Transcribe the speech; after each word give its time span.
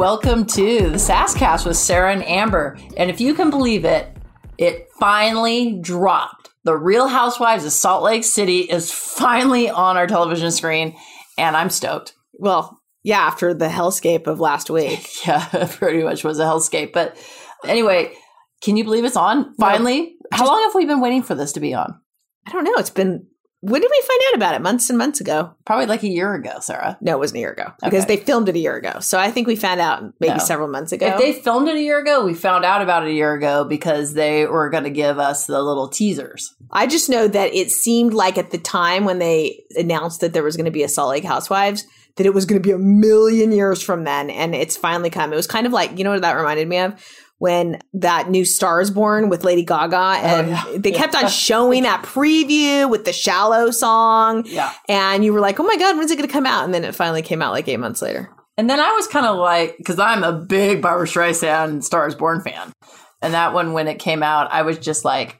Welcome 0.00 0.46
to 0.46 0.88
the 0.88 0.96
Sasscast 0.96 1.66
with 1.66 1.76
Sarah 1.76 2.10
and 2.10 2.26
Amber. 2.26 2.78
And 2.96 3.10
if 3.10 3.20
you 3.20 3.34
can 3.34 3.50
believe 3.50 3.84
it, 3.84 4.08
it 4.56 4.88
finally 4.98 5.78
dropped. 5.78 6.48
The 6.64 6.74
Real 6.74 7.06
Housewives 7.06 7.66
of 7.66 7.72
Salt 7.72 8.02
Lake 8.02 8.24
City 8.24 8.60
is 8.60 8.90
finally 8.90 9.68
on 9.68 9.98
our 9.98 10.06
television 10.06 10.52
screen, 10.52 10.96
and 11.36 11.54
I'm 11.54 11.68
stoked. 11.68 12.14
Well, 12.32 12.80
yeah, 13.02 13.18
after 13.18 13.52
the 13.52 13.68
hellscape 13.68 14.26
of 14.26 14.40
last 14.40 14.70
week. 14.70 15.06
Yeah, 15.26 15.66
pretty 15.70 16.02
much 16.02 16.24
was 16.24 16.38
a 16.38 16.44
hellscape. 16.44 16.94
But 16.94 17.18
anyway, 17.66 18.14
can 18.62 18.78
you 18.78 18.84
believe 18.84 19.04
it's 19.04 19.16
on 19.16 19.54
finally? 19.56 20.16
How 20.32 20.46
long 20.46 20.62
have 20.62 20.74
we 20.74 20.86
been 20.86 21.02
waiting 21.02 21.22
for 21.22 21.34
this 21.34 21.52
to 21.52 21.60
be 21.60 21.74
on? 21.74 22.00
I 22.46 22.52
don't 22.52 22.64
know. 22.64 22.76
It's 22.76 22.88
been 22.88 23.26
when 23.62 23.80
did 23.82 23.90
we 23.90 24.02
find 24.08 24.20
out 24.28 24.36
about 24.36 24.54
it? 24.54 24.62
Months 24.62 24.88
and 24.88 24.98
months 24.98 25.20
ago. 25.20 25.52
Probably 25.66 25.86
like 25.86 26.02
a 26.02 26.08
year 26.08 26.32
ago, 26.34 26.58
Sarah. 26.60 26.96
No, 27.00 27.12
it 27.16 27.18
wasn't 27.18 27.36
a 27.36 27.40
year 27.40 27.52
ago 27.52 27.72
because 27.82 28.04
Okay. 28.04 28.16
they 28.16 28.22
filmed 28.24 28.48
it 28.48 28.56
a 28.56 28.58
year 28.58 28.76
ago. 28.76 29.00
So 29.00 29.18
I 29.18 29.30
think 29.30 29.46
we 29.46 29.54
found 29.56 29.80
out 29.80 30.02
maybe 30.18 30.34
No. 30.38 30.44
several 30.44 30.68
months 30.68 30.92
ago. 30.92 31.06
If 31.08 31.18
they 31.18 31.32
filmed 31.34 31.68
it 31.68 31.76
a 31.76 31.80
year 31.82 31.98
ago, 31.98 32.24
we 32.24 32.32
found 32.34 32.64
out 32.64 32.80
about 32.80 33.02
it 33.02 33.10
a 33.10 33.12
year 33.12 33.34
ago 33.34 33.64
because 33.64 34.14
they 34.14 34.46
were 34.46 34.70
going 34.70 34.84
to 34.84 34.90
give 34.90 35.18
us 35.18 35.44
the 35.46 35.62
little 35.62 35.88
teasers. 35.88 36.54
I 36.70 36.86
just 36.86 37.10
know 37.10 37.28
that 37.28 37.54
it 37.54 37.70
seemed 37.70 38.14
like 38.14 38.38
at 38.38 38.50
the 38.50 38.58
time 38.58 39.04
when 39.04 39.18
they 39.18 39.62
announced 39.76 40.20
that 40.22 40.32
there 40.32 40.42
was 40.42 40.56
going 40.56 40.64
to 40.64 40.70
be 40.70 40.82
a 40.82 40.88
Salt 40.88 41.10
Lake 41.10 41.24
Housewives, 41.24 41.84
that 42.16 42.26
it 42.26 42.34
was 42.34 42.46
going 42.46 42.60
to 42.60 42.66
be 42.66 42.72
a 42.72 42.78
million 42.78 43.52
years 43.52 43.82
from 43.82 44.04
then, 44.04 44.30
and 44.30 44.54
it's 44.54 44.76
finally 44.76 45.10
come. 45.10 45.32
It 45.32 45.36
was 45.36 45.46
kind 45.46 45.66
of 45.66 45.72
like 45.72 45.96
you 45.98 46.04
know 46.04 46.10
what 46.12 46.22
that 46.22 46.32
reminded 46.36 46.66
me 46.68 46.78
of 46.78 46.94
when 47.40 47.78
that 47.94 48.28
new 48.30 48.44
Star 48.44 48.80
is 48.82 48.90
Born 48.90 49.28
with 49.30 49.44
Lady 49.44 49.64
Gaga, 49.64 49.96
and 50.22 50.48
yeah. 50.50 50.64
they 50.76 50.92
kept 50.92 51.14
on 51.14 51.26
showing 51.28 51.82
that 51.84 52.02
preview 52.04 52.88
with 52.88 53.04
the 53.06 53.12
Shallow 53.12 53.70
song, 53.70 54.44
Yeah. 54.46 54.72
and 54.88 55.24
you 55.24 55.32
were 55.32 55.40
like, 55.40 55.58
"Oh 55.58 55.62
my 55.64 55.76
god, 55.76 55.96
when's 55.96 56.10
it 56.10 56.16
going 56.16 56.28
to 56.28 56.32
come 56.32 56.44
out?" 56.46 56.64
And 56.64 56.74
then 56.74 56.84
it 56.84 56.94
finally 56.94 57.22
came 57.22 57.40
out 57.42 57.52
like 57.52 57.66
eight 57.66 57.78
months 57.78 58.02
later. 58.02 58.28
And 58.58 58.68
then 58.68 58.78
I 58.78 58.90
was 58.92 59.06
kind 59.06 59.24
of 59.24 59.38
like, 59.38 59.76
because 59.78 59.98
I'm 59.98 60.22
a 60.22 60.32
big 60.32 60.82
Barbra 60.82 61.06
Streisand 61.06 61.82
Stars 61.82 62.14
Born 62.14 62.42
fan. 62.42 62.72
And 63.22 63.32
that 63.32 63.54
one, 63.54 63.72
when 63.72 63.88
it 63.88 63.98
came 63.98 64.22
out, 64.22 64.52
I 64.52 64.60
was 64.62 64.78
just 64.78 65.02
like, 65.02 65.38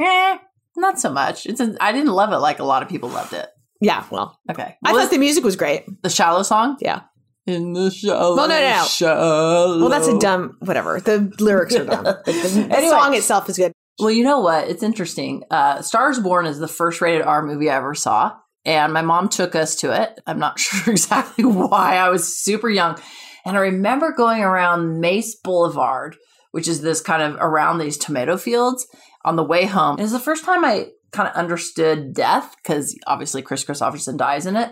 eh, 0.00 0.38
not 0.76 0.98
so 0.98 1.12
much. 1.12 1.44
It's 1.44 1.60
a, 1.60 1.76
I 1.78 1.92
didn't 1.92 2.12
love 2.14 2.32
it 2.32 2.38
like 2.38 2.58
a 2.58 2.64
lot 2.64 2.82
of 2.82 2.88
people 2.88 3.10
loved 3.10 3.34
it. 3.34 3.48
Yeah, 3.82 4.04
well, 4.10 4.38
Okay. 4.50 4.76
I 4.84 4.92
Was 4.92 5.02
thought 5.02 5.10
the 5.10 5.18
music 5.18 5.44
was 5.44 5.56
great. 5.56 5.84
the 6.02 6.08
shallow 6.10 6.42
song? 6.42 6.78
Yeah. 6.80 7.02
In 7.48 7.72
the 7.72 7.90
shallow. 7.90 8.36
Well, 8.36 8.46
no, 8.48 8.58
no, 8.60 8.70
no. 8.78 8.84
Shallow. 8.84 9.78
Well, 9.80 9.88
that's 9.88 10.06
a 10.06 10.18
dumb 10.18 10.56
whatever. 10.60 11.00
The 11.00 11.32
lyrics 11.40 11.74
are 11.76 11.84
dumb. 11.86 12.04
But 12.04 12.24
the, 12.26 12.32
the 12.32 12.76
Anyway. 12.76 12.88
song 12.90 13.14
itself 13.14 13.48
is 13.48 13.56
good. 13.56 13.72
Well, 13.98 14.10
you 14.10 14.22
know 14.22 14.40
what? 14.40 14.68
It's 14.68 14.82
interesting. 14.82 15.42
Uh, 15.50 15.80
Stars 15.82 16.20
Born 16.20 16.46
is 16.46 16.58
the 16.58 16.68
first 16.68 17.00
rated 17.00 17.22
R 17.22 17.42
movie 17.44 17.70
I 17.70 17.76
ever 17.78 17.94
saw, 17.94 18.36
and 18.64 18.92
my 18.92 19.02
mom 19.02 19.28
took 19.28 19.54
us 19.54 19.76
to 19.76 20.00
it. 20.02 20.20
I'm 20.26 20.38
not 20.38 20.58
sure 20.60 20.92
exactly 20.92 21.44
why. 21.44 21.96
I 21.96 22.10
was 22.10 22.38
super 22.38 22.68
young, 22.68 22.98
and 23.46 23.56
I 23.56 23.60
remember 23.60 24.12
going 24.12 24.42
around 24.42 25.00
Mace 25.00 25.34
Boulevard, 25.42 26.16
which 26.52 26.68
is 26.68 26.82
this 26.82 27.00
kind 27.00 27.22
of 27.22 27.36
around 27.40 27.78
these 27.78 27.96
tomato 27.96 28.36
fields, 28.36 28.86
on 29.24 29.36
the 29.36 29.42
way 29.44 29.64
home. 29.64 29.98
It 29.98 30.02
was 30.02 30.12
the 30.12 30.20
first 30.20 30.44
time 30.44 30.64
I 30.64 30.88
kind 31.12 31.28
of 31.28 31.34
understood 31.34 32.12
death 32.14 32.54
because 32.62 32.94
obviously 33.06 33.40
Kris 33.42 33.64
Kristofferson 33.64 34.16
dies 34.18 34.44
in 34.46 34.54
it, 34.56 34.70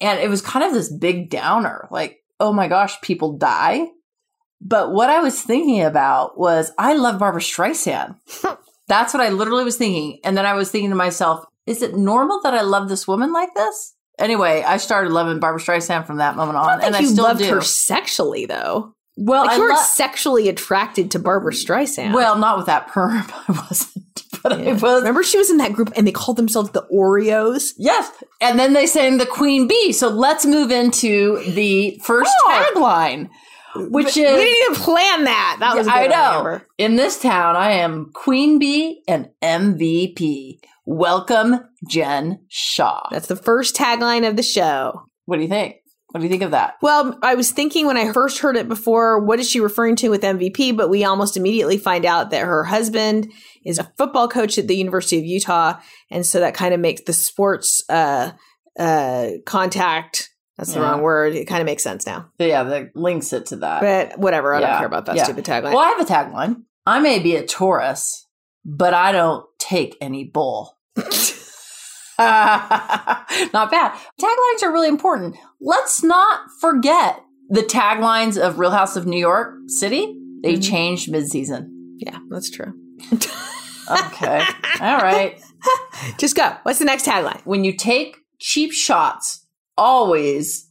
and 0.00 0.18
it 0.20 0.28
was 0.28 0.42
kind 0.42 0.64
of 0.64 0.72
this 0.72 0.92
big 0.92 1.30
downer, 1.30 1.88
like, 1.90 2.22
oh 2.40 2.52
my 2.52 2.68
gosh, 2.68 3.00
people 3.00 3.36
die. 3.38 3.86
But 4.60 4.92
what 4.92 5.10
I 5.10 5.20
was 5.20 5.40
thinking 5.40 5.82
about 5.82 6.38
was 6.38 6.72
I 6.78 6.94
love 6.94 7.18
Barbra 7.18 7.40
Streisand. 7.40 8.16
That's 8.88 9.12
what 9.14 9.22
I 9.22 9.28
literally 9.30 9.64
was 9.64 9.76
thinking. 9.76 10.20
And 10.24 10.36
then 10.36 10.46
I 10.46 10.54
was 10.54 10.70
thinking 10.70 10.90
to 10.90 10.96
myself, 10.96 11.44
is 11.66 11.82
it 11.82 11.94
normal 11.96 12.40
that 12.42 12.54
I 12.54 12.62
love 12.62 12.88
this 12.88 13.06
woman 13.08 13.32
like 13.32 13.54
this? 13.54 13.94
Anyway, 14.18 14.62
I 14.66 14.76
started 14.76 15.12
loving 15.12 15.40
Barbra 15.40 15.60
Streisand 15.60 16.06
from 16.06 16.18
that 16.18 16.36
moment 16.36 16.56
on, 16.58 16.80
I 16.82 16.86
and 16.86 16.96
I 16.96 17.00
you 17.00 17.08
still 17.08 17.24
loved 17.24 17.40
do. 17.40 17.48
her 17.54 17.60
sexually, 17.60 18.46
though. 18.46 18.94
well, 19.16 19.42
Like 19.44 19.52
I 19.52 19.56
you 19.56 19.62
were 19.62 19.68
lo- 19.70 19.82
sexually 19.82 20.48
attracted 20.48 21.10
to 21.12 21.18
Barbra 21.18 21.52
Streisand. 21.52 22.14
well, 22.14 22.38
not 22.38 22.56
with 22.58 22.66
that 22.66 22.88
perm. 22.88 23.24
I 23.48 23.66
wasn't, 23.68 24.23
but 24.44 24.52
I 24.52 24.72
was. 24.72 24.82
remember 24.82 25.24
she 25.24 25.38
was 25.38 25.50
in 25.50 25.56
that 25.56 25.72
group 25.72 25.90
and 25.96 26.06
they 26.06 26.12
called 26.12 26.36
themselves 26.36 26.70
the 26.70 26.86
Oreos. 26.94 27.72
Yes, 27.76 28.08
and 28.40 28.56
then 28.58 28.72
they 28.74 28.86
sang 28.86 29.18
the 29.18 29.26
Queen 29.26 29.66
Bee. 29.66 29.90
So 29.92 30.08
let's 30.08 30.46
move 30.46 30.70
into 30.70 31.42
the 31.52 31.98
first 32.04 32.30
Oh. 32.46 32.70
tagline, 32.76 33.28
which 33.74 34.14
we 34.14 34.22
is 34.22 34.36
We 34.36 34.44
didn't 34.44 34.62
even 34.72 34.82
plan 34.84 35.24
that. 35.24 35.56
That 35.58 35.74
was 35.76 35.88
a 35.88 35.92
I 35.92 36.06
know. 36.06 36.60
In 36.78 36.94
this 36.94 37.20
town, 37.20 37.56
I 37.56 37.72
am 37.72 38.10
Queen 38.14 38.60
Bee 38.60 39.02
and 39.08 39.30
MVP. 39.42 40.60
Welcome, 40.86 41.60
Jen 41.88 42.40
Shah. 42.48 43.08
That's 43.10 43.26
the 43.26 43.36
first 43.36 43.74
tagline 43.74 44.28
of 44.28 44.36
the 44.36 44.42
show. 44.42 45.06
What 45.24 45.36
do 45.36 45.42
you 45.42 45.48
think? 45.48 45.76
What 46.14 46.20
do 46.20 46.26
you 46.26 46.30
think 46.30 46.42
of 46.44 46.52
that? 46.52 46.76
Well, 46.80 47.18
I 47.22 47.34
was 47.34 47.50
thinking 47.50 47.86
when 47.88 47.96
I 47.96 48.12
first 48.12 48.38
heard 48.38 48.56
it 48.56 48.68
before, 48.68 49.18
what 49.18 49.40
is 49.40 49.50
she 49.50 49.58
referring 49.58 49.96
to 49.96 50.10
with 50.10 50.22
MVP? 50.22 50.76
But 50.76 50.88
we 50.88 51.02
almost 51.04 51.36
immediately 51.36 51.76
find 51.76 52.04
out 52.06 52.30
that 52.30 52.46
her 52.46 52.62
husband 52.62 53.32
is 53.64 53.80
a 53.80 53.92
football 53.98 54.28
coach 54.28 54.56
at 54.56 54.68
the 54.68 54.76
University 54.76 55.18
of 55.18 55.24
Utah, 55.24 55.74
and 56.12 56.24
so 56.24 56.38
that 56.38 56.54
kind 56.54 56.72
of 56.72 56.78
makes 56.78 57.00
the 57.02 57.12
sports 57.12 57.82
uh, 57.88 58.30
uh, 58.78 59.30
contact. 59.44 60.30
That's 60.56 60.72
the 60.72 60.78
Yeah. 60.78 60.88
wrong 60.92 61.02
word. 61.02 61.34
It 61.34 61.46
kind 61.46 61.60
of 61.60 61.66
makes 61.66 61.82
sense 61.82 62.06
now. 62.06 62.26
Yeah, 62.38 62.62
that 62.62 62.94
links 62.94 63.32
it 63.32 63.46
to 63.46 63.56
that. 63.56 63.80
But 63.80 64.16
whatever, 64.16 64.54
I 64.54 64.60
Yeah. 64.60 64.66
don't 64.70 64.78
care 64.78 64.86
about 64.86 65.06
that 65.06 65.16
Yeah. 65.16 65.24
stupid 65.24 65.44
tagline. 65.44 65.72
well, 65.74 65.78
I 65.80 65.88
have 65.88 66.00
a 66.00 66.04
tagline. 66.04 66.62
I 66.86 67.00
may 67.00 67.18
be 67.18 67.34
a 67.34 67.44
Taurus, 67.44 68.24
but 68.64 68.94
I 68.94 69.10
don't 69.10 69.44
take 69.58 69.96
any 70.00 70.22
bull. 70.22 70.78
not 73.52 73.70
bad. 73.70 73.92
Taglines 74.20 74.62
are 74.62 74.72
really 74.72 74.88
important. 74.88 75.36
Let's 75.60 76.02
not 76.02 76.40
forget 76.60 77.20
the 77.50 77.62
taglines 77.62 78.40
of 78.40 78.58
Real 78.58 78.70
House 78.70 78.96
of 78.96 79.06
New 79.06 79.18
York 79.18 79.54
City. 79.66 80.16
They 80.42 80.54
Mhm. 80.54 80.68
changed 80.68 81.10
mid-season. 81.10 81.96
Yeah, 81.98 82.18
that's 82.30 82.50
true. 82.50 82.72
Okay. 83.90 84.42
All 84.80 84.96
right. 84.96 85.38
Just 86.18 86.34
go. 86.34 86.56
What's 86.62 86.78
the 86.78 86.86
next 86.86 87.04
tagline? 87.04 87.44
When 87.44 87.64
you 87.64 87.76
take 87.76 88.16
cheap 88.38 88.72
shots, 88.72 89.44
always 89.76 90.66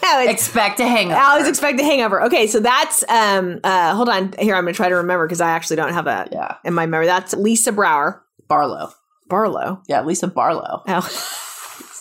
No, 0.00 0.20
expect 0.20 0.78
a 0.78 0.86
hangover. 0.86 1.18
I 1.20 1.30
always 1.32 1.48
expect 1.48 1.80
a 1.80 1.82
hangover. 1.82 2.22
Okay, 2.22 2.46
so 2.46 2.60
that's 2.60 3.02
um 3.08 3.58
uh 3.64 3.94
hold 3.96 4.08
on 4.08 4.32
here. 4.38 4.54
I'm 4.54 4.62
gonna 4.64 4.74
try 4.74 4.88
to 4.88 4.94
remember 4.94 5.26
because 5.26 5.40
I 5.40 5.50
actually 5.50 5.74
don't 5.76 5.92
have 5.92 6.04
that 6.04 6.28
yeah. 6.30 6.54
in 6.64 6.72
my 6.72 6.86
memory. 6.86 7.06
That's 7.06 7.34
Lisa 7.34 7.72
Brower 7.72 8.22
Barlow. 8.48 8.92
Barlow. 9.28 9.82
Yeah, 9.88 10.02
Lisa 10.02 10.26
Barlow. 10.28 10.82
Oh. 10.88 11.92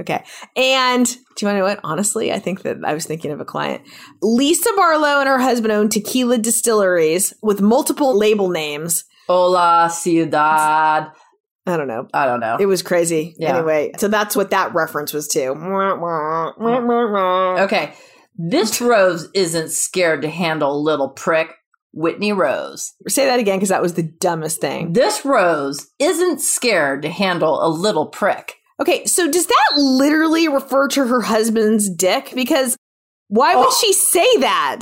okay. 0.00 0.24
And 0.56 1.06
do 1.06 1.12
you 1.40 1.46
want 1.46 1.56
to 1.56 1.58
know 1.58 1.64
what? 1.64 1.80
Honestly, 1.84 2.32
I 2.32 2.38
think 2.38 2.62
that 2.62 2.78
I 2.84 2.94
was 2.94 3.06
thinking 3.06 3.30
of 3.30 3.40
a 3.40 3.44
client. 3.44 3.82
Lisa 4.22 4.70
Barlow 4.76 5.20
and 5.20 5.28
her 5.28 5.38
husband 5.38 5.72
own 5.72 5.88
tequila 5.88 6.38
distilleries 6.38 7.34
with 7.42 7.60
multiple 7.60 8.16
label 8.16 8.50
names. 8.50 9.04
Hola, 9.26 9.90
ciudad. 9.92 11.10
I 11.66 11.76
don't 11.76 11.88
know. 11.88 12.06
I 12.12 12.26
don't 12.26 12.40
know. 12.40 12.58
It 12.60 12.66
was 12.66 12.82
crazy. 12.82 13.34
Yeah. 13.38 13.56
Anyway, 13.56 13.92
so 13.98 14.08
that's 14.08 14.36
what 14.36 14.50
that 14.50 14.74
reference 14.74 15.14
was 15.14 15.28
to. 15.28 15.54
Okay. 17.60 17.94
This 18.36 18.80
Rose 18.82 19.28
isn't 19.34 19.70
scared 19.70 20.22
to 20.22 20.28
handle 20.28 20.82
little 20.82 21.08
prick 21.08 21.54
Whitney 21.94 22.32
Rose. 22.32 22.92
Say 23.08 23.24
that 23.26 23.38
again 23.38 23.56
because 23.56 23.68
that 23.70 23.80
was 23.82 23.94
the 23.94 24.02
dumbest 24.02 24.60
thing. 24.60 24.92
This 24.92 25.24
Rose 25.24 25.86
isn't 25.98 26.40
scared 26.40 27.02
to 27.02 27.08
handle 27.08 27.64
a 27.64 27.68
little 27.68 28.06
prick. 28.06 28.56
Okay, 28.80 29.04
so 29.06 29.30
does 29.30 29.46
that 29.46 29.70
literally 29.76 30.48
refer 30.48 30.88
to 30.88 31.06
her 31.06 31.20
husband's 31.22 31.88
dick? 31.88 32.32
Because 32.34 32.76
why 33.28 33.54
would 33.54 33.68
Oh. 33.68 33.78
she 33.80 33.92
say 33.92 34.26
that? 34.40 34.80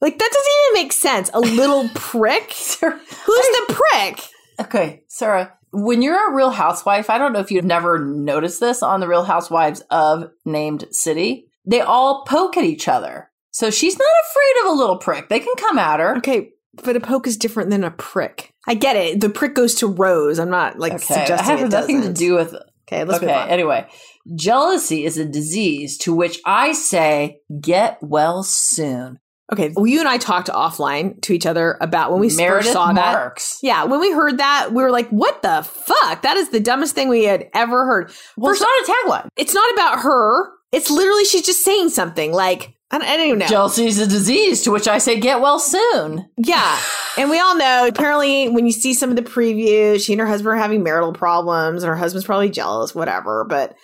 Like 0.00 0.18
that 0.18 0.30
doesn't 0.30 0.52
even 0.76 0.82
make 0.84 0.92
sense. 0.92 1.30
A 1.34 1.40
little 1.40 1.88
prick? 1.94 2.52
Sarah- 2.52 2.98
Who's 3.26 3.46
the 3.66 3.74
prick? 3.90 4.20
Okay, 4.60 5.02
Sarah, 5.08 5.52
when 5.72 6.02
you're 6.02 6.30
a 6.30 6.34
real 6.34 6.50
housewife, 6.50 7.10
I 7.10 7.18
don't 7.18 7.32
know 7.32 7.40
if 7.40 7.50
you've 7.50 7.64
never 7.64 7.98
noticed 7.98 8.60
this 8.60 8.82
on 8.82 9.00
the 9.00 9.08
Real 9.08 9.24
Housewives 9.24 9.80
of 9.90 10.30
named 10.44 10.84
city. 10.92 11.46
They 11.64 11.80
all 11.80 12.24
poke 12.24 12.56
at 12.56 12.64
each 12.64 12.86
other. 12.88 13.30
So 13.52 13.70
she's 13.70 13.98
not 13.98 14.08
afraid 14.30 14.64
of 14.66 14.72
a 14.72 14.78
little 14.78 14.96
prick. 14.98 15.28
They 15.28 15.38
can 15.40 15.54
come 15.58 15.78
at 15.78 16.00
her. 16.00 16.16
Okay, 16.18 16.50
but 16.82 16.96
a 16.96 17.00
poke 17.00 17.26
is 17.26 17.36
different 17.36 17.70
than 17.70 17.84
a 17.84 17.90
prick. 17.90 18.52
I 18.66 18.74
get 18.74 18.96
it. 18.96 19.20
The 19.20 19.28
prick 19.28 19.54
goes 19.54 19.74
to 19.76 19.86
Rose. 19.86 20.38
I'm 20.38 20.50
not 20.50 20.78
like 20.78 20.94
Okay, 20.94 21.04
suggesting 21.04 21.38
I 21.38 21.42
have 21.42 21.60
it 21.66 21.68
nothing 21.70 21.98
doesn't. 21.98 22.14
to 22.14 22.18
do 22.18 22.34
with 22.34 22.54
Okay, 22.88 23.04
let's 23.04 23.18
okay, 23.22 23.26
move 23.26 23.36
on. 23.36 23.48
anyway. 23.48 23.86
Jealousy 24.34 25.04
is 25.04 25.18
a 25.18 25.24
disease 25.24 25.98
to 25.98 26.14
which 26.14 26.40
I 26.44 26.72
say, 26.72 27.38
get 27.60 27.98
well 28.02 28.42
soon. 28.42 29.18
Okay, 29.52 29.70
well, 29.76 29.86
you 29.86 29.98
and 30.00 30.08
I 30.08 30.16
talked 30.16 30.48
offline 30.48 31.20
to 31.22 31.32
each 31.34 31.44
other 31.44 31.76
about 31.80 32.10
when 32.10 32.20
we 32.20 32.34
Meredith 32.34 32.64
first 32.66 32.72
saw 32.72 32.86
that. 32.92 33.12
Marks. 33.12 33.58
Yeah, 33.62 33.84
when 33.84 34.00
we 34.00 34.10
heard 34.10 34.38
that, 34.38 34.72
we 34.72 34.82
were 34.82 34.90
like, 34.90 35.08
"What 35.10 35.42
the 35.42 35.62
fuck? 35.62 36.22
That 36.22 36.38
is 36.38 36.48
the 36.50 36.60
dumbest 36.60 36.94
thing 36.94 37.08
we 37.10 37.24
had 37.24 37.48
ever 37.52 37.84
heard." 37.84 38.10
Well, 38.38 38.52
First, 38.54 38.62
it's 38.66 38.88
not 38.88 38.96
a 38.96 39.10
tagline. 39.24 39.28
it's 39.36 39.52
not 39.54 39.72
about 39.74 39.98
her. 40.00 40.52
It's 40.70 40.90
literally 40.90 41.24
she's 41.26 41.44
just 41.44 41.62
saying 41.64 41.90
something 41.90 42.32
like 42.32 42.72
I 42.92 42.98
don't, 42.98 43.08
I 43.08 43.16
don't 43.16 43.26
even 43.26 43.38
know. 43.38 43.46
Jealousy 43.46 43.86
is 43.86 43.98
a 43.98 44.06
disease 44.06 44.62
to 44.62 44.70
which 44.70 44.86
I 44.86 44.98
say, 44.98 45.18
get 45.18 45.40
well 45.40 45.58
soon. 45.58 46.28
Yeah. 46.36 46.78
And 47.16 47.30
we 47.30 47.40
all 47.40 47.56
know, 47.56 47.86
apparently, 47.88 48.50
when 48.50 48.66
you 48.66 48.72
see 48.72 48.92
some 48.92 49.08
of 49.08 49.16
the 49.16 49.22
previews, 49.22 50.04
she 50.04 50.12
and 50.12 50.20
her 50.20 50.26
husband 50.26 50.54
are 50.54 50.60
having 50.60 50.82
marital 50.82 51.12
problems, 51.12 51.82
and 51.82 51.88
her 51.88 51.96
husband's 51.96 52.26
probably 52.26 52.50
jealous, 52.50 52.94
whatever. 52.94 53.46
But 53.48 53.74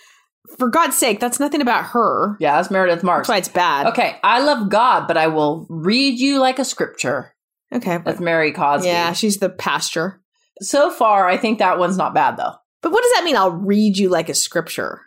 for 0.58 0.69
God's 0.69 0.96
sake, 0.96 1.20
that's 1.20 1.40
nothing 1.40 1.62
about 1.62 1.87
her. 1.87 2.37
Yeah, 2.38 2.56
that's 2.56 2.70
Meredith 2.70 3.02
Marks. 3.02 3.28
That's 3.28 3.34
why 3.34 3.38
it's 3.38 3.49
bad. 3.49 3.87
Okay, 3.87 4.16
I 4.22 4.40
love 4.40 4.69
God, 4.69 5.06
but 5.08 5.16
I 5.16 5.28
will 5.28 5.66
read 5.70 6.19
you 6.19 6.38
like 6.38 6.58
a 6.58 6.64
scripture. 6.64 7.34
Okay. 7.72 7.99
That's 8.05 8.20
Mary 8.20 8.52
Cosby. 8.52 8.88
Yeah, 8.88 9.12
she's 9.12 9.38
the 9.38 9.50
pastor. 9.50 10.22
So 10.60 10.90
far, 10.90 11.26
I 11.28 11.37
think 11.37 11.58
that 11.58 11.78
one's 11.78 11.96
not 11.96 12.14
bad 12.14 12.37
though. 12.37 12.55
But 12.82 12.93
what 12.93 13.02
does 13.02 13.12
that 13.14 13.25
mean? 13.25 13.37
I'll 13.37 13.52
read 13.52 13.96
you 13.99 14.08
like 14.08 14.28
a 14.28 14.34
scripture. 14.34 15.02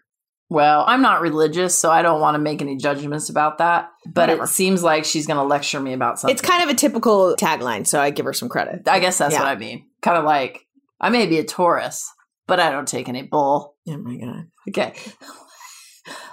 Well, 0.54 0.84
I'm 0.86 1.02
not 1.02 1.22
religious, 1.22 1.78
so 1.78 1.90
I 1.90 2.02
don't 2.02 2.20
want 2.20 2.36
to 2.36 2.40
make 2.40 2.62
any 2.62 2.76
judgments 2.76 3.30
about 3.30 3.60
that. 3.60 3.90
But 4.06 4.24
Whatever. 4.24 4.44
it 4.44 4.48
seems 4.48 4.84
like 4.84 5.06
she's 5.06 5.26
going 5.26 5.38
to 5.38 5.44
lecture 5.46 5.80
me 5.80 5.94
about 5.94 6.20
something. 6.20 6.34
It's 6.34 6.42
kind 6.42 6.62
of 6.62 6.68
a 6.68 6.74
typical 6.78 7.38
tagline, 7.40 7.88
so 7.88 8.02
I 8.02 8.10
give 8.10 8.26
her 8.26 8.34
some 8.34 8.50
credit. 8.50 8.86
I 8.86 9.00
guess 9.00 9.18
that's 9.18 9.32
Yeah. 9.34 9.40
what 9.40 9.48
I 9.48 9.56
mean. 9.56 9.86
Kind 10.02 10.18
of 10.18 10.26
like 10.26 10.60
I 11.00 11.08
may 11.10 11.26
be 11.26 11.40
a 11.40 11.46
Taurus, 11.46 12.06
but 12.48 12.60
I 12.60 12.70
don't 12.70 12.86
take 12.86 13.08
any 13.08 13.22
bull. 13.24 13.76
Oh 13.88 13.98
my 13.98 14.18
god. 14.18 14.48
Okay. 14.68 14.94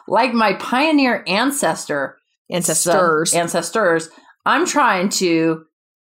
like 0.09 0.33
my 0.35 0.55
pioneer 0.55 1.23
ancestor, 1.29 2.17
Ancestors. 2.51 3.31
so- 3.31 3.39
ancestors, 3.39 4.09
I'm 4.45 4.67
trying 4.67 5.11
to 5.11 5.63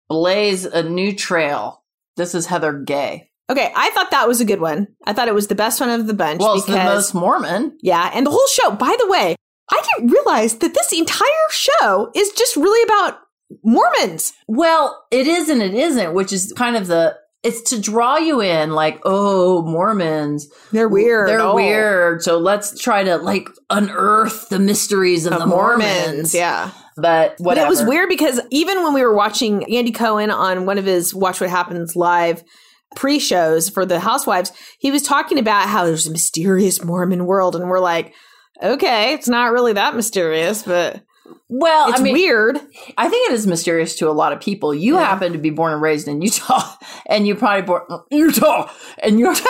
blaze 0.08 0.66
a 0.66 0.84
new 0.84 1.16
trail. 1.16 1.84
This 2.16 2.36
is 2.36 2.46
Heather 2.46 2.74
Gay. 2.74 3.32
Okay, 3.50 3.72
I 3.76 3.90
thought 3.92 4.12
that 4.12 4.28
was 4.28 4.42
a 4.42 4.46
good 4.46 4.62
one. 4.62 4.88
I 5.06 5.14
thought 5.14 5.28
it 5.28 5.34
was 5.34 5.48
the 5.48 5.56
best 5.56 5.80
one 5.80 5.90
of 5.90 6.08
the 6.08 6.14
bunch 6.14 6.40
Well, 6.40 6.56
it's 6.56 6.66
because 6.66 6.80
the 6.80 6.84
most 6.86 7.14
Mormon. 7.14 7.78
Yeah, 7.82 8.10
and 8.14 8.26
the 8.26 8.32
whole 8.32 8.48
show, 8.48 8.72
by 8.72 8.96
the 9.00 9.08
way, 9.08 9.36
I 9.72 9.82
didn't 9.96 10.12
realize 10.12 10.58
that 10.58 10.74
this 10.74 10.92
entire 10.92 11.28
show 11.52 12.12
is 12.16 12.32
just 12.32 12.56
really 12.56 12.84
about 12.84 13.20
Mormons. 13.64 14.34
Well, 14.48 15.04
it 15.12 15.28
is 15.28 15.50
and 15.50 15.62
it 15.62 15.74
isn't, 15.74 16.14
which 16.14 16.34
is 16.34 16.54
kind 16.56 16.76
of 16.76 16.88
the 16.88 17.16
it's 17.44 17.62
to 17.72 17.80
draw 17.82 18.16
you 18.16 18.40
in 18.40 18.72
like, 18.72 19.02
oh, 19.04 19.64
Mormons. 19.64 20.48
They're 20.72 20.88
weird. 20.88 21.28
They're 21.28 21.42
Oh. 21.42 21.56
weird. 21.56 22.24
So 22.24 22.38
let's 22.38 22.80
try 22.80 23.04
to 23.04 23.18
like 23.18 23.50
unearth 23.70 24.48
the 24.48 24.60
mysteries 24.60 25.26
of, 25.26 25.34
Of 25.34 25.40
the 25.40 25.46
Mormons. 25.48 26.34
yeah. 26.34 26.72
But 26.96 27.36
But 27.40 27.58
it 27.58 27.68
was 27.68 27.84
weird 27.84 28.08
because 28.08 28.40
even 28.50 28.82
when 28.84 28.94
we 28.94 29.02
were 29.02 29.14
watching 29.14 29.64
Andy 29.76 29.92
Cohen 29.92 30.32
on 30.32 30.66
one 30.66 30.78
of 30.78 30.86
his 30.86 31.14
Watch 31.14 31.42
What 31.42 31.50
Happens 31.50 31.96
live 31.98 32.44
pre 32.96 33.20
shows 33.20 33.70
for 33.70 33.86
the 33.86 34.00
Housewives, 34.00 34.52
he 34.80 34.92
was 34.92 35.02
talking 35.02 35.38
about 35.40 35.68
how 35.70 35.86
there's 35.86 36.08
a 36.08 36.12
mysterious 36.12 36.84
Mormon 36.84 37.26
world. 37.26 37.56
And 37.56 37.70
we're 37.70 37.80
like, 37.80 38.14
okay, 38.62 39.14
it's 39.14 39.28
not 39.28 39.52
really 39.52 39.74
that 39.74 39.96
mysterious, 39.96 40.64
but 40.64 41.02
Well, 41.50 41.90
it's 41.90 42.00
I 42.00 42.04
mean, 42.04 42.14
weird. 42.14 42.58
I 42.98 43.10
think 43.10 43.30
it 43.30 43.34
is 43.34 43.48
mysterious 43.48 43.96
to 43.98 44.10
a 44.10 44.12
lot 44.12 44.32
of 44.34 44.40
people. 44.40 44.74
You 44.74 44.96
Yeah. 44.96 45.06
happen 45.06 45.34
to 45.34 45.38
be 45.40 45.50
born 45.50 45.74
and 45.74 45.82
raised 45.82 46.08
in 46.08 46.22
Utah, 46.22 46.76
and 47.08 47.28
you 47.28 47.36
probably 47.36 47.64
born 47.64 47.84
Utah, 48.12 48.70
and 49.02 49.20
you're 49.20 49.36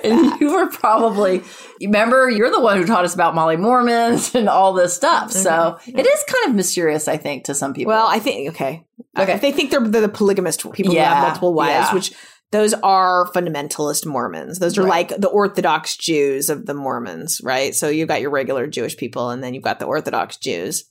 and 0.04 0.40
you 0.40 0.52
were 0.52 0.68
probably 0.68 1.42
remember 1.80 2.28
you're 2.30 2.50
the 2.50 2.60
one 2.60 2.78
who 2.78 2.86
taught 2.86 3.04
us 3.04 3.14
about 3.14 3.34
Molly 3.34 3.56
Mormons 3.56 4.34
and 4.34 4.48
all 4.48 4.72
this 4.72 4.94
stuff. 4.94 5.32
So 5.32 5.50
mm-hmm. 5.50 5.98
it 5.98 6.06
is 6.06 6.24
kind 6.24 6.50
of 6.50 6.54
mysterious, 6.54 7.08
I 7.08 7.16
think, 7.16 7.44
to 7.44 7.54
some 7.54 7.74
people. 7.74 7.92
Well, 7.92 8.06
I 8.06 8.18
think 8.18 8.50
okay. 8.50 8.84
Okay. 9.18 9.32
If 9.32 9.40
they 9.40 9.52
think 9.52 9.70
they're, 9.70 9.86
they're 9.86 10.00
the 10.00 10.08
polygamist 10.08 10.70
people 10.72 10.92
who 10.92 10.98
have 10.98 11.22
multiple 11.22 11.54
wives, 11.54 11.88
yeah. 11.88 11.94
which 11.94 12.12
those 12.50 12.72
are 12.74 13.30
fundamentalist 13.32 14.06
Mormons. 14.06 14.58
Those 14.58 14.78
are 14.78 14.82
Right. 14.82 15.10
like 15.10 15.20
the 15.20 15.28
Orthodox 15.28 15.96
Jews 15.96 16.48
of 16.48 16.66
the 16.66 16.74
Mormons, 16.74 17.40
right? 17.42 17.74
So 17.74 17.88
you've 17.88 18.08
got 18.08 18.20
your 18.20 18.30
regular 18.30 18.66
Jewish 18.66 18.96
people, 18.96 19.30
and 19.30 19.44
then 19.44 19.54
you've 19.54 19.64
got 19.64 19.80
the 19.80 19.86
Orthodox 19.86 20.36
Jews 20.36 20.84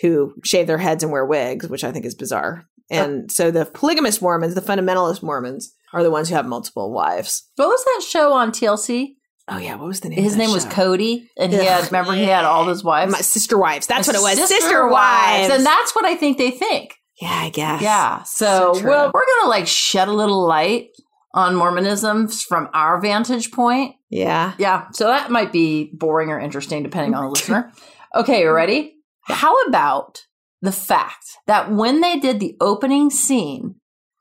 who 0.00 0.34
shave 0.44 0.66
their 0.66 0.78
heads 0.78 1.02
and 1.02 1.12
wear 1.12 1.26
wigs, 1.26 1.68
which 1.68 1.84
I 1.84 1.92
think 1.92 2.04
is 2.04 2.14
bizarre. 2.14 2.66
And 2.90 3.24
uh. 3.24 3.32
so 3.32 3.50
the 3.50 3.66
polygamist 3.66 4.22
Mormons, 4.22 4.54
the 4.54 4.60
fundamentalist 4.60 5.22
Mormons, 5.22 5.74
are 5.92 6.02
the 6.02 6.10
ones 6.10 6.28
who 6.28 6.34
have 6.34 6.46
multiple 6.46 6.92
wives. 6.92 7.48
what 7.56 7.68
was 7.68 7.84
that 7.84 8.02
show 8.08 8.32
on 8.32 8.50
TLC? 8.52 9.14
Oh 9.48 9.58
yeah, 9.58 9.74
what 9.74 9.88
was 9.88 10.00
the 10.00 10.08
name? 10.10 10.22
His 10.22 10.36
name 10.36 10.52
was? 10.52 10.64
Cody, 10.66 11.28
and 11.36 11.52
he 11.52 11.64
had 11.64 11.86
remember 11.86 12.12
he 12.12 12.24
had 12.24 12.44
all 12.44 12.64
those 12.64 12.84
wives. 12.84 13.10
My 13.10 13.20
sister 13.20 13.58
wives. 13.58 13.86
That's 13.88 14.06
what 14.06 14.14
it 14.14 14.22
was. 14.22 14.36
Sister, 14.38 14.54
Sister, 14.60 14.88
wives. 14.88 15.52
and 15.52 15.66
that's 15.66 15.92
what 15.94 16.04
I 16.04 16.14
think 16.14 16.38
they 16.38 16.52
think. 16.52 16.94
yeah, 17.20 17.32
I 17.34 17.48
guess. 17.50 17.82
Yeah. 17.82 18.22
So, 18.22 18.74
So 18.74 18.86
well, 18.86 19.10
we're 19.12 19.26
gonna 19.38 19.50
like 19.50 19.66
shed 19.66 20.06
a 20.06 20.12
little 20.12 20.46
light 20.46 20.90
on 21.34 21.54
Mormonism 21.56 22.28
from 22.28 22.68
our 22.74 23.00
vantage 23.00 23.50
point. 23.50 23.96
Yeah. 24.08 24.54
Yeah. 24.58 24.86
So 24.92 25.06
that 25.06 25.30
might 25.32 25.52
be 25.52 25.90
boring 25.94 26.30
or 26.30 26.38
interesting 26.38 26.82
depending 26.84 27.14
on 27.14 27.24
the 27.24 27.30
listener. 27.36 27.72
Okay, 28.14 28.42
you 28.42 28.52
ready? 28.52 28.94
How 29.24 29.54
about 29.62 30.26
the 30.62 30.72
fact 30.72 31.24
that 31.46 31.72
when 31.72 32.00
they 32.02 32.18
did 32.20 32.38
the 32.38 32.56
opening 32.60 33.10
scene, 33.10 33.76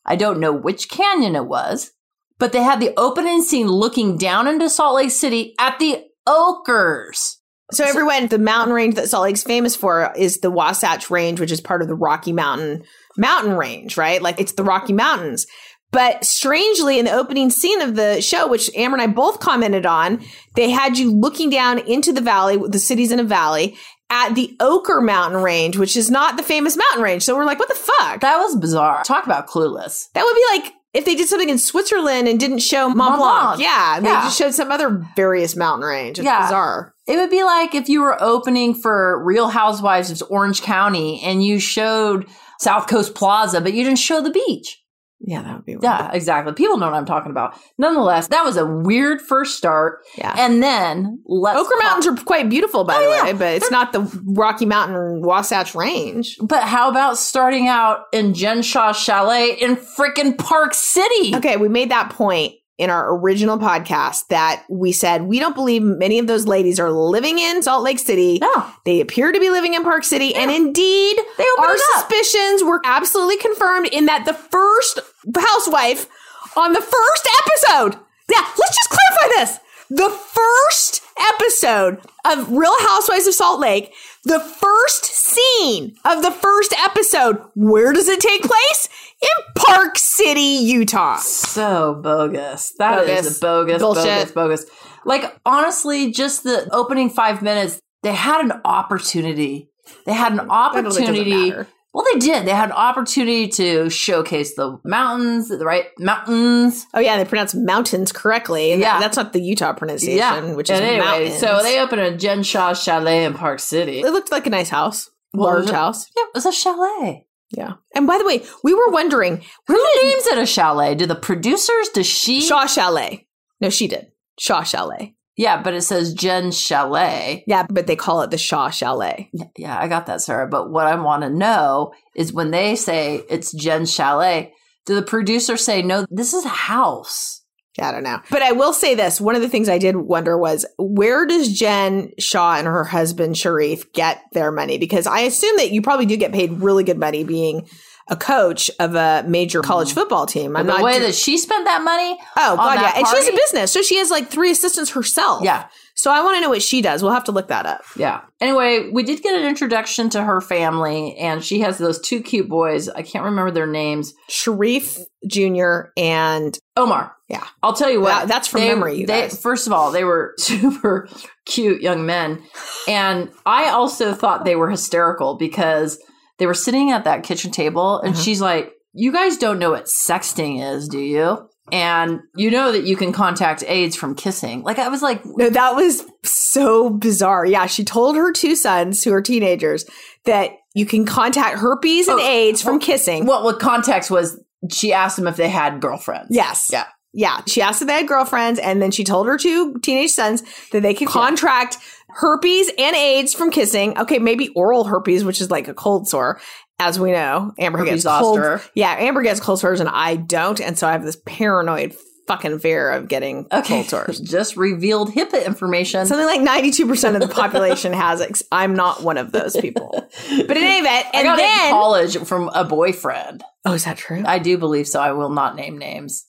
I 0.10 0.16
don't 0.16 0.40
know 0.40 0.52
which 0.52 0.90
canyon 0.90 1.36
it 1.36 1.46
was, 1.46 1.92
but 2.40 2.52
they 2.52 2.64
had 2.64 2.80
the 2.80 2.94
opening 2.98 3.42
scene 3.42 3.68
looking 3.68 4.18
down 4.18 4.48
into 4.48 4.70
Salt 4.70 4.96
Lake 4.96 5.12
City 5.12 5.54
at 5.60 5.80
the 5.80 6.04
Oquirrhs. 6.28 7.36
So 7.72 7.86
everyone, 7.86 8.28
the 8.28 8.40
mountain 8.40 8.74
range 8.74 8.96
that 8.96 9.10
Salt 9.10 9.24
Lake's 9.24 9.44
famous 9.44 9.76
for 9.76 10.12
is 10.18 10.40
the 10.40 10.50
Wasatch 10.50 11.12
Range, 11.12 11.40
which 11.40 11.52
is 11.52 11.62
part 11.62 11.84
of 11.84 11.88
the 11.88 11.96
Rocky 11.96 12.34
Mountain 12.34 12.84
mountain 13.16 13.56
range, 13.56 13.96
right? 13.96 14.22
Like 14.22 14.40
it's 14.40 14.54
the 14.54 14.64
Rocky 14.64 14.94
Mountains. 14.94 15.46
But 15.92 16.24
strangely, 16.24 17.00
in 17.00 17.06
the 17.06 17.12
opening 17.12 17.50
scene 17.50 17.82
of 17.82 17.96
the 17.96 18.22
show, 18.22 18.48
which 18.48 18.70
Amber 18.76 18.98
and 18.98 19.02
I 19.02 19.08
both 19.08 19.40
commented 19.40 19.86
on, 19.86 20.24
they 20.56 20.70
had 20.70 20.98
you 20.98 21.12
looking 21.12 21.50
down 21.50 21.80
into 21.80 22.14
the 22.14 22.22
valley, 22.22 22.58
the 22.58 22.80
city's 22.80 23.12
in 23.12 23.20
a 23.20 23.24
valley, 23.24 23.76
at 24.10 24.34
the 24.36 24.56
Oquirrh 24.60 25.06
mountain 25.06 25.42
range, 25.42 25.78
which 25.78 25.96
is 25.96 26.10
not 26.10 26.38
the 26.38 26.44
famous 26.44 26.76
mountain 26.76 27.02
range. 27.04 27.24
So 27.24 27.36
we're 27.36 27.46
like, 27.46 27.60
what 27.60 27.70
the 27.70 27.76
fuck? 27.76 28.22
That 28.22 28.38
was 28.40 28.56
bizarre. 28.56 29.04
Talk 29.04 29.26
about 29.26 29.48
clueless. 29.48 30.12
That 30.14 30.24
would 30.24 30.34
be 30.36 30.46
like 30.64 30.74
if 30.94 31.06
they 31.06 31.14
did 31.16 31.28
something 31.28 31.50
in 31.50 31.60
Switzerland 31.60 32.28
and 32.28 32.40
didn't 32.40 32.60
show 32.60 32.88
Mont, 32.90 32.98
Mont 32.98 33.18
Blanc. 33.20 33.44
Blanc. 33.58 33.62
Yeah, 33.62 34.00
they 34.00 34.08
Yeah. 34.10 34.22
just 34.24 34.38
showed 34.40 34.56
some 34.56 34.72
other 34.72 35.06
various 35.16 35.56
mountain 35.56 35.88
range. 35.88 36.18
It's 36.18 36.26
Yeah. 36.26 36.42
bizarre. 36.48 36.94
It 37.06 37.18
would 37.18 37.30
be 37.30 37.44
like 37.44 37.76
if 37.76 37.88
you 37.90 38.02
were 38.02 38.22
opening 38.22 38.74
for 38.74 39.24
Real 39.24 39.50
Housewives 39.50 40.10
of 40.10 40.24
Orange 40.32 40.64
County 40.64 41.22
and 41.24 41.44
you 41.44 41.60
showed 41.60 42.26
South 42.60 42.88
Coast 42.88 43.14
Plaza, 43.14 43.62
but 43.62 43.74
you 43.74 43.84
didn't 43.84 44.00
show 44.00 44.20
the 44.22 44.32
beach. 44.32 44.79
Yeah, 45.22 45.42
that 45.42 45.54
would 45.54 45.66
be 45.66 45.74
weird. 45.74 45.84
Yeah, 45.84 46.12
exactly. 46.14 46.54
People 46.54 46.78
know 46.78 46.86
what 46.86 46.96
I'm 46.96 47.06
talking 47.06 47.30
about. 47.30 47.54
Nonetheless, 47.78 48.28
that 48.30 48.46
was 48.46 48.56
a 48.56 48.66
weird 48.66 49.22
first 49.22 49.58
start. 49.58 50.00
Yeah. 50.18 50.34
And 50.38 50.64
then 50.64 51.22
let's 51.26 51.60
Oquirrh 51.60 51.64
talk- 51.70 51.84
Mountains 51.84 52.08
are 52.08 52.24
quite 52.24 52.50
beautiful, 52.50 52.86
by 52.86 52.96
Oh, 52.96 53.04
the 53.04 53.10
yeah. 53.10 53.24
way, 53.26 53.34
but 53.34 53.54
it's 53.56 53.70
not 53.70 53.92
the 53.92 54.02
Rocky 54.26 54.66
Mountain 54.66 55.22
Wasatch 55.22 55.76
Range. 55.76 56.38
But 56.42 56.64
how 56.64 56.90
about 56.90 57.18
starting 57.18 57.68
out 57.68 58.06
in 58.14 58.34
Jen 58.34 58.62
Shah's 58.62 58.98
chalet 58.98 59.58
in 59.60 59.76
freaking 59.76 60.38
Park 60.38 60.74
City? 60.74 61.36
Okay, 61.36 61.58
we 61.58 61.68
made 61.68 61.92
that 61.92 62.12
point 62.12 62.54
in 62.80 62.90
our 62.90 63.14
original 63.14 63.60
podcast 63.60 64.28
that 64.30 64.64
we 64.70 64.94
said 64.94 65.24
we 65.24 65.38
don't 65.38 65.54
believe 65.54 65.84
many 65.84 66.18
of 66.18 66.28
those 66.28 66.48
ladies 66.48 66.80
are 66.80 66.90
living 66.90 67.38
in 67.38 67.62
Salt 67.62 67.84
Lake 67.84 68.00
City. 68.00 68.40
No. 68.40 68.66
They 68.86 69.02
appear 69.02 69.32
to 69.32 69.40
be 69.40 69.50
living 69.50 69.74
in 69.74 69.84
Park 69.84 70.06
City, 70.06 70.34
and 70.34 70.50
indeed, 70.50 71.20
our 71.60 71.78
suspicions 71.78 72.64
were 72.64 72.82
absolutely 72.86 73.38
confirmed 73.38 73.90
in 73.92 74.06
that 74.06 74.26
the 74.26 74.34
first 74.34 75.00
housewife 75.38 76.08
on 76.56 76.74
the 76.74 76.82
first 76.82 77.30
episode. 77.40 78.00
Yeah, 78.30 78.46
let's 78.58 78.76
just 78.76 78.90
clarify 78.90 79.36
this. 79.36 79.60
The 79.90 80.10
first 80.10 81.02
episode 81.34 82.00
of 82.26 82.52
Real 82.52 82.76
Housewives 82.80 83.28
of 83.28 83.34
Salt 83.34 83.60
Lake, 83.60 83.94
the 84.26 84.40
first 84.40 85.06
scene 85.06 85.96
of 86.06 86.22
the 86.24 86.32
first 86.32 86.74
episode, 86.74 87.42
where 87.56 87.94
does 87.94 88.08
it 88.08 88.20
take 88.20 88.42
place? 88.44 88.90
In 89.22 89.54
Park 89.56 89.98
City, 89.98 90.40
Utah. 90.42 91.18
So 91.18 91.96
bogus. 92.02 92.74
That 92.78 93.08
is 93.08 93.40
Bogus. 93.40 93.40
bogus, 93.40 93.82
Bullshit. 93.82 94.04
bogus, 94.06 94.32
bogus. 94.32 94.66
Like, 95.06 95.38
honestly, 95.46 96.12
just 96.12 96.44
the 96.44 96.68
opening 96.72 97.10
five 97.10 97.42
minutes, 97.42 97.82
they 98.04 98.14
had 98.14 98.44
an 98.46 98.62
opportunity. 98.66 99.70
They 100.06 100.14
had 100.14 100.34
an 100.34 100.40
really 100.40 100.50
opportunity. 100.50 101.54
Well, 101.94 102.06
they 102.14 102.20
did. 102.20 102.46
They 102.46 102.52
had 102.54 102.70
an 102.70 102.76
opportunity 102.76 103.48
to 103.48 103.90
showcase 103.90 104.54
the 104.56 104.80
mountains, 104.86 105.50
the 105.50 105.66
right 105.66 105.88
mountains. 105.98 106.86
Oh 106.94 107.00
yeah, 107.00 107.18
they 107.18 107.26
pronounce 107.26 107.56
mountains 107.56 108.12
correctly. 108.12 108.72
And 108.72 108.80
Yeah. 108.82 108.94
that- 108.94 109.02
that's 109.02 109.18
not 109.18 109.34
the 109.34 109.42
Utah 109.42 109.74
pronunciation, 109.74 110.18
Yeah. 110.18 110.54
which 110.54 110.70
is 110.70 110.80
anyway, 110.80 111.00
mountains. 111.04 111.40
so 111.40 111.62
they 111.64 111.80
opened 111.80 112.02
a 112.02 112.16
Jen 112.16 112.44
Shah 112.44 112.74
chalet 112.74 113.26
in 113.26 113.34
Park 113.34 113.60
City. 113.60 114.02
it 114.02 114.12
looked 114.12 114.32
like 114.32 114.46
a 114.46 114.52
nice 114.52 114.70
house, 114.70 115.10
Well, 115.34 115.48
large 115.56 115.72
house. 115.72 116.06
Yeah, 116.16 116.24
it 116.24 116.30
was 116.36 116.46
a 116.46 116.52
chalet. 116.52 117.26
Yeah. 117.52 117.74
And 117.96 118.06
by 118.06 118.20
the 118.20 118.26
way, 118.26 118.44
we 118.64 118.76
were 118.76 118.90
wondering 118.90 119.44
Who 119.68 119.84
names 120.04 120.28
it 120.28 120.38
a 120.38 120.46
chalet? 120.46 120.94
Do 120.94 121.08
the 121.08 121.16
producers? 121.16 121.90
Does 121.90 122.06
she? 122.06 122.42
Shah 122.42 122.68
Chalet. 122.68 123.26
No, 123.60 123.72
she 123.72 123.88
did. 123.88 124.12
Shah 124.40 124.62
Chalet. 124.62 125.16
Yeah, 125.40 125.62
but 125.62 125.74
it 125.74 125.84
says 125.84 126.14
Jen 126.14 126.52
Chalet. 126.52 127.46
Yeah, 127.48 127.66
but 127.70 127.88
they 127.88 127.96
call 127.96 128.24
it 128.24 128.30
the 128.30 128.38
Shah 128.38 128.72
Chalet. 128.72 129.30
Yeah, 129.58 129.80
I 129.80 129.88
got 129.88 130.08
that, 130.08 130.20
Sarah. 130.20 130.50
But 130.50 130.70
what 130.70 130.86
I 130.86 130.96
want 130.96 131.24
to 131.24 131.30
know 131.30 131.94
is 132.14 132.34
when 132.34 132.52
they 132.52 132.76
say 132.76 133.24
it's 133.30 133.54
Jen 133.54 133.86
Chalet, 133.86 134.52
do 134.86 134.96
the 134.96 135.02
producers 135.02 135.64
say, 135.64 135.82
no, 135.82 136.06
this 136.10 136.34
is 136.34 136.44
a 136.44 136.50
house? 136.50 137.42
I 137.80 137.94
don't 137.94 138.04
know. 138.04 138.20
But 138.30 138.42
I 138.42 138.52
will 138.52 138.74
say 138.74 138.96
this. 138.96 139.22
One 139.22 139.38
of 139.38 139.42
the 139.42 139.48
things 139.48 139.70
I 139.70 139.78
did 139.78 139.96
wonder 139.96 140.38
was 140.38 140.66
where 140.78 141.26
does 141.26 141.58
Jen 141.58 142.12
Shah 142.20 142.56
and 142.58 142.68
her 142.68 142.84
husband 142.84 143.36
Sharrieff 143.36 143.94
get 143.94 144.22
their 144.34 144.52
money? 144.52 144.78
Because 144.78 145.08
I 145.08 145.22
assume 145.22 145.56
that 145.56 145.72
you 145.72 145.82
probably 145.82 146.06
do 146.06 146.18
get 146.18 146.34
paid 146.34 146.60
really 146.60 146.84
good 146.84 147.00
money 147.00 147.24
being 147.24 147.66
a 148.10 148.18
coach 148.18 148.70
of 148.80 148.96
a 148.96 149.24
major 149.28 149.62
college 149.62 149.90
mm-hmm. 149.90 150.00
football 150.00 150.26
team. 150.26 150.58
I'm 150.58 150.66
the 150.66 150.82
way 150.82 151.00
do- 151.00 151.06
that 151.06 151.16
she 151.16 151.38
spent 151.38 151.66
that 151.66 151.84
money? 151.84 152.18
Oh 152.38 152.56
god, 152.56 152.80
yeah. 152.80 152.94
And 152.96 153.08
she 153.08 153.16
has 153.16 153.28
a 153.28 153.32
business. 153.32 153.72
So 153.72 153.82
she 153.82 153.98
has 153.98 154.10
like 154.10 154.30
three 154.30 154.52
assistants 154.52 154.92
herself. 154.92 155.44
Yeah. 155.44 155.68
So 155.96 156.12
I 156.12 156.24
want 156.24 156.38
to 156.38 156.42
know 156.42 156.50
what 156.50 156.62
she 156.62 156.82
does. 156.82 157.04
We'll 157.04 157.12
have 157.12 157.26
to 157.26 157.34
look 157.34 157.50
that 157.50 157.66
up. 157.66 157.82
Yeah. 157.98 158.22
Anyway, 158.40 158.90
we 158.90 159.04
did 159.04 159.22
get 159.22 159.38
an 159.38 159.46
introduction 159.46 160.10
to 160.12 160.24
her 160.24 160.40
family, 160.40 161.18
and 161.18 161.44
she 161.44 161.60
has 161.60 161.78
those 161.78 162.00
two 162.00 162.22
cute 162.22 162.48
boys. 162.48 162.88
I 162.88 163.02
can't 163.02 163.26
remember 163.26 163.52
their 163.52 163.68
names. 163.68 164.14
Sharrieff 164.30 164.98
Jr. 165.28 165.92
and 165.98 166.58
Omar. 166.78 167.14
Yeah. 167.28 167.46
I'll 167.62 167.74
tell 167.74 167.92
you 167.92 168.00
what. 168.00 168.08
That- 168.08 168.28
that's 168.30 168.48
from 168.48 168.62
they- 168.62 168.70
memory, 168.70 169.04
they. 169.04 169.28
First 169.28 169.68
of 169.68 169.74
all, 169.74 169.92
they 169.92 170.06
were 170.06 170.36
super 170.38 171.10
cute 171.46 171.82
young 171.82 172.06
men. 172.06 172.44
And 172.88 173.30
I 173.46 173.70
also 173.70 174.14
thought 174.14 174.46
they 174.46 174.56
were 174.56 174.70
hysterical 174.70 175.36
because 175.36 176.00
they 176.40 176.46
were 176.48 176.54
sitting 176.54 176.92
at 176.92 177.04
that 177.04 177.24
kitchen 177.24 177.52
table, 177.52 178.00
and 178.00 178.14
Uh-huh. 178.14 178.24
she's 178.24 178.42
like, 178.42 178.72
You 178.94 179.12
guys 179.12 179.38
don't 179.38 179.60
know 179.60 179.72
what 179.72 179.86
sexting 179.86 180.62
is, 180.74 180.88
do 180.88 181.00
you? 181.00 181.48
And 181.72 182.22
you 182.36 182.50
know 182.50 182.72
that 182.72 182.86
you 182.86 182.96
can 182.96 183.12
contact 183.14 183.64
AIDS 183.68 183.96
from 183.96 184.16
kissing. 184.16 184.64
Like, 184.64 184.80
I 184.80 184.88
was 184.90 185.04
like, 185.04 185.22
No, 185.24 185.50
that 185.52 185.76
was 185.76 186.04
so 186.24 186.90
bizarre. 186.90 187.46
Yeah, 187.46 187.68
she 187.68 187.84
told 187.84 188.16
her 188.16 188.32
two 188.34 188.56
sons, 188.56 189.04
who 189.04 189.14
are 189.14 189.22
teenagers, 189.22 189.86
that 190.26 190.52
you 190.74 190.86
can 190.88 191.06
contact 191.06 191.60
herpes 191.60 192.08
and 192.08 192.20
Oh, 192.20 192.24
AIDS 192.24 192.62
from 192.64 192.80
kissing. 192.80 193.26
What 193.26 193.44
what 193.44 193.60
context 193.60 194.10
was 194.10 194.42
she 194.72 194.92
asked 194.94 195.18
them 195.18 195.28
if 195.28 195.36
they 195.36 195.50
had 195.50 195.80
girlfriends? 195.82 196.28
yes. 196.32 196.70
Yeah. 196.72 196.86
Yeah. 197.14 197.42
She 197.48 197.62
asked 197.62 197.82
if 197.82 197.88
they 197.88 197.96
had 197.96 198.08
girlfriends, 198.08 198.60
and 198.60 198.82
then 198.82 198.92
she 198.92 199.04
told 199.04 199.26
her 199.28 199.38
two 199.38 199.78
teenage 199.80 200.12
sons 200.12 200.44
that 200.72 200.82
they 200.82 200.94
could 200.94 201.08
contract 201.08 201.78
herpes 202.10 202.70
and 202.78 202.96
AIDS 202.96 203.34
from 203.34 203.52
kissing. 203.52 203.98
Okay, 203.98 204.20
maybe 204.20 204.50
oral 204.50 204.84
herpes, 204.86 205.24
which 205.24 205.42
is 205.42 205.50
like 205.52 205.68
a 205.68 205.74
cold 205.74 206.08
sore. 206.08 206.40
As 206.82 206.98
we 207.00 207.12
know, 207.12 207.52
Amber 207.60 207.80
Herpes 207.80 208.04
gets 208.04 208.20
cold. 208.20 208.38
zoster. 208.40 208.62
Yeah, 208.74 208.96
Amber 208.98 209.22
gets 209.22 209.40
cold 209.42 209.60
sores, 209.60 209.82
and 209.82 209.90
I 209.90 210.16
don't, 210.16 210.62
and 210.62 210.80
so 210.80 210.88
I 210.88 210.94
have 210.94 211.04
this 211.04 211.18
paranoid 211.26 211.94
fucking 212.26 212.60
fear 212.60 212.90
of 212.92 213.08
getting 213.10 213.48
Okay. 213.52 213.82
cold 213.82 213.88
sores. 213.88 214.20
Just 214.22 214.56
revealed 214.56 215.12
HIPAA 215.12 215.46
information. 215.46 216.06
Something 216.06 216.26
like 216.28 216.40
92% 216.42 217.16
of 217.16 217.22
the 217.22 217.28
population 217.28 217.92
has 218.06 218.22
it. 218.22 218.42
I'm 218.52 218.76
not 218.76 219.04
one 219.04 219.18
of 219.18 219.32
those 219.34 219.58
people. 219.58 219.90
But 220.30 220.56
in 220.56 220.64
any 220.64 220.80
event, 220.80 221.08
I 221.14 221.18
and 221.18 221.24
got 221.26 221.40
it 221.40 221.42
in 221.42 221.48
then. 221.48 221.72
college 221.72 222.18
from 222.20 222.50
a 222.54 222.64
boyfriend. 222.64 223.44
Oh, 223.66 223.74
is 223.74 223.84
that 223.84 223.98
true? 223.98 224.24
I 224.26 224.40
do 224.40 224.58
believe 224.58 224.88
so. 224.88 225.02
I 225.02 225.12
will 225.12 225.30
not 225.32 225.56
name 225.58 225.78
names. 225.78 226.28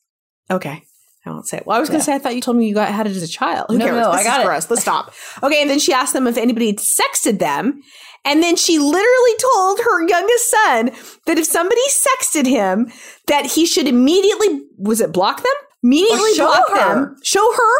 Okay. 0.50 0.82
I 1.26 1.30
won't 1.30 1.46
say 1.46 1.58
it. 1.58 1.66
Well, 1.66 1.76
I 1.76 1.80
was 1.80 1.88
going 1.90 1.98
Yeah. 1.98 2.00
to 2.00 2.04
say, 2.06 2.14
I 2.14 2.18
thought 2.18 2.34
you 2.34 2.40
told 2.40 2.56
me 2.56 2.66
you 2.66 2.74
got 2.74 2.88
had 2.88 3.06
it 3.06 3.14
as 3.14 3.22
a 3.22 3.28
child. 3.28 3.66
Who 3.68 3.76
No, 3.78 3.84
cares? 3.86 3.96
no, 3.96 4.12
this 4.12 4.20
I 4.20 4.24
got 4.24 4.40
is 4.40 4.44
it. 4.44 4.46
gross. 4.46 4.70
Let's 4.70 4.82
stop. 4.88 5.12
Okay. 5.42 5.60
And 5.60 5.68
then 5.70 5.78
she 5.78 5.92
asked 5.92 6.12
them 6.14 6.26
if 6.26 6.36
anybody 6.38 6.66
had 6.68 6.76
sexted 6.78 7.38
them. 7.38 7.80
And 8.24 8.42
then 8.42 8.56
she 8.56 8.78
literally 8.78 9.36
told 9.54 9.80
her 9.80 10.06
youngest 10.08 10.50
son 10.50 10.90
that 11.26 11.38
if 11.38 11.46
somebody 11.46 11.80
sexted 11.88 12.46
him, 12.46 12.90
that 13.28 13.46
he 13.46 13.64
should 13.66 13.86
immediately, 13.86 14.60
was 14.78 15.00
it 15.00 15.12
block 15.12 15.38
them? 15.38 15.52
Immediately 15.82 16.32
block 16.36 16.68
her. 16.70 16.76
them, 16.76 17.16
show 17.22 17.50
her, 17.52 17.72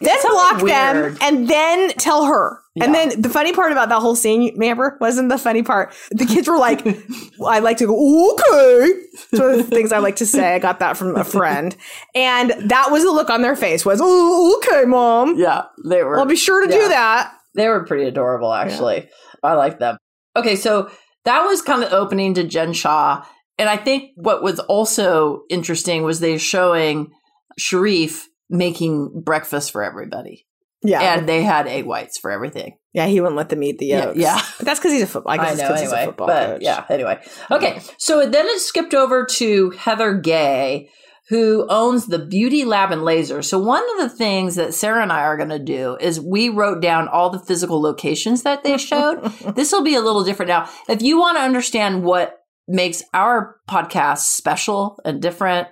then 0.00 0.18
block 0.22 0.62
them, 0.62 1.16
and 1.20 1.48
then 1.48 1.90
tell 1.90 2.24
her. 2.26 2.60
And 2.80 2.94
then 2.94 3.20
the 3.20 3.28
funny 3.28 3.52
part 3.52 3.72
about 3.72 3.88
that 3.88 3.98
whole 4.00 4.14
scene, 4.14 4.62
Amber, 4.62 4.96
wasn't 5.00 5.30
the 5.30 5.38
funny 5.38 5.64
part. 5.64 5.92
The 6.12 6.24
kids 6.24 6.46
were 6.46 6.56
like, 6.58 6.86
I 7.44 7.58
like 7.58 7.78
to 7.78 7.86
go, 7.86 8.32
okay. 8.34 8.92
One 9.32 9.50
of 9.50 9.56
the 9.56 9.64
things 9.64 9.90
I 9.90 9.98
like 9.98 10.14
to 10.16 10.26
say. 10.26 10.54
I 10.54 10.60
got 10.60 10.78
that 10.78 10.96
from 10.96 11.16
a 11.16 11.24
friend. 11.24 11.76
And 12.14 12.50
that 12.70 12.92
was 12.92 13.02
the 13.02 13.10
look 13.10 13.30
on 13.30 13.42
their 13.42 13.56
face 13.56 13.84
was, 13.84 13.98
oh, 14.00 14.56
okay, 14.58 14.84
mom. 14.84 15.36
Yeah, 15.36 15.64
they 15.84 16.04
were. 16.04 16.20
I'll 16.20 16.24
be 16.26 16.36
sure 16.36 16.64
to 16.64 16.72
Yeah. 16.72 16.78
do 16.80 16.88
that. 16.90 17.34
They 17.56 17.66
were 17.68 17.84
pretty 17.84 18.04
adorable, 18.04 18.52
actually. 18.54 19.08
I 19.42 19.54
like 19.54 19.80
them. 19.80 19.98
Okay, 20.36 20.54
so 20.54 20.88
that 21.24 21.44
was 21.44 21.60
kind 21.62 21.82
of 21.82 21.92
opening 21.92 22.34
to 22.34 22.44
Jen 22.44 22.72
Shah. 22.72 23.24
And 23.58 23.68
I 23.68 23.76
think 23.76 24.12
what 24.14 24.40
was 24.44 24.60
also 24.60 25.42
interesting 25.50 26.04
was 26.04 26.20
they 26.20 26.38
showing 26.38 27.10
Sharrieff 27.58 28.26
making 28.50 29.22
breakfast 29.24 29.70
for 29.72 29.82
everybody. 29.82 30.46
Yeah. 30.82 31.00
And 31.16 31.28
they 31.28 31.42
had 31.42 31.66
egg 31.66 31.86
whites 31.86 32.18
for 32.18 32.30
everything. 32.30 32.76
yeah, 32.92 33.06
he 33.06 33.20
wouldn't 33.20 33.36
let 33.36 33.48
them 33.48 33.62
eat 33.62 33.78
the 33.78 33.86
Yeah, 33.86 34.04
yolks. 34.04 34.18
yeah. 34.18 34.40
But 34.58 34.66
that's 34.66 34.78
because 34.80 34.92
he's 34.92 35.02
a 35.02 35.06
football. 35.06 35.32
I 35.32 35.36
guess 35.36 35.58
I 35.58 35.62
know 35.62 35.68
'cause 35.70 35.80
he's 35.80 35.92
a 35.92 36.04
football 36.04 36.26
But 36.28 36.46
coach. 36.46 36.62
yeah, 36.62 36.84
anyway. 36.88 37.20
Okay. 37.50 37.80
So 37.98 38.26
then 38.26 38.46
it 38.46 38.60
skipped 38.60 38.94
over 38.94 39.24
to 39.26 39.70
Heather 39.70 40.14
Gay, 40.14 40.88
who 41.30 41.66
owns 41.68 42.06
the 42.06 42.18
Beauty 42.20 42.64
Lab 42.64 42.90
and 42.92 43.04
Laser. 43.04 43.42
So 43.42 43.58
one 43.58 43.82
of 43.92 43.98
the 44.08 44.16
things 44.16 44.54
that 44.54 44.72
Sarah 44.72 45.02
and 45.02 45.12
I 45.12 45.22
are 45.24 45.36
going 45.36 45.48
to 45.50 45.58
do 45.58 45.96
is 46.00 46.20
we 46.20 46.48
wrote 46.48 46.80
down 46.80 47.06
all 47.08 47.28
the 47.30 47.38
physical 47.40 47.82
locations 47.82 48.44
that 48.44 48.62
they 48.64 48.78
showed. 48.78 49.22
this 49.56 49.72
will 49.72 49.82
be 49.82 49.94
a 49.96 50.00
little 50.00 50.24
different 50.24 50.48
now. 50.48 50.68
If 50.88 51.02
you 51.02 51.18
want 51.18 51.36
to 51.38 51.42
understand 51.42 52.02
what 52.04 52.36
makes 52.68 53.02
our 53.12 53.56
podcast 53.68 54.18
special 54.20 54.98
and 55.04 55.20
different, 55.20 55.68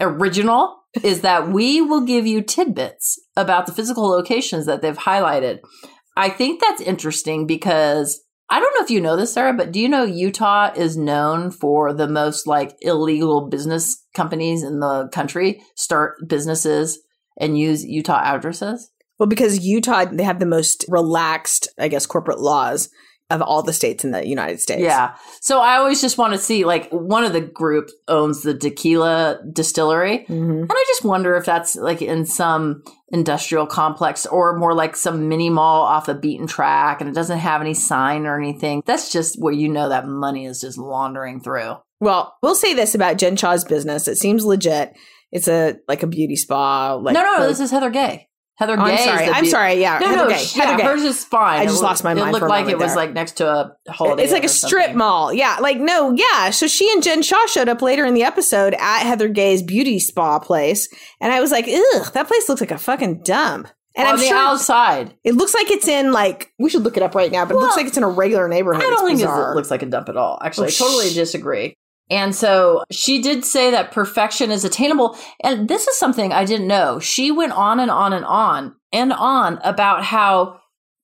original, 0.00 0.76
is 1.02 1.20
that 1.20 1.48
we 1.48 1.80
will 1.80 2.00
give 2.00 2.26
you 2.26 2.42
tidbits 2.42 3.18
about 3.36 3.66
the 3.66 3.72
physical 3.72 4.08
locations 4.08 4.66
that 4.66 4.82
they've 4.82 4.96
highlighted. 4.96 5.60
I 6.16 6.28
think 6.28 6.60
that's 6.60 6.80
interesting 6.80 7.46
because 7.46 8.20
I 8.48 8.58
don't 8.58 8.74
know 8.76 8.84
if 8.84 8.90
you 8.90 9.00
know 9.00 9.16
this, 9.16 9.32
Sarah, 9.32 9.52
but 9.52 9.70
do 9.70 9.78
you 9.78 9.88
know 9.88 10.02
Utah 10.02 10.72
is 10.74 10.96
known 10.96 11.52
for 11.52 11.92
the 11.92 12.08
most 12.08 12.46
like 12.48 12.74
illegal 12.80 13.48
business 13.48 14.04
companies 14.14 14.64
in 14.64 14.80
the 14.80 15.08
country 15.12 15.62
start 15.76 16.16
businesses 16.26 16.98
and 17.38 17.56
use 17.56 17.84
Utah 17.84 18.20
addresses? 18.24 18.90
Well, 19.18 19.28
because 19.28 19.64
Utah, 19.64 20.06
they 20.06 20.24
have 20.24 20.40
the 20.40 20.46
most 20.46 20.84
relaxed, 20.88 21.68
I 21.78 21.88
guess, 21.88 22.06
corporate 22.06 22.40
laws 22.40 22.88
of 23.30 23.40
all 23.42 23.62
the 23.62 23.72
states 23.72 24.04
in 24.04 24.10
the 24.10 24.26
United 24.26 24.60
States. 24.60 24.82
Yeah. 24.82 25.14
So 25.40 25.60
I 25.60 25.76
always 25.76 26.00
just 26.00 26.18
want 26.18 26.32
to 26.32 26.38
see 26.38 26.64
like 26.64 26.90
one 26.90 27.24
of 27.24 27.32
the 27.32 27.40
group 27.40 27.90
owns 28.08 28.42
the 28.42 28.54
tequila 28.54 29.38
distillery. 29.52 30.26
Mhm. 30.28 30.62
And 30.62 30.70
I 30.72 30.84
just 30.88 31.04
wonder 31.04 31.36
if 31.36 31.44
that's 31.44 31.76
like 31.76 32.02
in 32.02 32.24
some 32.26 32.82
industrial 33.12 33.66
complex 33.66 34.26
or 34.26 34.56
more 34.58 34.74
like 34.74 34.96
some 34.96 35.28
mini 35.28 35.50
mall 35.50 35.82
off 35.82 36.08
a 36.08 36.14
beaten 36.14 36.46
track 36.46 37.00
and 37.00 37.08
it 37.08 37.14
doesn't 37.14 37.38
have 37.38 37.60
any 37.60 37.74
sign 37.74 38.26
or 38.26 38.38
anything. 38.38 38.82
That's 38.86 39.10
just 39.10 39.36
where 39.40 39.52
you 39.52 39.68
know 39.68 39.88
that 39.88 40.06
money 40.06 40.46
is 40.46 40.60
just 40.60 40.78
laundering 40.78 41.40
through. 41.40 41.76
Well, 42.00 42.34
we'll 42.42 42.54
say 42.54 42.74
this 42.74 42.94
about 42.94 43.18
Jen 43.18 43.36
Shah's 43.36 43.64
business. 43.64 44.08
It 44.08 44.16
seems 44.16 44.44
legit. 44.44 44.96
It's 45.32 45.48
a 45.48 45.76
like 45.86 46.02
a 46.02 46.06
beauty 46.06 46.34
spa. 46.36 46.94
Like 46.94 47.14
no, 47.14 47.22
no, 47.22 47.38
no. 47.38 47.46
This 47.46 47.60
is 47.60 47.70
Heather 47.70 47.90
Gay. 47.90 48.26
Heather 48.60 48.74
Oh, 48.78 48.84
Gay. 48.84 48.92
I'm 48.92 48.98
sorry. 48.98 49.26
I'm 49.28 49.44
beau- 49.44 49.50
sorry. 49.50 49.74
Yeah. 49.80 49.98
No, 49.98 50.06
Heather 50.08 50.22
no, 50.24 50.28
Gay. 50.28 50.34
Heather 50.44 50.70
yeah, 50.72 50.76
Gay. 50.76 50.82
hers 50.84 51.02
is 51.02 51.24
fine. 51.24 51.60
I 51.60 51.64
just 51.64 51.80
It 51.80 51.84
lost 51.84 52.04
my 52.04 52.14
mind. 52.14 52.28
It 52.28 52.32
looked 52.32 52.46
like 52.48 52.62
it 52.66 52.72
moment 52.72 52.82
was 52.82 52.94
like 52.94 53.12
next 53.12 53.32
to 53.38 53.48
a 53.48 53.76
holiday. 53.90 54.22
It's 54.22 54.32
like 54.32 54.44
a 54.44 54.48
strip 54.48 54.82
something. 54.82 54.98
mall. 54.98 55.32
Yeah. 55.32 55.56
Like, 55.60 55.78
no, 55.78 56.12
yeah. 56.12 56.50
So 56.50 56.66
she 56.68 56.88
and 56.92 57.02
Jen 57.02 57.22
Shah 57.22 57.46
showed 57.46 57.68
up 57.68 57.82
later 57.82 58.04
in 58.04 58.14
the 58.14 58.22
episode 58.22 58.74
at 58.78 59.00
Heather 59.00 59.28
Gay's 59.28 59.62
beauty 59.62 59.98
spa 59.98 60.38
place. 60.38 60.88
And 61.20 61.32
I 61.32 61.40
was 61.40 61.50
like, 61.50 61.66
ugh, 61.66 62.12
that 62.12 62.28
place 62.28 62.48
looks 62.48 62.60
like 62.60 62.70
a 62.70 62.78
fucking 62.78 63.22
dump. 63.24 63.66
And 63.96 64.06
On 64.06 64.14
I'm 64.14 64.20
the 64.20 64.26
sure 64.26 64.36
outside. 64.36 65.16
it 65.24 65.34
looks 65.34 65.52
like 65.52 65.68
it's 65.70 65.88
in 65.88 66.12
like, 66.12 66.52
we 66.60 66.70
should 66.70 66.82
look 66.84 66.96
it 66.96 67.02
up 67.02 67.16
right 67.16 67.32
now, 67.32 67.44
but 67.44 67.56
it 67.56 67.58
looks 67.58 67.76
like 67.76 67.86
it's 67.86 67.96
in 67.96 68.04
a 68.04 68.08
regular 68.08 68.46
neighborhood. 68.46 68.82
I 68.82 68.86
don't 68.90 69.10
It's 69.10 69.20
think 69.22 69.30
it 69.32 69.54
looks 69.56 69.70
like 69.70 69.82
a 69.82 69.86
dump 69.86 70.08
at 70.08 70.16
all. 70.16 70.38
Actually, 70.44 70.68
I 70.68 70.70
Oh, 70.80 70.84
totally 70.86 71.08
sh- 71.10 71.14
disagree. 71.14 71.74
And 72.10 72.34
so 72.34 72.82
she 72.90 73.22
did 73.22 73.44
say 73.44 73.70
that 73.70 73.92
perfection 73.92 74.50
is 74.50 74.64
attainable. 74.64 75.16
And 75.42 75.68
this 75.68 75.86
is 75.86 75.96
something 75.96 76.32
I 76.32 76.44
didn't 76.44 76.66
know. 76.66 76.98
She 76.98 77.30
went 77.30 77.52
on 77.52 77.78
and 77.78 77.90
on 77.90 78.12
and 78.12 78.24
on 78.24 78.74
and 78.92 79.12
on 79.12 79.58
about 79.62 80.04
how 80.04 80.58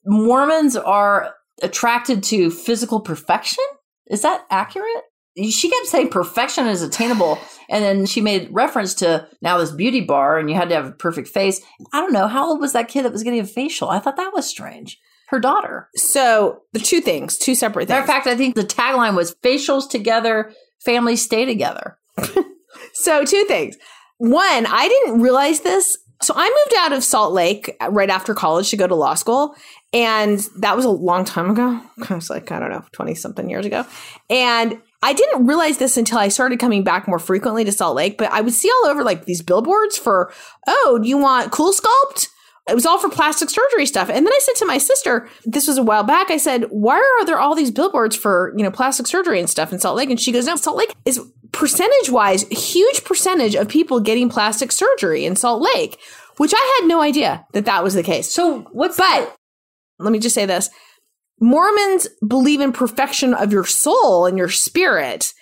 Mormons 0.04 0.76
are 0.76 1.34
attracted 1.62 2.22
to 2.24 2.50
physical 2.50 3.00
perfection. 3.00 3.64
Is 4.08 4.22
that 4.22 4.44
accurate? 4.50 5.04
She 5.50 5.68
kept 5.68 5.86
saying 5.86 6.08
perfection 6.08 6.66
is 6.66 6.82
attainable. 6.82 7.38
And 7.68 7.84
then 7.84 8.06
she 8.06 8.20
made 8.20 8.48
reference 8.50 8.94
to 8.94 9.28
now 9.42 9.58
this 9.58 9.70
beauty 9.70 10.00
bar 10.00 10.38
and 10.38 10.48
you 10.48 10.56
had 10.56 10.68
to 10.70 10.74
have 10.74 10.86
a 10.86 10.92
perfect 10.92 11.28
face. 11.28 11.60
I 11.92 12.00
don't 12.00 12.12
know. 12.12 12.26
How 12.26 12.48
old 12.48 12.60
was 12.60 12.72
that 12.72 12.88
kid 12.88 13.04
that 13.04 13.12
was 13.12 13.22
getting 13.22 13.40
a 13.40 13.46
facial? 13.46 13.90
I 13.90 13.98
thought 13.98 14.16
that 14.16 14.32
was 14.32 14.46
strange. 14.46 14.98
Her 15.28 15.40
daughter. 15.40 15.88
So 15.96 16.60
the 16.72 16.78
two 16.78 17.00
things, 17.00 17.36
two 17.36 17.56
separate 17.56 17.88
Matter 17.88 18.02
things. 18.02 18.08
of 18.08 18.14
fact, 18.14 18.26
I 18.28 18.36
think 18.36 18.54
the 18.54 18.62
tagline 18.62 19.16
was 19.16 19.34
facials 19.42 19.90
together, 19.90 20.52
families 20.84 21.22
stay 21.22 21.44
together. 21.44 21.98
So, 22.96 23.24
two 23.24 23.44
things. 23.44 23.76
One, 24.18 24.66
I 24.66 24.88
didn't 24.88 25.20
realize 25.20 25.60
this. 25.60 25.98
So, 26.22 26.32
I 26.34 26.48
moved 26.48 26.78
out 26.78 26.92
of 26.92 27.04
Salt 27.04 27.34
Lake 27.34 27.76
right 27.90 28.08
after 28.08 28.34
college 28.34 28.70
to 28.70 28.76
go 28.76 28.86
to 28.86 28.94
law 28.94 29.14
school. 29.14 29.54
And 29.92 30.40
that 30.58 30.76
was 30.76 30.84
a 30.84 30.90
long 30.90 31.24
time 31.24 31.50
ago. 31.50 31.80
It 31.98 32.10
was 32.10 32.30
like, 32.30 32.50
I 32.50 32.58
don't 32.58 32.70
know, 32.70 32.84
20 32.92 33.14
something 33.14 33.50
years 33.50 33.66
ago. 33.66 33.84
And 34.30 34.80
I 35.02 35.12
didn't 35.12 35.46
realize 35.46 35.78
this 35.78 35.96
until 35.96 36.18
I 36.18 36.28
started 36.28 36.58
coming 36.58 36.82
back 36.82 37.06
more 37.06 37.18
frequently 37.18 37.64
to 37.64 37.72
Salt 37.72 37.96
Lake. 37.96 38.16
But 38.16 38.32
I 38.32 38.40
would 38.40 38.54
see 38.54 38.70
all 38.70 38.90
over 38.90 39.04
like 39.04 39.26
these 39.26 39.42
billboards 39.42 39.98
for, 39.98 40.32
oh, 40.66 40.98
do 41.02 41.08
you 41.08 41.18
want 41.18 41.52
cool 41.52 41.72
sculpt? 41.72 42.28
It 42.68 42.74
was 42.74 42.84
all 42.84 42.98
for 42.98 43.08
plastic 43.08 43.48
surgery 43.48 43.86
stuff. 43.86 44.08
And 44.08 44.26
then 44.26 44.32
I 44.32 44.40
said 44.42 44.56
to 44.56 44.66
my 44.66 44.78
sister, 44.78 45.28
this 45.44 45.68
was 45.68 45.78
a 45.78 45.84
while 45.84 46.02
back, 46.02 46.30
I 46.30 46.36
said, 46.36 46.64
why 46.70 46.96
are 46.96 47.24
there 47.24 47.38
all 47.38 47.54
these 47.54 47.70
billboards 47.70 48.16
for, 48.16 48.52
you 48.56 48.64
know, 48.64 48.72
plastic 48.72 49.06
surgery 49.06 49.38
and 49.38 49.48
stuff 49.48 49.72
in 49.72 49.78
Salt 49.78 49.96
Lake? 49.96 50.10
And 50.10 50.20
she 50.20 50.32
goes, 50.32 50.46
no, 50.46 50.56
Salt 50.56 50.76
Lake 50.76 50.92
is 51.04 51.20
percentage 51.52 52.10
wise, 52.10 52.42
huge 52.48 53.04
percentage 53.04 53.54
of 53.54 53.68
people 53.68 54.00
getting 54.00 54.28
plastic 54.28 54.72
surgery 54.72 55.24
in 55.24 55.36
Salt 55.36 55.62
Lake, 55.62 56.00
which 56.38 56.52
I 56.54 56.78
had 56.80 56.88
no 56.88 57.00
idea 57.00 57.46
that 57.52 57.66
that 57.66 57.84
was 57.84 57.94
the 57.94 58.02
case. 58.02 58.28
So 58.30 58.62
what's 58.72 58.96
But 58.96 59.36
let 60.00 60.12
me 60.12 60.18
just 60.18 60.34
say 60.34 60.44
this 60.44 60.68
Mormons 61.40 62.08
believe 62.26 62.60
in 62.60 62.72
perfection 62.72 63.32
of 63.32 63.52
your 63.52 63.64
soul 63.64 64.26
and 64.26 64.36
your 64.36 64.48
spirit. 64.48 65.32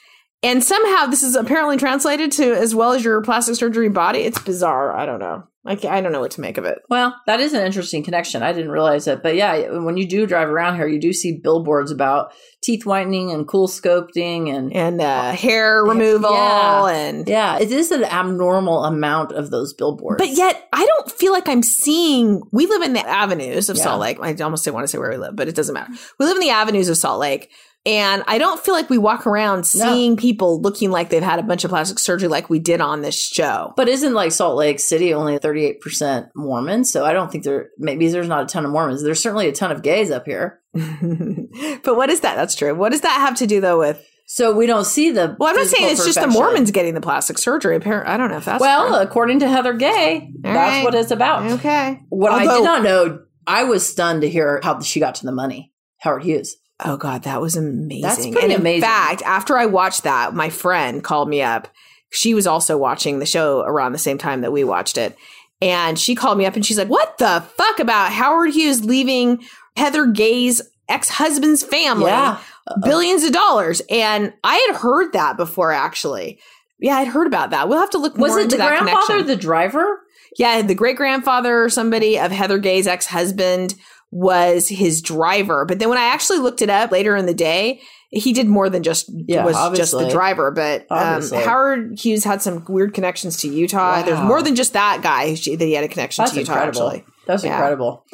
And 0.44 0.62
somehow 0.62 1.06
this 1.06 1.22
is 1.22 1.34
apparently 1.34 1.76
translated 1.76 2.30
to 2.32 2.52
as 2.54 2.74
well 2.74 2.92
as 2.92 3.02
your 3.04 3.20
plastic 3.22 3.56
surgery 3.56 3.88
body. 3.88 4.20
It's 4.20 4.38
bizarre. 4.40 4.94
I 4.94 5.06
don't 5.06 5.18
know. 5.20 5.44
I, 5.66 5.78
I 5.88 6.02
don't 6.02 6.12
know 6.12 6.20
what 6.20 6.32
to 6.32 6.42
make 6.42 6.58
of 6.58 6.66
it. 6.66 6.80
Well, 6.90 7.16
that 7.26 7.40
is 7.40 7.54
an 7.54 7.64
interesting 7.64 8.04
connection. 8.04 8.42
I 8.42 8.52
didn't 8.52 8.70
realize 8.70 9.06
it. 9.06 9.22
But 9.22 9.34
yeah, 9.34 9.78
when 9.78 9.96
you 9.96 10.06
do 10.06 10.26
drive 10.26 10.50
around 10.50 10.76
here, 10.76 10.86
you 10.86 11.00
do 11.00 11.14
see 11.14 11.40
billboards 11.42 11.90
about 11.90 12.32
teeth 12.62 12.84
whitening 12.84 13.30
and 13.30 13.48
cool 13.48 13.66
sculpting 13.66 14.54
and 14.54 14.76
And 14.76 15.00
uh, 15.00 15.32
hair 15.32 15.82
removal 15.82 16.32
Yeah. 16.32 16.86
and 16.88 17.26
yeah, 17.26 17.58
it 17.58 17.72
is 17.72 17.90
an 17.92 18.04
abnormal 18.04 18.84
amount 18.84 19.32
of 19.32 19.50
those 19.50 19.72
billboards. 19.72 20.18
But 20.18 20.36
yet, 20.36 20.68
I 20.70 20.84
don't 20.84 21.10
feel 21.10 21.32
like 21.32 21.48
I'm 21.48 21.62
seeing. 21.62 22.42
We 22.52 22.66
live 22.66 22.82
in 22.82 22.92
the 22.92 23.00
avenues 23.08 23.70
of 23.70 23.78
Yeah. 23.78 23.84
Salt 23.84 24.00
Lake. 24.02 24.18
I 24.20 24.34
almost 24.44 24.64
didn't 24.64 24.74
want 24.74 24.84
to 24.84 24.88
say 24.88 24.98
where 24.98 25.10
we 25.12 25.16
live, 25.16 25.34
but 25.34 25.48
it 25.48 25.54
doesn't 25.54 25.72
matter. 25.72 25.92
We 26.18 26.26
live 26.26 26.36
in 26.36 26.42
the 26.42 26.50
avenues 26.50 26.90
of 26.90 26.98
Salt 26.98 27.20
Lake. 27.20 27.50
And 27.86 28.24
I 28.26 28.38
don't 28.38 28.58
feel 28.58 28.72
like 28.72 28.88
we 28.88 28.96
walk 28.96 29.26
around 29.26 29.66
seeing 29.66 30.16
people 30.16 30.58
looking 30.60 30.90
like 30.90 31.10
they've 31.10 31.22
had 31.22 31.38
a 31.38 31.42
bunch 31.42 31.64
of 31.64 31.70
plastic 31.70 31.98
surgery 31.98 32.28
like 32.28 32.48
we 32.48 32.58
did 32.58 32.80
on 32.80 33.02
this 33.02 33.20
show. 33.20 33.74
But 33.76 33.88
isn't 33.90 34.14
like 34.14 34.32
Salt 34.32 34.56
Lake 34.56 34.80
City 34.80 35.12
only 35.12 35.38
38% 35.38 36.28
Mormon? 36.34 36.84
So 36.86 37.04
I 37.04 37.12
don't 37.12 37.30
think 37.30 37.44
there, 37.44 37.68
maybe 37.76 38.08
there's 38.08 38.28
not 38.28 38.42
a 38.42 38.46
ton 38.46 38.64
of 38.64 38.70
Mormons. 38.70 39.02
There's 39.02 39.22
certainly 39.22 39.48
a 39.48 39.52
ton 39.52 39.70
of 39.70 39.82
gays 39.82 40.10
up 40.10 40.24
here. 40.24 40.60
but 40.72 41.96
what 41.96 42.10
is 42.10 42.20
that? 42.20 42.36
That's 42.36 42.54
true. 42.54 42.74
What 42.74 42.92
does 42.92 43.02
that 43.02 43.20
have 43.20 43.36
to 43.38 43.46
do 43.46 43.60
though 43.60 43.78
with? 43.78 44.02
So 44.26 44.56
we 44.56 44.66
don't 44.66 44.86
see 44.86 45.10
the. 45.10 45.36
Well, 45.38 45.50
I'm 45.50 45.56
not 45.56 45.66
saying 45.66 45.90
it's 45.90 46.04
just 46.04 46.18
the. 46.18 46.26
Mormons 46.26 46.70
getting 46.70 46.94
the 46.94 47.00
plastic 47.02 47.36
surgery. 47.36 47.76
Apparently, 47.76 48.10
I 48.10 48.16
don't 48.16 48.30
know 48.30 48.38
if 48.38 48.46
that's 48.46 48.60
Well, 48.60 48.88
true. 48.88 48.96
according 48.96 49.40
to 49.40 49.48
Heather 49.48 49.74
Gay, 49.74 50.30
that's 50.40 50.56
right. 50.56 50.82
what 50.84 50.94
it's 50.94 51.10
about. 51.10 51.42
okay. 51.52 52.00
What 52.08 52.32
I 52.32 52.44
did 52.46 52.64
not 52.64 52.82
know, 52.82 53.20
I 53.46 53.64
was 53.64 53.86
stunned 53.86 54.22
to 54.22 54.30
hear 54.30 54.60
how 54.62 54.80
she 54.80 54.98
got 54.98 55.16
to 55.16 55.26
the 55.26 55.32
money. 55.32 55.72
Howard 56.00 56.22
Hughes. 56.24 56.56
Oh 56.84 56.96
God, 56.96 57.22
that 57.22 57.40
was 57.40 57.56
amazing. 57.56 58.02
That's 58.02 58.20
pretty 58.26 58.40
and 58.42 58.52
in 58.52 58.60
amazing. 58.60 58.82
fact, 58.82 59.22
after 59.22 59.56
I 59.56 59.66
watched 59.66 60.02
that, 60.04 60.34
my 60.34 60.50
friend 60.50 61.02
called 61.02 61.28
me 61.28 61.40
up. 61.42 61.68
She 62.10 62.34
was 62.34 62.46
also 62.46 62.76
watching 62.76 63.18
the 63.18 63.26
show 63.26 63.60
around 63.62 63.92
the 63.92 63.98
same 63.98 64.18
time 64.18 64.42
that 64.42 64.52
we 64.52 64.64
watched 64.64 64.98
it. 64.98 65.16
And 65.62 65.98
she 65.98 66.14
called 66.14 66.36
me 66.36 66.46
up 66.46 66.56
and 66.56 66.64
she's 66.66 66.78
like, 66.78 66.88
What 66.88 67.16
the 67.18 67.42
fuck 67.56 67.78
about 67.80 68.12
Howard 68.12 68.50
Hughes 68.52 68.84
leaving 68.84 69.42
Heather 69.76 70.06
Gay's 70.06 70.60
ex-husband's 70.88 71.62
family 71.62 72.06
Yeah. 72.06 72.38
billions 72.84 73.24
of 73.24 73.32
dollars? 73.32 73.80
And 73.90 74.32
I 74.44 74.56
had 74.68 74.76
heard 74.76 75.12
that 75.14 75.36
before 75.36 75.72
actually. 75.72 76.38
Yeah, 76.78 76.96
I'd 76.96 77.08
heard 77.08 77.26
about 77.26 77.50
that. 77.50 77.68
We'll 77.68 77.78
have 77.80 77.90
to 77.90 77.98
look 77.98 78.16
Was 78.18 78.30
more 78.32 78.40
it 78.40 78.44
into 78.44 78.56
the 78.56 78.62
that 78.62 78.68
grandfather, 78.80 79.06
connection. 79.06 79.26
the 79.26 79.36
driver? 79.36 80.00
Yeah, 80.36 80.60
the 80.62 80.74
great 80.74 80.96
grandfather 80.96 81.62
or 81.64 81.68
somebody 81.70 82.18
of 82.18 82.30
Heather 82.32 82.58
Gay's 82.58 82.86
ex 82.86 83.06
husband 83.06 83.74
was 84.10 84.68
his 84.68 85.02
driver. 85.02 85.64
But 85.64 85.78
then 85.78 85.88
when 85.88 85.98
I 85.98 86.04
actually 86.04 86.38
looked 86.38 86.62
it 86.62 86.70
up 86.70 86.90
later 86.92 87.16
in 87.16 87.26
the 87.26 87.34
day, 87.34 87.80
he 88.10 88.32
did 88.32 88.46
more 88.46 88.70
than 88.70 88.82
just 88.82 89.10
Yeah, 89.26 89.44
was 89.44 89.76
just 89.76 89.92
the 89.92 90.08
driver. 90.08 90.50
But 90.52 90.86
um, 90.90 91.22
Howard 91.32 91.98
Hughes 91.98 92.22
had 92.24 92.42
some 92.42 92.64
weird 92.68 92.94
connections 92.94 93.38
to 93.38 93.48
Utah. 93.48 94.02
There's 94.02 94.20
more 94.20 94.42
than 94.42 94.54
just 94.54 94.72
that 94.74 95.02
guy 95.02 95.30
that 95.30 95.60
he 95.60 95.72
had 95.72 95.84
a 95.84 95.88
connection 95.88 96.22
That's 96.22 96.32
to 96.34 96.40
Utah. 96.40 96.52
incredible. 96.52 96.88
Actually, 96.90 97.04
That's 97.26 97.44
Yeah. 97.44 97.54
incredible. 97.56 98.04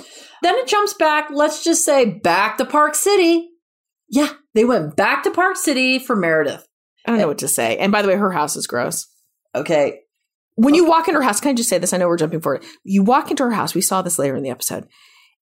Then 0.43 0.55
it 0.57 0.67
jumps 0.67 0.95
back, 0.95 1.29
let's 1.31 1.63
just 1.63 1.85
say 1.85 2.07
back 2.07 2.57
to 2.59 2.65
Park 2.65 2.95
City. 2.95 3.51
Yeah, 4.09 4.31
they 4.55 4.65
went 4.65 4.97
back 4.97 5.23
to 5.25 5.31
Park 5.31 5.57
City 5.57 5.99
for 5.99 6.17
Meredith. 6.17 6.67
I 7.07 7.11
don't 7.11 7.21
know 7.21 7.29
what 7.29 7.39
to 7.39 7.49
say. 7.49 7.77
And 7.77 7.93
by 7.93 8.03
the 8.03 8.09
way, 8.09 8.15
her 8.17 8.31
house 8.33 8.57
is 8.57 8.67
gross. 8.67 9.07
Okay. 9.55 10.01
When 10.57 10.75
you 10.75 10.85
walk 10.87 11.09
into 11.09 11.19
her 11.21 11.25
house, 11.25 11.41
can 11.41 11.51
I 11.51 11.55
just 11.55 11.69
say 11.69 11.79
this? 11.79 11.93
I 11.93 11.97
know 11.99 12.09
we're 12.09 12.17
jumping 12.17 12.41
forward. 12.41 12.65
You 12.85 13.03
walk 13.03 13.31
into 13.31 13.45
her 13.45 13.51
house. 13.53 13.75
We 13.75 13.81
saw 13.81 14.03
this 14.03 14.19
later 14.19 14.37
in 14.37 14.43
the 14.43 14.51
episode, 14.51 14.87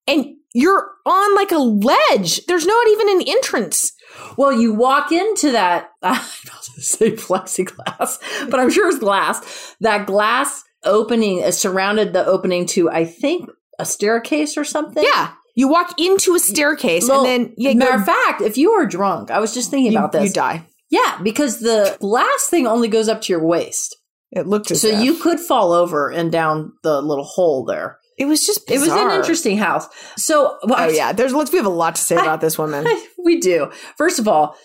and 0.09 0.35
you're 0.55 0.91
on 1.07 1.35
like 1.35 1.53
a 1.53 1.59
ledge. 1.59 2.45
There's 2.47 2.67
not 2.67 2.88
even 2.88 3.09
an 3.21 3.23
entrance. 3.29 3.93
Well, 4.37 4.53
you 4.53 4.73
walk 4.75 5.12
into 5.12 5.53
that, 5.53 5.91
I 6.03 6.12
was 6.12 6.41
about 6.45 6.62
to 6.75 6.81
say 6.83 7.12
plexiglass, 7.12 8.18
but 8.51 8.59
I'm 8.59 8.71
sure 8.71 8.88
it's 8.88 8.99
glass. 8.99 9.77
That 9.81 10.07
glass 10.07 10.64
opening 10.85 11.38
is 11.38 11.59
surrounded 11.59 12.12
the 12.12 12.25
opening 12.25 12.66
to, 12.66 12.90
I 12.90 13.05
think, 13.05 13.49
a 13.79 13.85
staircase 13.85 14.57
or 14.57 14.64
something. 14.64 15.05
Yeah. 15.05 15.33
You 15.55 15.68
walk 15.68 16.01
into 16.01 16.35
a 16.35 16.38
staircase 16.38 17.09
Well, 17.09 17.25
and 17.25 17.47
then 17.47 17.55
you 17.57 17.75
Matter 17.75 17.97
of 17.97 18.05
fact, 18.07 18.40
if 18.42 18.57
you 18.57 18.71
are 18.73 18.87
drunk, 18.87 19.31
I 19.31 19.40
was 19.40 19.53
just 19.53 19.71
thinking 19.71 19.92
you, 19.92 19.99
about 19.99 20.12
this. 20.12 20.25
you 20.25 20.33
die. 20.33 20.64
Yeah, 20.90 21.21
because 21.23 21.59
the 21.61 21.97
glass 22.01 22.47
thing 22.49 22.66
only 22.66 22.88
goes 22.88 23.09
up 23.09 23.21
to 23.23 23.33
your 23.33 23.44
waist. 23.44 23.97
It 24.31 24.47
looked 24.47 24.71
as 24.71 24.81
So 24.81 24.88
if. 24.88 25.03
you 25.05 25.16
could 25.18 25.40
fall 25.40 25.73
over 25.73 26.11
and 26.11 26.31
down 26.31 26.73
the 26.83 27.03
little 27.03 27.25
hole 27.25 27.64
there. 27.64 27.99
It 28.18 28.26
was 28.26 28.44
just 28.44 28.70
It 28.70 28.81
was 28.81 28.88
an 28.90 29.11
interesting 29.12 29.57
house. 29.59 29.87
So, 30.16 30.59
well, 30.64 30.88
Oh 30.88 30.88
yeah, 30.92 31.12
there's 31.12 31.33
let's 31.33 31.52
we 31.52 31.59
have 31.59 31.66
a 31.66 31.70
lot 31.70 31.94
to 31.96 32.02
say 32.02 32.16
about 32.16 32.40
this 32.40 32.59
woman. 32.59 32.87
we 33.24 33.38
do. 33.40 33.70
First 33.96 34.18
of 34.18 34.26
all, 34.26 34.57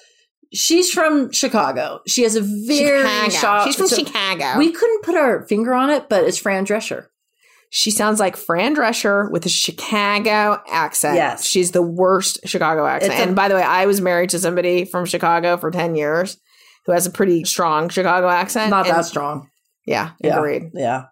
she's 0.53 0.89
from 0.91 1.31
Chicago. 1.31 1.99
She 2.07 2.23
has 2.23 2.35
a 2.35 2.41
very 2.41 3.01
Chicago. 3.03 3.29
sharp- 3.29 3.65
She's 3.65 3.75
from 3.75 3.87
so 3.87 3.95
Chicago. 3.97 4.57
We 4.57 4.71
couldn't 4.71 5.03
put 5.03 5.15
our 5.15 5.45
finger 5.47 5.73
on 5.73 5.89
it, 5.89 6.09
but 6.09 6.23
it's 6.25 6.37
Fran 6.37 6.65
Drescher. 6.65 7.07
she 7.69 7.89
sounds 7.91 8.19
like 8.19 8.35
Fran 8.37 8.75
Drescher 8.75 9.31
with 9.31 9.45
a 9.45 9.49
Chicago 9.49 10.61
accent. 10.69 11.15
Yes. 11.15 11.45
she's 11.47 11.71
the 11.71 11.81
worst 11.81 12.39
Chicago 12.45 12.85
accent. 12.85 13.13
A- 13.13 13.17
and 13.17 13.35
by 13.35 13.47
the 13.49 13.55
way, 13.55 13.63
I 13.63 13.85
was 13.85 14.01
married 14.01 14.29
to 14.31 14.39
somebody 14.39 14.85
from 14.85 15.05
Chicago 15.05 15.57
for 15.57 15.71
ten 15.71 15.95
years 15.95 16.37
who 16.85 16.91
has 16.91 17.05
a 17.07 17.11
pretty 17.11 17.43
strong 17.45 17.89
Chicago 17.89 18.27
accent. 18.29 18.69
Not 18.69 18.87
And- 18.87 18.95
that 18.97 19.05
strong. 19.05 19.49
Yeah, 19.85 20.11
Yeah. 20.23 20.37
agreed. 20.37 20.71
Yeah. 20.73 21.03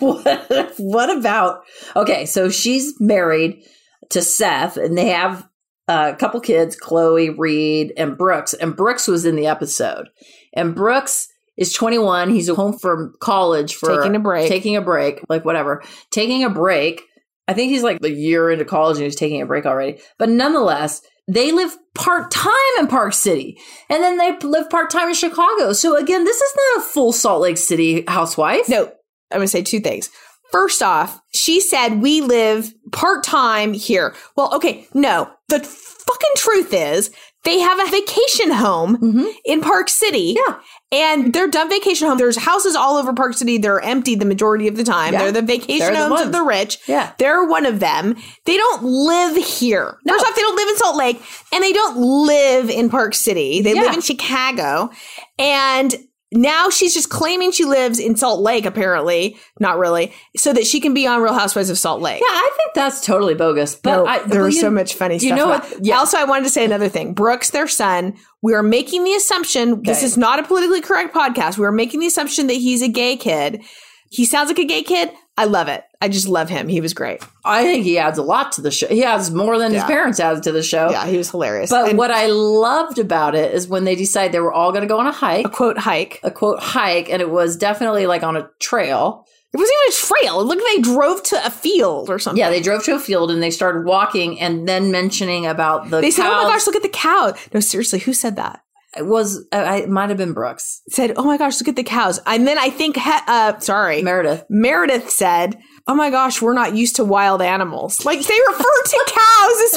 What, 0.00 0.74
what 0.78 1.16
about? 1.16 1.60
Okay, 1.94 2.26
so 2.26 2.48
she's 2.48 2.94
married 3.00 3.62
to 4.10 4.22
Seth, 4.22 4.76
and 4.76 4.96
they 4.96 5.08
have 5.08 5.48
uh, 5.88 6.12
a 6.14 6.16
couple 6.16 6.40
kids, 6.40 6.76
Chloe, 6.76 7.30
Reed, 7.30 7.92
and 7.96 8.16
Brooks. 8.16 8.54
And 8.54 8.76
Brooks 8.76 9.06
was 9.06 9.24
in 9.24 9.36
the 9.36 9.46
episode. 9.46 10.08
And 10.52 10.74
Brooks 10.74 11.28
is 11.56 11.72
21. 11.72 12.30
He's 12.30 12.48
home 12.48 12.78
from 12.78 13.14
college 13.20 13.76
for 13.76 13.96
Taking 13.96 14.16
a 14.16 14.20
break. 14.20 14.48
Taking 14.48 14.76
a 14.76 14.82
break, 14.82 15.20
like 15.28 15.44
whatever. 15.44 15.82
Taking 16.10 16.44
a 16.44 16.50
break. 16.50 17.02
I 17.48 17.54
think 17.54 17.70
he's 17.70 17.84
like 17.84 18.02
a 18.02 18.10
year 18.10 18.50
into 18.50 18.64
college 18.64 18.96
and 18.96 19.04
he's 19.04 19.16
taking 19.16 19.40
a 19.40 19.46
break 19.46 19.66
already. 19.66 20.00
But 20.18 20.28
nonetheless, 20.28 21.02
they 21.28 21.52
live 21.52 21.76
part 21.94 22.30
time 22.30 22.52
in 22.78 22.88
Park 22.88 23.12
City 23.12 23.58
and 23.88 24.02
then 24.02 24.18
they 24.18 24.36
live 24.38 24.68
part 24.68 24.90
time 24.90 25.08
in 25.08 25.14
Chicago. 25.14 25.72
So 25.72 25.96
again, 25.96 26.24
this 26.24 26.40
is 26.40 26.56
not 26.56 26.82
a 26.82 26.88
full 26.88 27.12
Salt 27.12 27.42
Lake 27.42 27.58
City 27.58 28.04
housewife. 28.08 28.68
No, 28.68 28.92
I'm 29.30 29.38
going 29.38 29.46
to 29.46 29.48
say 29.48 29.62
two 29.62 29.80
things. 29.80 30.10
First 30.52 30.82
off, 30.82 31.20
she 31.34 31.60
said 31.60 32.00
we 32.00 32.20
live 32.20 32.72
part 32.92 33.24
time 33.24 33.72
here. 33.72 34.14
Well, 34.36 34.54
okay, 34.54 34.86
no. 34.94 35.28
The 35.48 35.58
fucking 35.60 36.30
truth 36.36 36.72
is 36.72 37.10
they 37.44 37.58
have 37.58 37.78
a 37.80 37.90
vacation 37.90 38.52
home 38.52 38.96
Mhm. 38.98 39.32
in 39.44 39.60
Park 39.60 39.88
City. 39.88 40.36
Yeah. 40.36 40.56
And 40.92 41.32
they're 41.32 41.48
done 41.48 41.68
vacation 41.68 42.08
home. 42.08 42.16
There's 42.18 42.36
houses 42.38 42.76
all 42.76 42.96
over 42.96 43.12
Park 43.12 43.34
City. 43.34 43.58
They're 43.58 43.80
empty 43.80 44.14
the 44.14 44.24
majority 44.24 44.68
of 44.68 44.76
the 44.76 44.84
time. 44.84 45.12
Yeah. 45.12 45.24
They're 45.24 45.32
the 45.32 45.42
vacation 45.42 45.78
They're 45.92 46.08
the 46.08 46.08
homes 46.08 46.20
of 46.22 46.32
the 46.32 46.42
rich. 46.42 46.78
Yeah. 46.86 47.12
They're 47.18 47.44
one 47.44 47.66
of 47.66 47.80
them. 47.80 48.16
They 48.44 48.56
don't 48.56 48.82
live 48.84 49.36
here. 49.36 49.98
No. 50.04 50.14
First 50.14 50.26
off, 50.26 50.34
they 50.36 50.42
don't 50.42 50.56
live 50.56 50.68
in 50.68 50.76
Salt 50.76 50.96
Lake 50.96 51.20
and 51.52 51.62
they 51.62 51.72
don't 51.72 51.96
live 51.98 52.70
in 52.70 52.88
Park 52.88 53.14
City. 53.14 53.62
They 53.62 53.74
Yeah. 53.74 53.82
live 53.82 53.94
in 53.94 54.00
Chicago. 54.00 54.90
And 55.38 55.94
now 56.32 56.70
she's 56.70 56.92
just 56.92 57.08
claiming 57.08 57.52
she 57.52 57.64
lives 57.64 57.98
in 57.98 58.16
Salt 58.16 58.40
Lake, 58.40 58.66
apparently. 58.66 59.36
Not 59.60 59.78
really. 59.78 60.12
So 60.36 60.52
that 60.52 60.66
she 60.66 60.80
can 60.80 60.92
be 60.92 61.06
on 61.06 61.22
Real 61.22 61.32
Housewives 61.32 61.70
of 61.70 61.78
Salt 61.78 62.00
Lake. 62.02 62.20
Yeah, 62.20 62.26
I 62.34 62.50
think 62.56 62.74
that's 62.74 63.00
totally 63.00 63.34
bogus. 63.34 63.76
But 63.76 63.90
No, 63.96 64.06
I, 64.06 64.18
there 64.24 64.42
was 64.42 64.56
you- 64.56 64.60
so 64.60 64.70
much 64.70 64.94
funny 64.94 65.14
you 65.14 65.20
stuff. 65.20 65.36
know 65.36 65.46
what- 65.48 65.84
yeah. 65.84 65.98
Also, 65.98 66.18
I 66.18 66.24
wanted 66.24 66.44
to 66.44 66.50
say 66.50 66.64
another 66.64 66.88
thing. 66.88 67.14
Brooks, 67.14 67.50
their 67.50 67.68
son, 67.68 68.14
we 68.42 68.54
are 68.54 68.62
making 68.62 69.04
the 69.04 69.12
assumption 69.14 69.82
this 69.82 70.02
is 70.02 70.16
not 70.16 70.38
a 70.38 70.42
politically 70.42 70.80
correct 70.80 71.14
podcast. 71.14 71.58
We 71.58 71.66
are 71.66 71.72
making 71.72 72.00
the 72.00 72.06
assumption 72.06 72.48
that 72.48 72.54
he's 72.54 72.82
a 72.82 72.88
gay 72.88 73.16
kid. 73.16 73.62
He 74.10 74.24
sounds 74.24 74.48
like 74.48 74.58
a 74.58 74.64
gay 74.64 74.82
kid. 74.82 75.10
I 75.38 75.44
love 75.44 75.68
it. 75.68 75.84
I 76.00 76.08
just 76.08 76.28
love 76.28 76.48
him. 76.48 76.66
He 76.68 76.80
was 76.80 76.94
great. 76.94 77.22
I 77.44 77.62
think 77.62 77.84
he 77.84 77.98
adds 77.98 78.16
a 78.18 78.22
lot 78.22 78.52
to 78.52 78.62
the 78.62 78.70
show. 78.70 78.86
He 78.86 79.04
adds 79.04 79.30
more 79.30 79.58
than 79.58 79.72
his 79.72 79.84
parents 79.84 80.18
added 80.18 80.42
to 80.44 80.52
the 80.52 80.62
show. 80.62 80.90
Yeah, 80.90 81.06
he 81.06 81.18
was 81.18 81.30
hilarious. 81.30 81.68
But 81.70 81.90
And 81.90 81.98
what 81.98 82.10
I 82.10 82.26
loved 82.26 82.98
about 82.98 83.34
it 83.34 83.52
is 83.54 83.68
when 83.68 83.84
they 83.84 83.96
decided 83.96 84.32
they 84.32 84.40
were 84.40 84.52
all 84.52 84.72
going 84.72 84.82
to 84.82 84.88
go 84.88 84.98
on 84.98 85.06
a 85.06 85.12
hike, 85.12 85.46
a 85.46 85.50
quote 85.50 85.76
hike. 85.78 86.20
a 86.22 86.30
quote 86.30 86.60
hike, 86.60 87.10
and 87.10 87.20
it 87.20 87.30
was 87.30 87.56
definitely 87.56 88.06
like 88.06 88.22
on 88.22 88.36
a 88.36 88.48
trail. 88.60 89.26
It 89.52 89.58
wasn't 89.58 89.74
even 89.86 89.92
a 89.92 90.20
trail. 90.22 90.40
It 90.40 90.44
looked 90.44 90.62
like 90.62 90.76
they 90.76 90.82
drove 90.82 91.22
to 91.24 91.46
a 91.46 91.50
field 91.50 92.10
or 92.10 92.18
something. 92.18 92.38
Yeah, 92.38 92.50
they 92.50 92.60
drove 92.60 92.84
to 92.84 92.94
a 92.94 92.98
field 92.98 93.30
and 93.30 93.42
they 93.42 93.50
started 93.50 93.84
walking, 93.84 94.40
and 94.40 94.66
then 94.68 94.90
mentioning 94.90 95.46
about 95.46 95.88
the 95.90 96.00
They 96.00 96.10
said, 96.10 96.26
"Oh 96.26 96.44
my 96.44 96.50
gosh, 96.50 96.66
look 96.66 96.76
at 96.76 96.82
the 96.82 96.88
cow." 96.88 97.32
No, 97.54 97.60
seriously, 97.60 97.98
who 98.00 98.12
said 98.12 98.36
that? 98.36 98.60
It 98.96 99.06
was 99.06 99.44
I, 99.52 99.58
I 99.62 99.76
it 99.78 99.88
might 99.88 100.08
have 100.08 100.18
been 100.18 100.32
Brooks 100.32 100.82
Said, 100.88 101.12
"Oh 101.16 101.24
my 101.24 101.36
gosh, 101.36 101.60
look 101.60 101.68
at 101.68 101.76
the 101.76 101.82
cows." 101.84 102.20
And 102.26 102.46
then 102.46 102.58
I 102.58 102.70
think, 102.70 102.96
he- 102.96 103.10
uh, 103.26 103.58
sorry, 103.58 104.02
Meredith. 104.02 104.44
Meredith 104.48 105.10
said, 105.10 105.58
"Oh 105.86 105.94
my 105.94 106.10
gosh, 106.10 106.40
we're 106.42 106.54
not 106.54 106.74
used 106.74 106.96
to 106.96 107.04
wild 107.04 107.42
animals." 107.42 108.04
Like 108.04 108.20
they 108.22 108.38
refer 108.48 108.82
to 108.84 109.04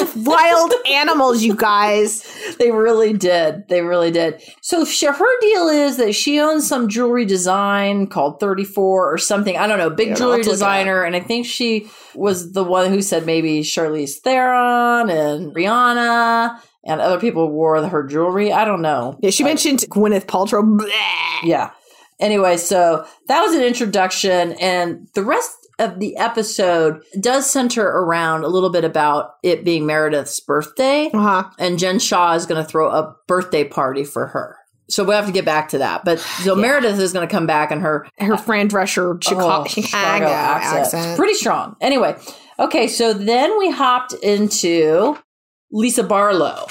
as 0.02 0.16
wild 0.24 0.72
animals, 0.88 1.42
you 1.42 1.54
guys. 1.54 2.24
They 2.58 2.70
really 2.70 3.12
did. 3.12 3.68
They 3.68 3.82
really 3.82 4.10
did. 4.10 4.40
So 4.60 4.84
she, 4.84 5.06
her 5.06 5.40
deal 5.40 5.68
is 5.68 5.96
that 5.98 6.14
she 6.14 6.40
owns 6.40 6.66
some 6.66 6.88
jewelry 6.88 7.24
design 7.24 8.06
called 8.06 8.40
34 8.40 9.12
or 9.12 9.18
something. 9.18 9.56
I 9.56 9.66
don't 9.66 9.78
know, 9.78 9.90
big 9.90 10.08
Yeah, 10.08 10.14
jewelry 10.14 10.38
have 10.38 10.44
to 10.46 10.50
look 10.50 10.58
it 10.60 10.62
up. 10.62 10.68
designer. 10.68 11.02
And 11.04 11.14
I 11.16 11.20
think 11.20 11.46
she 11.46 11.88
was 12.14 12.52
the 12.52 12.64
one 12.64 12.90
who 12.90 13.02
said 13.02 13.26
maybe 13.26 13.60
Charlize 13.60 14.16
Theron 14.16 15.10
and 15.10 15.54
Rihanna 15.54 16.60
and 16.90 17.00
other 17.00 17.18
people 17.20 17.48
wore 17.50 17.82
her 17.86 18.02
jewelry. 18.02 18.52
I 18.52 18.64
don't 18.64 18.82
know. 18.82 19.16
Yeah, 19.22 19.30
she 19.30 19.44
mentioned 19.44 19.80
Gwyneth 19.88 20.26
Paltrow. 20.26 20.62
Bleh. 20.78 20.90
Yeah. 21.42 21.70
Anyway, 22.18 22.56
so 22.58 23.06
that 23.28 23.40
was 23.42 23.54
an 23.54 23.62
introduction, 23.62 24.52
and 24.60 25.08
the 25.14 25.24
rest 25.24 25.56
of 25.78 25.98
the 26.00 26.14
episode 26.18 27.00
does 27.18 27.48
center 27.50 27.86
around 27.86 28.44
a 28.44 28.48
little 28.48 28.68
bit 28.68 28.84
about 28.84 29.36
it 29.42 29.64
being 29.64 29.86
Meredith's 29.86 30.38
birthday, 30.40 31.10
Uh-huh. 31.14 31.44
and 31.58 31.78
Jen 31.78 31.98
Shah 31.98 32.34
is 32.34 32.44
going 32.44 32.62
to 32.62 32.68
throw 32.68 32.90
a 32.90 33.16
birthday 33.26 33.64
party 33.64 34.04
for 34.04 34.26
her. 34.26 34.58
So 34.90 35.04
we'll 35.04 35.16
have 35.16 35.26
to 35.26 35.32
get 35.32 35.46
back 35.46 35.70
to 35.70 35.78
that. 35.78 36.04
But 36.04 36.18
so 36.44 36.54
Meredith 36.54 36.98
is 36.98 37.14
going 37.14 37.26
to 37.26 37.32
come 37.32 37.46
back 37.46 37.70
and 37.70 37.80
her 37.80 38.06
Her 38.18 38.36
Fran 38.36 38.68
Drescher 38.68 39.16
Chicago, 39.24 39.62
Oh, 39.62 39.66
Chicago 39.66 40.26
accent. 40.26 40.78
accent. 40.84 41.16
Pretty 41.16 41.34
strong. 41.34 41.76
Anyway, 41.80 42.14
okay, 42.58 42.86
so 42.86 43.14
then 43.14 43.56
we 43.58 43.70
hopped 43.70 44.12
into 44.12 45.16
Lisa 45.72 46.02
Barlow. 46.02 46.66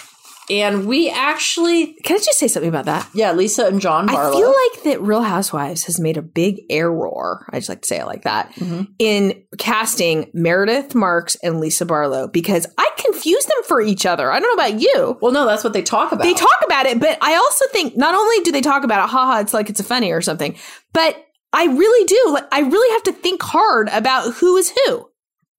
And 0.49 0.87
we 0.87 1.09
actually, 1.09 1.93
Can 2.03 2.15
I 2.15 2.19
just 2.19 2.39
say 2.39 2.47
something 2.47 2.69
about 2.69 2.85
that? 2.85 3.07
yeah, 3.13 3.31
Lisa 3.33 3.65
and 3.67 3.79
John 3.79 4.07
Barlow. 4.07 4.35
I 4.35 4.39
feel 4.39 4.47
like 4.49 4.83
that 4.83 5.01
Real 5.01 5.21
Housewives 5.21 5.83
has 5.85 5.99
made 5.99 6.17
a 6.17 6.21
big 6.21 6.61
error. 6.69 7.45
I 7.51 7.57
just 7.59 7.69
like 7.69 7.81
to 7.81 7.87
say 7.87 7.99
it 7.99 8.05
like 8.05 8.23
that 8.23 8.53
Mhm. 8.55 8.87
in 8.99 9.43
casting 9.57 10.29
Meredith 10.33 10.95
Marks 10.95 11.35
and 11.43 11.59
Lisa 11.59 11.85
Barlow 11.85 12.27
because 12.27 12.65
I 12.77 12.89
confuse 12.97 13.45
them 13.45 13.57
for 13.67 13.81
each 13.81 14.05
other. 14.05 14.31
I 14.31 14.39
don't 14.39 14.49
know 14.57 14.63
about 14.63 14.81
you. 14.81 15.17
well, 15.21 15.31
no, 15.31 15.45
that's 15.45 15.63
what 15.63 15.73
they 15.73 15.81
talk 15.81 16.11
about. 16.11 16.23
They 16.23 16.33
talk 16.33 16.57
about 16.65 16.85
it, 16.85 16.99
but 16.99 17.17
I 17.21 17.35
also 17.35 17.65
think 17.71 17.95
not 17.97 18.15
only 18.15 18.39
do 18.43 18.51
they 18.51 18.61
talk 18.61 18.83
about 18.83 19.03
it, 19.05 19.09
haha, 19.09 19.39
it's 19.39 19.53
like 19.53 19.69
it's 19.69 19.79
a 19.79 19.83
funny 19.83 20.11
or 20.11 20.21
something, 20.21 20.55
but 20.93 21.25
I 21.51 21.65
really 21.65 22.05
do. 22.05 22.31
Like, 22.33 22.45
I 22.51 22.59
really 22.59 22.91
have 22.93 23.03
to 23.03 23.11
think 23.11 23.41
hard 23.41 23.89
about 23.91 24.33
who 24.35 24.55
is 24.57 24.71
who. 24.85 25.08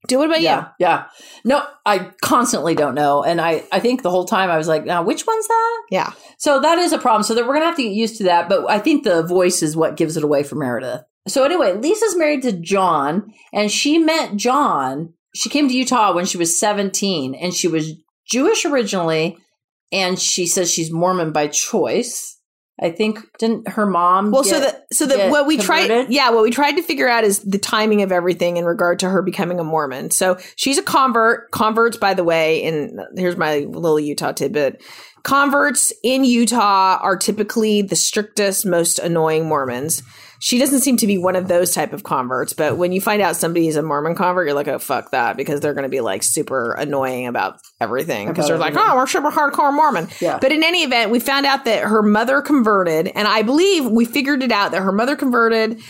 Do 0.08 0.18
what 0.18 0.28
about 0.28 0.40
yeah, 0.40 0.68
yeah. 0.78 1.06
No, 1.44 1.62
I 1.84 2.10
constantly 2.22 2.74
don't 2.74 2.94
know. 2.94 3.22
And 3.22 3.38
I, 3.38 3.64
I 3.70 3.80
think 3.80 4.02
the 4.02 4.10
whole 4.10 4.24
time 4.24 4.50
I 4.50 4.56
was 4.56 4.66
like, 4.66 4.84
now, 4.86 5.02
which 5.02 5.26
one's 5.26 5.46
that? 5.46 5.82
Yeah. 5.90 6.12
So 6.38 6.58
that 6.60 6.78
is 6.78 6.92
a 6.92 6.98
problem. 6.98 7.22
So 7.22 7.34
that 7.34 7.42
we're 7.42 7.54
going 7.54 7.62
to 7.62 7.66
have 7.66 7.76
to 7.76 7.82
get 7.82 7.92
used 7.92 8.16
to 8.16 8.24
that. 8.24 8.48
But 8.48 8.68
I 8.70 8.78
think 8.78 9.04
the 9.04 9.22
voice 9.22 9.62
is 9.62 9.76
what 9.76 9.98
gives 9.98 10.16
it 10.16 10.24
away 10.24 10.42
for 10.42 10.56
Meredith. 10.56 11.02
So 11.28 11.44
anyway, 11.44 11.74
Lisa's 11.74 12.16
married 12.16 12.42
to 12.42 12.52
John 12.52 13.32
and 13.52 13.70
she 13.70 13.98
met 13.98 14.36
John. 14.36 15.12
She 15.34 15.50
came 15.50 15.68
to 15.68 15.76
Utah 15.76 16.14
when 16.14 16.24
she 16.24 16.38
was 16.38 16.58
17 16.58 17.34
and 17.34 17.52
she 17.52 17.68
was 17.68 17.92
Jewish 18.26 18.64
originally. 18.64 19.36
And 19.92 20.18
she 20.18 20.46
says 20.46 20.72
she's 20.72 20.90
Mormon 20.90 21.32
by 21.32 21.48
choice. 21.48 22.39
I 22.82 22.90
think 22.90 23.18
didn't 23.38 23.68
her 23.68 23.84
mom? 23.84 24.30
Well, 24.30 24.42
so 24.42 24.58
get- 24.58 24.72
that 24.72 24.94
so 24.94 25.06
that 25.06 25.30
what 25.30 25.46
we 25.46 25.58
tried, 25.58 26.10
yeah, 26.10 26.30
what 26.30 26.42
we 26.42 26.50
tried 26.50 26.72
to 26.72 26.82
figure 26.82 27.08
out 27.08 27.24
is 27.24 27.40
the 27.40 27.58
timing 27.58 28.02
of 28.02 28.10
everything 28.10 28.56
in 28.56 28.64
regard 28.64 28.98
to 29.00 29.10
her 29.10 29.20
becoming 29.22 29.60
a 29.60 29.64
Mormon. 29.64 30.10
So 30.10 30.38
she's 30.56 30.78
a 30.78 30.82
convert. 30.82 31.50
Converts, 31.50 31.98
by 31.98 32.14
the 32.14 32.24
way, 32.24 32.64
and 32.64 32.98
here's 33.16 33.36
my 33.36 33.58
little 33.68 34.00
Utah 34.00 34.32
tidbit: 34.32 34.82
converts 35.22 35.92
in 36.02 36.24
Utah 36.24 36.98
are 37.02 37.16
typically 37.16 37.82
the 37.82 37.96
strictest, 37.96 38.64
most 38.64 38.98
annoying 38.98 39.46
Mormons. 39.46 40.02
She 40.42 40.58
doesn't 40.58 40.80
seem 40.80 40.96
to 40.96 41.06
be 41.06 41.18
one 41.18 41.36
of 41.36 41.48
those 41.48 41.72
type 41.72 41.92
of 41.92 42.02
converts, 42.02 42.54
but 42.54 42.78
when 42.78 42.92
you 42.92 43.00
find 43.00 43.20
out 43.20 43.36
somebody 43.36 43.68
is 43.68 43.76
a 43.76 43.82
Mormon 43.82 44.14
convert, 44.14 44.46
you're 44.46 44.54
like, 44.54 44.68
oh 44.68 44.78
fuck 44.78 45.10
that, 45.10 45.36
because 45.36 45.60
they're 45.60 45.74
going 45.74 45.84
to 45.84 45.90
be 45.90 46.00
like 46.00 46.22
super 46.22 46.72
annoying 46.72 47.26
about 47.26 47.60
everything 47.78 48.26
because 48.28 48.48
they're 48.48 48.56
like, 48.56 48.74
oh, 48.74 48.96
we're 48.96 49.06
super 49.06 49.30
hardcore 49.30 49.72
Mormon. 49.72 50.08
Yeah. 50.18 50.38
But 50.40 50.50
in 50.50 50.64
any 50.64 50.82
event, 50.82 51.10
we 51.10 51.20
found 51.20 51.44
out 51.44 51.66
that 51.66 51.84
her 51.84 52.02
mother 52.02 52.40
converted, 52.40 53.08
and 53.14 53.28
I 53.28 53.42
believe 53.42 53.84
we 53.86 54.06
figured 54.06 54.42
it 54.42 54.50
out 54.50 54.72
that 54.72 54.82
her 54.82 54.92
mother 54.92 55.14
converted. 55.14 55.80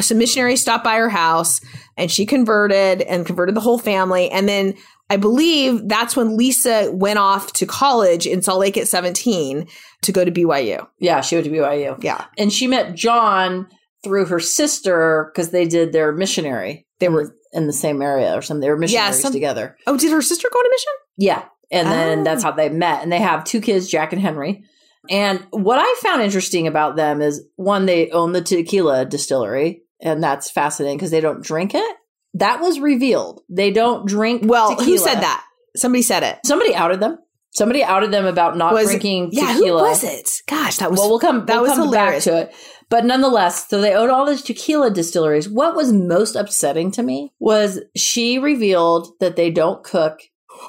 Some 0.00 0.18
missionaries 0.18 0.62
stopped 0.62 0.84
by 0.84 0.96
her 0.96 1.10
house, 1.10 1.60
and 1.96 2.10
she 2.10 2.24
converted 2.24 3.02
and 3.02 3.26
converted 3.26 3.54
the 3.54 3.60
whole 3.60 3.78
family. 3.78 4.30
And 4.30 4.48
then 4.48 4.74
I 5.10 5.16
believe 5.16 5.88
that's 5.88 6.16
when 6.16 6.36
Lisa 6.36 6.90
went 6.92 7.18
off 7.18 7.52
to 7.54 7.66
college 7.66 8.26
in 8.26 8.40
Salt 8.42 8.60
Lake 8.60 8.76
at 8.76 8.86
17 8.88 9.66
to 10.02 10.12
go 10.12 10.24
to 10.24 10.30
BYU. 10.30 10.86
yeah, 10.98 11.20
she 11.20 11.34
went 11.34 11.46
to 11.46 11.50
BYU. 11.50 12.02
Yeah. 12.02 12.26
and 12.38 12.52
she 12.52 12.66
met 12.66 12.94
John 12.94 13.68
through 14.04 14.26
her 14.26 14.40
sister 14.40 15.30
because 15.32 15.50
they 15.50 15.66
did 15.66 15.92
their 15.92 16.12
missionary. 16.12 16.86
They 17.00 17.08
were 17.08 17.24
mm. 17.26 17.32
in 17.52 17.66
the 17.66 17.72
same 17.72 18.02
area 18.02 18.34
or 18.36 18.42
something. 18.42 18.60
They 18.60 18.70
were 18.70 18.76
missionaries 18.76 19.20
some- 19.20 19.32
together. 19.32 19.76
Oh, 19.86 19.96
did 19.96 20.12
her 20.12 20.22
sister 20.22 20.48
go 20.52 20.58
on 20.58 20.66
a 20.66 20.70
mission? 20.70 20.92
Yeah. 21.16 21.44
And 21.70 21.88
then 21.88 22.20
Oh. 22.20 22.24
that's 22.24 22.42
how 22.42 22.52
they 22.52 22.68
met. 22.68 23.02
And 23.02 23.12
they 23.12 23.18
have 23.18 23.44
two 23.44 23.60
kids, 23.60 23.88
Jack 23.88 24.12
and 24.12 24.22
Henry. 24.22 24.64
And 25.10 25.44
what 25.50 25.78
I 25.80 25.94
found 26.02 26.22
interesting 26.22 26.66
about 26.66 26.96
them 26.96 27.20
is 27.22 27.42
one, 27.56 27.86
they 27.86 28.10
own 28.10 28.32
the 28.32 28.40
tequila 28.42 29.04
distillery. 29.04 29.82
And 30.00 30.22
that's 30.22 30.50
fascinating 30.50 30.98
because 30.98 31.10
they 31.10 31.20
don't 31.20 31.42
drink 31.42 31.74
it. 31.74 31.96
That 32.34 32.60
was 32.60 32.78
revealed. 32.78 33.42
They 33.48 33.70
don't 33.70 34.06
drink. 34.06 34.42
Well, 34.44 34.74
who 34.76 34.98
said 34.98 35.20
that? 35.20 35.44
Somebody 35.76 36.02
said 36.02 36.22
it. 36.22 36.38
Somebody 36.44 36.74
outed 36.74 37.00
them. 37.00 37.18
Somebody 37.50 37.82
outed 37.82 38.12
them 38.12 38.26
about 38.26 38.56
not 38.56 38.74
Was- 38.74 38.86
drinking 38.88 39.30
Yeah, 39.32 39.52
tequila. 39.54 39.82
who 39.82 39.88
was 39.88 40.04
it? 40.04 40.30
Gosh, 40.46 40.76
that 40.76 40.90
was 40.90 41.00
Well, 41.00 41.08
we'll 41.08 41.18
come. 41.18 41.46
that 41.46 41.54
we'll 41.54 41.62
was 41.62 41.72
come 41.72 41.86
hilarious. 41.86 42.24
back 42.26 42.34
to 42.34 42.40
it. 42.42 42.54
But 42.90 43.04
nonetheless, 43.04 43.68
so 43.68 43.80
they 43.80 43.92
own 43.94 44.10
all 44.10 44.24
these 44.26 44.42
tequila 44.42 44.90
distilleries. 44.90 45.48
What 45.48 45.76
was 45.76 45.92
most 45.92 46.34
upsetting 46.36 46.90
to 46.92 47.02
me 47.02 47.32
was 47.38 47.80
she 47.96 48.38
revealed 48.38 49.08
that 49.20 49.36
they 49.36 49.50
don't 49.50 49.82
cook, 49.84 50.20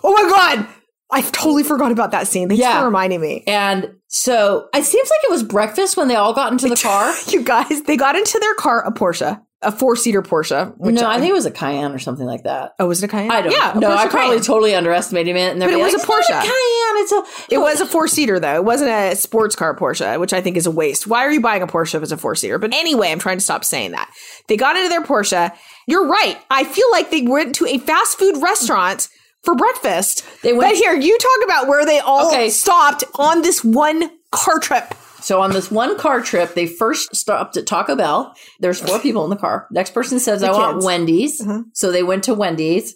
Oh 0.04 0.12
my 0.14 0.30
god, 0.30 0.68
I 1.12 1.22
totally 1.22 1.64
forgot 1.64 1.92
about 1.92 2.12
that 2.12 2.28
scene. 2.28 2.50
Thanks 2.50 2.60
Yeah. 2.62 2.80
for 2.80 2.86
reminding 2.86 3.22
me. 3.22 3.44
and 3.48 3.96
so 4.08 4.68
it 4.76 4.84
seems 4.84 5.10
like 5.10 5.20
it 5.24 5.32
was 5.32 5.44
breakfast 5.44 5.96
when 5.98 6.08
they 6.08 6.16
all 6.16 6.34
got 6.34 6.52
into 6.52 6.68
the 6.68 6.76
car. 6.82 7.14
You 7.28 7.42
guys, 7.44 7.84
they 7.84 7.96
got 7.98 8.16
into 8.16 8.38
their 8.40 8.54
car, 8.56 8.86
a 8.86 8.92
Porsche, 8.92 9.42
a 9.62 9.72
four 9.72 9.96
seater 9.96 10.22
Porsche. 10.22 10.74
Which 10.78 10.96
no, 10.96 11.08
I 11.10 11.18
think 11.20 11.30
it 11.32 11.34
was 11.34 11.46
a 11.46 11.52
Cayenne 11.52 11.92
or 11.92 12.00
something 12.00 12.26
like 12.26 12.44
that. 12.44 12.76
oh, 12.80 12.88
was 12.88 13.04
it 13.04 13.08
a 13.08 13.10
Cayenne? 13.10 13.32
I 13.32 13.42
don't. 13.42 13.52
Yeah, 13.52 13.78
a 13.78 13.80
no, 13.80 13.92
I 13.92 14.08
probably 14.08 14.38
Cayenne. 14.38 14.44
totally 14.44 14.76
underestimated 14.76 15.36
it. 15.36 15.52
And 15.52 15.60
But 15.60 15.70
it 15.72 15.74
like, 15.74 15.84
was 15.92 15.94
a 15.94 15.98
"It's 15.98 16.08
not 16.08 16.24
Porsche." 16.24 16.42
Cayenne. 16.42 17.04
It's 17.04 17.12
a. 17.12 17.54
It 17.56 17.58
was 17.58 17.82
a 17.82 17.86
four 17.86 18.08
seater 18.08 18.40
though. 18.40 18.56
It 18.56 18.64
wasn't 18.64 18.92
a 18.92 19.16
sports 19.16 19.56
car 19.56 19.76
Porsche, 19.76 20.20
which 20.20 20.32
I 20.34 20.42
think 20.42 20.56
is 20.58 20.66
a 20.66 20.72
waste. 20.72 21.08
Why 21.08 21.26
are 21.26 21.32
you 21.32 21.42
buying 21.42 21.62
a 21.62 21.68
Porsche 21.68 21.96
if 21.96 22.04
it's 22.04 22.12
a 22.12 22.18
four 22.18 22.36
seater? 22.36 22.58
But 22.58 22.74
anyway, 22.74 23.12
I'm 23.12 23.20
trying 23.20 23.38
to 23.38 23.44
stop 23.44 23.66
saying 23.66 23.92
that. 23.92 24.10
They 24.48 24.56
got 24.58 24.76
into 24.78 24.90
their 24.90 25.02
Porsche. 25.04 25.52
You're 25.88 26.08
right. 26.08 26.38
I 26.50 26.64
feel 26.64 26.90
like 26.92 27.12
they 27.12 27.24
went 27.24 27.56
to 27.56 27.66
a 27.66 27.78
fast 27.80 28.18
food 28.18 28.38
restaurant 28.42 29.10
for 29.44 29.56
breakfast. 29.56 30.24
They 30.42 30.54
went- 30.54 30.72
but 30.72 30.76
here, 30.78 30.94
you 30.94 31.18
talk 31.18 31.46
about 31.46 31.68
where 31.68 31.86
they 31.86 32.00
all 32.00 32.28
Okay. 32.28 32.50
stopped 32.50 33.04
on 33.16 33.42
this 33.42 33.64
one 33.64 34.10
car 34.32 34.60
trip. 34.60 34.94
So 35.22 35.42
on 35.42 35.52
this 35.52 35.70
one 35.72 35.98
car 35.98 36.22
trip, 36.22 36.54
they 36.54 36.66
first 36.68 37.16
stopped 37.16 37.58
at 37.58 37.68
Taco 37.68 37.96
Bell. 37.96 38.34
There's 38.60 38.80
four 38.80 39.00
people 39.00 39.24
in 39.24 39.30
the 39.30 39.36
car. 39.36 39.68
Next 39.72 39.94
person 39.94 40.20
says, 40.20 40.42
The 40.42 40.48
"I 40.48 40.52
want 40.52 40.76
kids. 40.78 40.86
Wendy's." 40.86 41.42
Mhm. 41.42 41.64
So 41.74 41.92
they 41.92 42.04
went 42.04 42.24
to 42.26 42.34
Wendy's. 42.34 42.96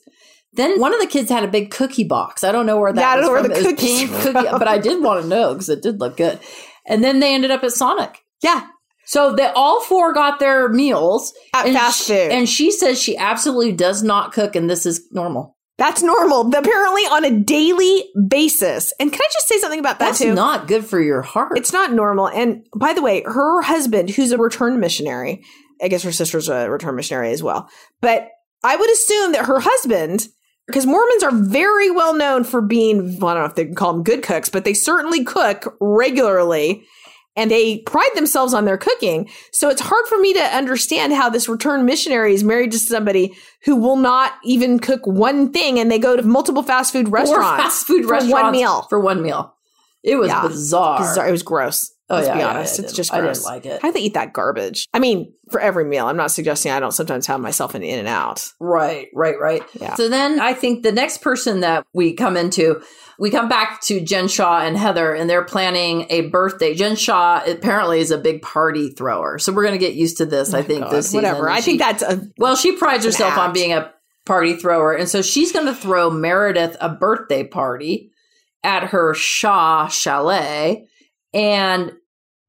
Then 0.55 0.79
one 0.79 0.93
of 0.93 0.99
the 1.01 1.07
kids 1.07 1.29
had 1.31 1.43
a 1.43 1.47
big 1.47 1.71
cookie 1.71 2.03
box. 2.03 2.43
I 2.43 2.51
don't 2.51 2.65
know 2.65 2.77
where 2.79 2.93
that. 2.93 3.01
Yeah, 3.01 3.09
I 3.09 3.15
don't 3.15 3.21
was 3.21 3.27
know 3.27 3.33
where 3.49 3.55
from. 3.55 3.63
the 3.63 3.69
cookies 3.75 4.09
cookie, 4.23 4.49
but 4.51 4.67
I 4.67 4.77
did 4.77 5.01
want 5.03 5.23
to 5.23 5.27
know 5.27 5.53
because 5.53 5.69
it 5.69 5.81
did 5.81 5.99
look 5.99 6.15
good. 6.17 6.39
And 6.87 7.03
then 7.03 7.19
they 7.19 7.33
ended 7.33 7.49
up 7.51 7.63
at 7.63 7.71
Sonic. 7.71 8.19
Yeah. 8.41 8.67
So 9.05 9.35
they 9.35 9.47
all 9.55 9.81
four 9.81 10.13
got 10.13 10.39
their 10.39 10.69
meals 10.69 11.33
At 11.53 11.65
fast 11.73 12.05
she- 12.05 12.13
food. 12.13 12.31
and 12.31 12.47
she 12.47 12.71
says 12.71 13.01
she 13.01 13.17
absolutely 13.17 13.71
does 13.73 14.01
not 14.03 14.31
cook, 14.31 14.55
and 14.55 14.69
this 14.69 14.85
is 14.85 15.01
normal. 15.11 15.57
That's 15.77 16.03
normal, 16.03 16.41
apparently 16.53 17.01
on 17.03 17.25
a 17.25 17.39
daily 17.39 18.05
basis. 18.27 18.93
And 18.99 19.11
can 19.11 19.19
I 19.21 19.27
just 19.33 19.47
say 19.47 19.57
something 19.57 19.79
about 19.79 19.97
that 19.99 20.09
That's 20.09 20.19
too? 20.19 20.33
not 20.33 20.67
good 20.67 20.85
for 20.85 21.01
your 21.01 21.23
heart. 21.23 21.57
It's 21.57 21.73
not 21.73 21.91
normal. 21.91 22.29
And 22.29 22.65
by 22.75 22.93
the 22.93 23.01
way, 23.01 23.23
her 23.25 23.61
husband, 23.63 24.11
who's 24.11 24.31
a 24.31 24.37
returned 24.37 24.79
missionary, 24.79 25.43
I 25.81 25.87
guess 25.87 26.03
her 26.03 26.11
sister's 26.11 26.47
a 26.47 26.69
returned 26.69 26.95
missionary 26.95 27.31
as 27.31 27.41
well. 27.41 27.69
But 28.01 28.29
I 28.63 28.75
would 28.75 28.89
assume 28.91 29.31
that 29.31 29.45
her 29.45 29.59
husband, 29.59 30.27
because 30.67 30.85
Mormons 30.85 31.23
are 31.23 31.31
very 31.31 31.89
well 31.89 32.13
known 32.13 32.43
for 32.43 32.61
being, 32.61 33.19
well, 33.19 33.29
I 33.29 33.33
don't 33.33 33.43
know 33.43 33.49
if 33.49 33.55
they 33.55 33.65
can 33.65 33.75
call 33.75 33.93
them 33.93 34.03
good 34.03 34.21
cooks, 34.21 34.49
but 34.49 34.65
they 34.65 34.75
certainly 34.75 35.23
cook 35.23 35.75
regularly 35.81 36.85
and 37.35 37.49
they 37.49 37.79
pride 37.79 38.11
themselves 38.15 38.53
on 38.53 38.65
their 38.65 38.77
cooking. 38.77 39.29
So 39.51 39.69
it's 39.69 39.81
hard 39.81 40.05
for 40.07 40.17
me 40.19 40.33
to 40.33 40.39
understand 40.41 41.13
how 41.13 41.29
this 41.29 41.49
returned 41.49 41.85
missionary 41.85 42.33
is 42.33 42.43
married 42.43 42.71
to 42.73 42.79
somebody 42.79 43.35
who 43.65 43.75
will 43.75 43.95
not 43.97 44.33
even 44.43 44.79
cook 44.79 45.05
one 45.07 45.51
thing 45.51 45.79
and 45.79 45.89
they 45.91 45.99
go 45.99 46.15
to 46.15 46.23
multiple 46.23 46.63
fast 46.63 46.93
food 46.93 47.09
restaurants 47.09 47.63
fast 47.63 47.87
food 47.87 48.03
for 48.05 48.11
restaurants 48.11 48.43
one 48.43 48.51
meal. 48.51 48.81
for 48.89 48.99
one 48.99 49.21
meal. 49.23 49.55
It 50.03 50.17
was 50.17 50.27
Yeah. 50.29 50.47
bizarre. 50.47 50.99
Bizarre. 50.99 51.27
It 51.29 51.31
was 51.31 51.43
gross. 51.43 51.89
Oh, 52.09 52.15
Let's 52.15 52.27
yeah, 52.27 52.35
be 52.37 52.43
honest. 52.43 52.79
I 52.79 52.83
it's 52.83 52.93
just 52.93 53.13
I 53.13 53.21
gross. 53.21 53.37
didn't 53.39 53.45
like 53.45 53.65
it. 53.65 53.81
How 53.81 53.87
do 53.87 53.93
they 53.93 54.01
eat 54.01 54.13
that 54.15 54.33
garbage? 54.33 54.85
I 54.93 54.99
mean, 54.99 55.33
for 55.49 55.61
every 55.61 55.85
meal. 55.85 56.05
I'm 56.07 56.17
not 56.17 56.31
suggesting 56.31 56.71
I 56.71 56.79
don't 56.81 56.91
sometimes 56.91 57.25
have 57.27 57.39
myself 57.39 57.73
an 57.75 57.81
in 57.81 57.97
and 57.97 58.07
out. 58.09 58.45
Right, 58.59 59.07
right, 59.15 59.39
right. 59.39 59.63
Yeah. 59.79 59.95
So 59.95 60.09
then 60.09 60.39
I 60.41 60.53
think 60.53 60.83
the 60.83 60.91
next 60.91 61.21
person 61.21 61.61
that 61.61 61.87
we 61.93 62.13
come 62.13 62.35
into, 62.35 62.81
we 63.19 63.29
come 63.29 63.47
back 63.47 63.81
to 63.81 64.01
Jen 64.01 64.27
Shah 64.27 64.61
and 64.61 64.77
Heather, 64.77 65.13
and 65.13 65.29
they're 65.29 65.43
planning 65.43 66.07
a 66.09 66.21
birthday. 66.29 66.73
Jen 66.73 66.95
Shah 66.95 67.41
apparently 67.45 67.99
is 67.99 68.11
a 68.11 68.17
big 68.17 68.41
party 68.41 68.89
thrower, 68.89 69.39
so 69.39 69.51
we're 69.53 69.63
going 69.63 69.73
to 69.79 69.85
get 69.85 69.93
used 69.93 70.17
to 70.17 70.25
this. 70.25 70.53
Oh 70.53 70.57
I 70.59 70.61
think 70.61 70.83
God, 70.83 70.91
this 70.93 71.07
season. 71.07 71.23
whatever. 71.23 71.49
I 71.49 71.59
She- 71.59 71.63
think 71.77 71.79
that's 71.79 72.03
a 72.03 72.27
well, 72.37 72.55
she 72.55 72.73
prides 72.77 73.05
herself 73.05 73.37
on 73.37 73.53
being 73.53 73.73
a 73.73 73.93
party 74.25 74.55
thrower, 74.55 74.93
and 74.93 75.07
so 75.09 75.21
she's 75.21 75.51
going 75.51 75.65
to 75.67 75.75
throw 75.75 76.09
Meredith 76.09 76.75
a 76.81 76.89
birthday 76.89 77.43
party 77.43 78.11
at 78.63 78.85
her 78.85 79.13
Shah 79.13 79.87
Chalet, 79.89 80.87
and 81.33 81.91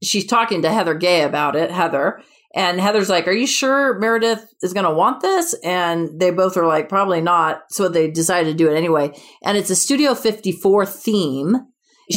she's 0.02 0.26
talking 0.26 0.62
to 0.62 0.70
Heather 0.72 0.94
Gay 0.94 1.22
about 1.22 1.56
it. 1.56 1.70
Heather. 1.70 2.22
And 2.54 2.80
Heather's 2.80 3.08
like, 3.08 3.26
Are 3.26 3.32
you 3.32 3.46
sure 3.46 3.98
Meredith 3.98 4.46
is 4.62 4.72
going 4.72 4.86
to 4.86 4.94
want 4.94 5.20
this? 5.20 5.54
And 5.64 6.20
they 6.20 6.30
both 6.30 6.56
are 6.56 6.66
like, 6.66 6.88
Probably 6.88 7.20
not. 7.20 7.62
So 7.70 7.88
they 7.88 8.10
decided 8.10 8.50
to 8.50 8.56
do 8.56 8.70
it 8.70 8.76
anyway. 8.76 9.12
And 9.42 9.58
it's 9.58 9.70
a 9.70 9.76
Studio 9.76 10.14
54 10.14 10.86
theme. 10.86 11.56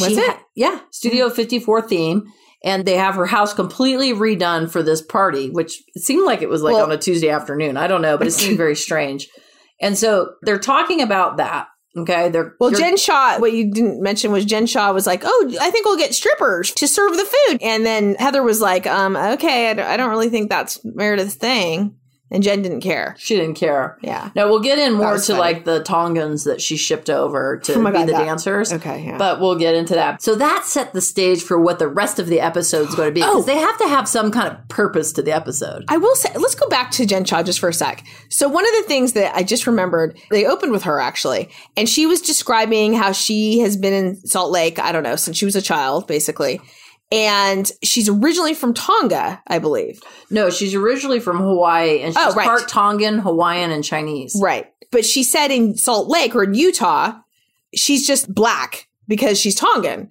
Was 0.00 0.16
it? 0.16 0.36
yeah, 0.54 0.80
Studio 0.90 1.26
mm-hmm. 1.26 1.36
54 1.36 1.82
theme. 1.82 2.24
And 2.64 2.84
they 2.84 2.96
have 2.96 3.14
her 3.14 3.26
house 3.26 3.54
completely 3.54 4.12
redone 4.12 4.70
for 4.70 4.82
this 4.82 5.00
party, 5.00 5.48
which 5.48 5.80
seemed 5.96 6.26
like 6.26 6.42
it 6.42 6.48
was 6.48 6.62
like 6.62 6.74
Well- 6.74 6.84
on 6.84 6.92
a 6.92 6.98
Tuesday 6.98 7.30
afternoon. 7.30 7.76
I 7.76 7.86
don't 7.86 8.02
know, 8.02 8.16
but 8.18 8.26
it 8.26 8.32
seemed 8.32 8.56
very 8.56 8.76
strange. 8.86 9.28
And 9.80 9.96
so 9.96 10.32
they're 10.42 10.58
talking 10.58 11.00
about 11.00 11.36
that. 11.36 11.68
Okay. 11.98 12.28
They're 12.28 12.54
Well, 12.58 12.70
Jen 12.70 12.96
Shah, 12.96 13.38
what 13.38 13.52
you 13.52 13.70
didn't 13.72 14.02
mention 14.02 14.32
was 14.32 14.44
Jen 14.44 14.66
Shah 14.66 14.92
was 14.92 15.06
like, 15.06 15.22
"Oh, 15.24 15.54
I 15.60 15.70
think 15.70 15.86
we'll 15.86 15.96
get 15.96 16.14
strippers 16.14 16.72
to 16.72 16.88
serve 16.88 17.16
the 17.16 17.24
food," 17.24 17.58
and 17.62 17.84
then 17.84 18.14
Heather 18.16 18.42
was 18.42 18.60
like, 18.60 18.86
"Um, 18.86 19.16
okay, 19.16 19.70
I 19.70 19.74
don't, 19.74 19.86
I 19.86 19.96
don't 19.96 20.10
really 20.10 20.28
think 20.28 20.50
that's 20.50 20.84
Meredith's 20.84 21.34
thing," 21.34 21.96
and 22.30 22.42
Jen 22.42 22.62
didn't 22.62 22.80
care. 22.80 23.14
she 23.18 23.36
didn't 23.36 23.54
care. 23.54 23.98
Yeah. 24.02 24.30
Now 24.34 24.48
we'll 24.48 24.60
get 24.60 24.78
in 24.78 24.92
more 24.94 25.14
to 25.16 25.20
funny. 25.20 25.38
like 25.38 25.64
the 25.64 25.82
Tongans 25.82 26.44
that 26.44 26.60
she 26.60 26.76
shipped 26.76 27.08
over 27.10 27.56
to 27.64 27.72
Oh 27.78 27.84
be 27.84 27.90
God, 27.92 28.06
the 28.08 28.12
that- 28.12 28.24
dancers. 28.24 28.72
Okay. 28.72 29.04
Yeah. 29.06 29.18
But 29.18 29.40
we'll 29.40 29.56
get 29.58 29.74
into 29.74 29.94
that. 29.94 30.22
So 30.22 30.34
that 30.36 30.64
set 30.64 30.92
the 30.92 31.00
stage 31.00 31.42
for 31.42 31.58
what 31.58 31.78
the 31.78 31.88
rest 31.88 32.18
of 32.18 32.26
the 32.26 32.40
episode 32.40 32.88
is 32.88 32.94
going 32.94 33.08
to 33.08 33.14
be 33.14 33.22
Oh. 33.24 33.26
because 33.32 33.46
they 33.46 33.56
have 33.58 33.78
to 33.78 33.88
have 33.88 34.08
some 34.08 34.30
kind 34.30 34.48
of 34.48 34.68
purpose 34.68 35.12
to 35.14 35.22
the 35.22 35.32
episode. 35.32 35.84
I 35.88 35.96
will 35.96 36.14
say, 36.16 36.30
let's 36.36 36.54
go 36.54 36.68
back 36.68 36.90
to 36.92 37.06
Jen 37.06 37.24
Shah 37.24 37.42
just 37.42 37.60
for 37.60 37.68
a 37.68 37.72
sec. 37.74 38.04
So, 38.28 38.48
one 38.48 38.66
of 38.66 38.72
the 38.82 38.84
things 38.88 39.12
that 39.14 39.34
I 39.34 39.42
just 39.42 39.66
remembered, 39.66 40.18
they 40.30 40.46
opened 40.46 40.72
with 40.72 40.82
her 40.84 41.00
actually, 41.00 41.48
and 41.76 41.88
she 41.88 42.06
was 42.06 42.20
describing 42.20 42.92
how 42.94 43.12
she 43.12 43.60
has 43.60 43.76
been 43.76 43.92
in 43.92 44.16
Salt 44.26 44.50
Lake, 44.50 44.78
I 44.78 44.92
don't 44.92 45.02
know, 45.02 45.16
since 45.16 45.36
she 45.36 45.44
was 45.44 45.56
a 45.56 45.62
child, 45.62 46.06
basically. 46.06 46.60
And 47.10 47.70
she's 47.82 48.08
originally 48.08 48.52
from 48.54 48.74
Tonga, 48.74 49.42
I 49.46 49.58
believe. 49.58 50.02
No, 50.30 50.50
she's 50.50 50.74
originally 50.74 51.20
from 51.20 51.38
Hawaii 51.38 52.00
and 52.02 52.14
she's 52.14 52.22
Oh, 52.22 52.34
right. 52.34 52.46
part 52.46 52.68
Tongan, 52.68 53.18
Hawaiian, 53.18 53.70
and 53.70 53.82
Chinese. 53.82 54.38
Right. 54.40 54.66
But 54.90 55.06
she 55.06 55.22
said 55.22 55.50
in 55.50 55.76
Salt 55.76 56.08
Lake 56.08 56.34
or 56.34 56.44
in 56.44 56.54
Utah, 56.54 57.14
she's 57.74 58.06
just 58.06 58.32
black 58.32 58.88
because 59.06 59.40
she's 59.40 59.54
Tongan. 59.54 60.10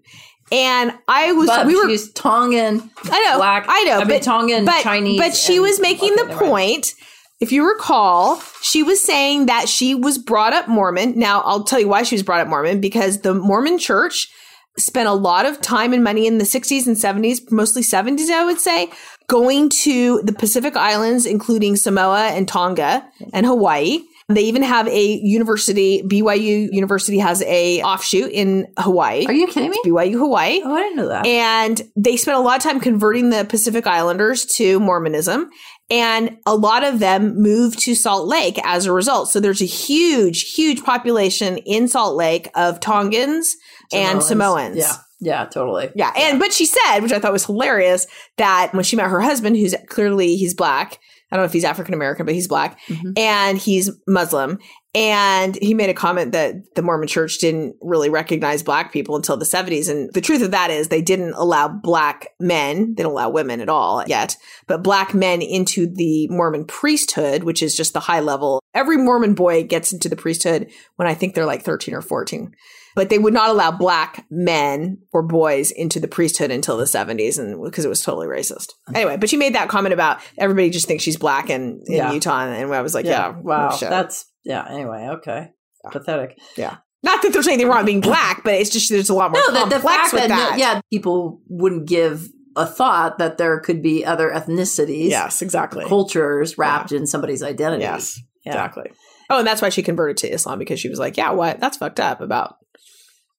And 0.52 0.94
I 1.08 1.34
was, 1.34 1.48
But 1.48 1.68
we 1.68 1.76
were, 1.76 1.90
she's 1.90 2.12
Tongan, 2.14 2.90
I 3.04 3.26
know, 3.26 3.38
black. 3.38 3.66
I 3.68 3.84
know, 3.84 4.00
I 4.00 4.04
mean, 4.06 4.22
Tongan, 4.22 4.66
but, 4.66 4.82
Chinese. 4.82 5.20
But 5.20 5.36
she 5.36 5.60
was 5.60 5.80
making 5.80 6.16
the 6.16 6.34
point. 6.38 6.94
If 7.40 7.52
you 7.52 7.68
recall, 7.68 8.42
she 8.64 8.82
was 8.82 9.04
saying 9.04 9.46
that 9.48 9.70
she 9.70 9.94
was 9.94 10.18
brought 10.18 10.54
up 10.54 10.68
Mormon. 10.68 11.20
Now, 11.20 11.42
I'll 11.42 11.64
tell 11.64 11.80
you 11.80 11.88
why 11.88 12.02
she 12.04 12.16
was 12.16 12.24
brought 12.24 12.40
up 12.40 12.48
Mormon 12.48 12.82
because 12.82 13.22
the 13.22 13.36
Mormon 13.36 13.78
church 13.78 14.32
spent 14.78 15.10
a 15.10 15.14
lot 15.14 15.46
of 15.46 15.62
time 15.62 15.94
and 15.94 16.04
money 16.04 16.28
in 16.28 16.38
the 16.38 16.44
60s 16.44 16.88
and 16.88 16.96
70s, 16.96 17.52
mostly 17.52 17.82
70s, 17.82 18.30
I 18.30 18.46
would 18.46 18.60
say, 18.60 18.92
going 19.28 19.70
to 19.70 20.22
the 20.24 20.34
Pacific 20.34 20.76
Islands, 20.76 21.26
including 21.26 21.76
Samoa 21.76 22.28
and 22.28 22.48
Tonga 22.48 23.08
and 23.34 23.46
Hawaii. 23.46 24.02
They 24.30 24.42
even 24.42 24.62
have 24.62 24.90
a 24.90 25.06
university, 25.24 26.04
BYU 26.04 26.72
University 26.74 27.18
has 27.20 27.42
a 27.44 27.82
offshoot 27.82 28.30
in 28.30 28.68
Hawaii. 28.78 29.26
Are 29.26 29.34
you 29.34 29.48
kidding 29.48 29.70
me? 29.70 29.80
BYU 29.86 30.18
Hawaii. 30.18 30.62
Oh, 30.64 30.74
I 30.74 30.82
didn't 30.82 30.98
know 30.98 31.08
that. 31.08 31.26
And 31.26 31.82
they 31.96 32.18
spent 32.18 32.38
a 32.38 32.42
lot 32.42 32.58
of 32.58 32.64
time 32.64 32.82
converting 32.82 33.30
the 33.30 33.46
Pacific 33.46 33.88
Islanders 33.88 34.46
to 34.58 34.82
Mormonism. 34.82 35.50
And 35.90 36.38
a 36.46 36.54
lot 36.54 36.84
of 36.84 37.00
them 37.00 37.42
moved 37.42 37.80
to 37.80 37.96
Salt 37.96 38.28
Lake 38.28 38.60
as 38.66 38.86
a 38.86 38.92
result. 38.92 39.32
So 39.32 39.40
there's 39.40 39.62
a 39.62 39.66
huge, 39.66 40.52
huge 40.52 40.84
population 40.84 41.58
in 41.60 41.88
Salt 41.88 42.18
Lake 42.18 42.50
of 42.56 42.82
Tongans 42.82 43.56
and 43.94 44.22
Samoans. 44.24 44.78
Yeah. 44.78 44.94
Yeah, 45.20 45.46
totally. 45.46 45.90
Yeah. 45.96 46.12
And, 46.16 46.38
but 46.40 46.54
she 46.54 46.68
said, 46.68 47.00
which 47.00 47.12
I 47.12 47.18
thought 47.18 47.32
was 47.34 47.46
hilarious, 47.46 48.06
that 48.38 48.72
when 48.76 48.84
she 48.84 48.96
met 48.96 49.08
her 49.10 49.20
husband, 49.20 49.58
who's 49.58 49.74
clearly, 49.88 50.36
he's 50.36 50.54
black. 50.54 51.00
I 51.32 51.36
don't 51.36 51.42
know 51.42 51.48
if 51.48 51.54
he's 51.54 51.66
African 51.66 51.96
American, 51.96 52.26
but 52.26 52.36
he's 52.36 52.48
black 52.48 52.80
Mhm. 52.88 53.18
and 53.18 53.58
he's 53.58 53.90
Muslim. 54.08 54.60
And 54.94 55.56
he 55.56 55.74
made 55.74 55.90
a 55.90 55.94
comment 55.96 56.32
that 56.34 56.56
the 56.76 56.82
Mormon 56.84 57.08
church 57.08 57.40
didn't 57.40 57.76
really 57.82 58.10
recognize 58.10 58.64
black 58.64 58.94
people 58.94 59.16
until 59.16 59.38
the 59.38 59.46
70s. 59.46 59.90
And 59.90 60.12
the 60.14 60.22
truth 60.22 60.42
of 60.44 60.52
that 60.52 60.70
is 60.72 60.88
they 60.88 61.02
didn't 61.02 61.34
allow 61.34 61.68
black 61.68 62.30
men, 62.40 62.94
they 62.96 63.04
don't 63.04 63.12
allow 63.12 63.30
women 63.30 63.60
at 63.60 63.70
all 63.70 64.04
yet, 64.08 64.38
but 64.68 64.84
black 64.84 65.14
men 65.16 65.42
into 65.42 65.88
the 65.88 66.28
Mormon 66.30 66.64
priesthood, 66.66 67.44
which 67.44 67.62
is 67.64 67.76
just 67.76 67.94
the 67.94 68.00
high 68.00 68.22
level. 68.22 68.62
Every 68.74 68.98
Mormon 68.98 69.34
boy 69.34 69.64
gets 69.64 69.92
into 69.92 70.10
the 70.10 70.16
priesthood 70.16 70.70
when 70.96 71.08
I 71.08 71.16
think 71.16 71.34
they're 71.34 71.46
like 71.46 71.64
13 71.64 71.94
or 71.96 72.02
14 72.02 72.54
but 72.98 73.10
they 73.10 73.18
would 73.20 73.34
not 73.34 73.50
allow 73.50 73.72
black 73.72 74.26
men 74.30 74.98
or 75.14 75.24
boys 75.24 75.72
into 75.72 76.00
the 76.02 76.08
priesthood 76.10 76.52
until 76.52 76.76
the 76.76 76.84
70s 76.84 77.40
and 77.40 77.64
because 77.64 77.86
it 77.86 77.90
was 77.90 78.02
totally 78.02 78.28
racist 78.28 78.72
anyway 78.94 79.16
but 79.16 79.30
she 79.30 79.38
made 79.38 79.56
that 79.56 79.70
comment 79.70 79.94
about 79.94 80.20
everybody 80.38 80.70
just 80.70 80.88
thinks 80.88 81.04
she's 81.04 81.16
black 81.16 81.50
in, 81.50 81.82
in 81.86 81.96
Yeah. 81.96 82.12
utah 82.12 82.46
and, 82.46 82.74
i 82.74 82.82
was 82.82 82.94
like 82.94 83.06
yeah, 83.06 83.30
Wow. 83.40 83.72
shit. 83.72 83.90
That's, 83.90 84.26
yeah, 84.44 84.66
anyway, 84.70 85.08
okay. 85.18 85.52
Pathetic. 85.92 86.38
Yeah 86.58 86.78
not 87.04 87.22
that 87.22 87.32
there's 87.32 87.48
anything 87.48 87.68
wrong 87.70 87.78
with 87.78 87.86
being 87.86 88.02
black 88.02 88.44
but 88.44 88.56
it's 88.56 88.72
just 88.72 88.90
there's 88.90 89.10
a 89.10 89.14
lot 89.14 89.32
more 89.32 89.42
No, 89.48 89.66
the, 89.66 89.76
the 89.78 89.80
fact 89.82 90.12
that, 90.14 90.28
that, 90.30 90.52
no- 90.52 90.58
yeah, 90.58 90.82
people 90.92 91.42
wouldn't 91.48 91.88
give 91.88 92.28
a 92.56 92.66
thought 92.66 93.20
that 93.20 93.38
there 93.38 93.60
could 93.60 93.84
be 93.84 94.04
other 94.04 94.32
ethnicities, 94.32 95.10
yes 95.10 95.42
exactly 95.44 95.86
cultures 95.86 96.58
wrapped 96.58 96.92
in 96.92 97.06
somebody's 97.06 97.44
identity. 97.44 97.84
yes 97.84 98.20
Yeah. 98.44 98.54
exactly 98.54 98.92
oh 99.30 99.38
and 99.40 99.48
that's 99.48 99.62
why 99.62 99.70
she 99.70 99.84
converted 99.84 100.18
to 100.18 100.34
islam 100.34 100.58
because 100.58 100.80
she 100.80 100.90
was 100.90 100.98
like 101.00 101.18
yeah 101.18 101.32
what 101.32 101.60
that's 101.60 101.78
fucked 101.78 102.00
up 102.00 102.20
about 102.20 102.56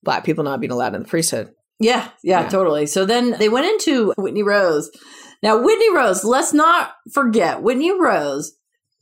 black 0.02 0.24
people 0.24 0.44
not 0.44 0.61
being 0.61 0.70
allowed 0.72 0.94
in 0.94 1.02
the 1.02 1.08
priesthood 1.08 1.50
Yeah, 1.80 2.08
yeah, 2.22 2.42
Yeah. 2.42 2.48
totally. 2.48 2.87
So 2.87 3.04
then 3.04 3.32
they 3.38 3.48
went 3.48 3.66
into 3.66 4.12
Whitney 4.18 4.42
Rose. 4.42 4.90
Now, 5.42 5.62
Whitney 5.62 5.94
Rose, 5.94 6.24
let's 6.24 6.52
not 6.52 6.92
forget 7.12 7.62
Whitney 7.62 7.92
Rose. 7.92 8.52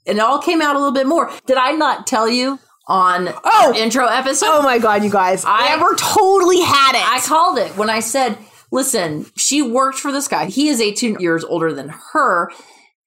And 0.06 0.18
it 0.18 0.20
all 0.20 0.40
came 0.40 0.61
out 0.62 0.76
a 0.76 0.78
little 0.78 0.92
bit 0.92 1.06
more. 1.06 1.30
Did 1.46 1.56
I 1.56 1.72
not 1.72 2.06
tell 2.06 2.28
you 2.28 2.59
on 2.88 3.30
Oh! 3.44 3.72
intro 3.76 4.06
episode? 4.06 4.46
oh 4.48 4.62
my 4.62 4.78
god 4.78 5.02
you 5.02 5.11
guys 5.11 5.44
I- 5.44 5.68
amber 5.72 5.94
totally 5.98 6.61
had 6.61 6.92
it 6.94 7.02
I 7.09 7.20
called 7.20 7.59
it 7.59 7.76
when 7.76 7.90
I 7.90 8.00
said, 8.00 8.37
listen, 8.70 9.26
she 9.37 9.61
worked 9.62 9.98
for 9.98 10.12
this 10.12 10.28
guy. 10.28 10.46
He 10.46 10.68
is 10.68 10.80
18 10.80 11.16
years 11.18 11.42
older 11.44 11.72
than 11.72 11.92
her. 12.12 12.50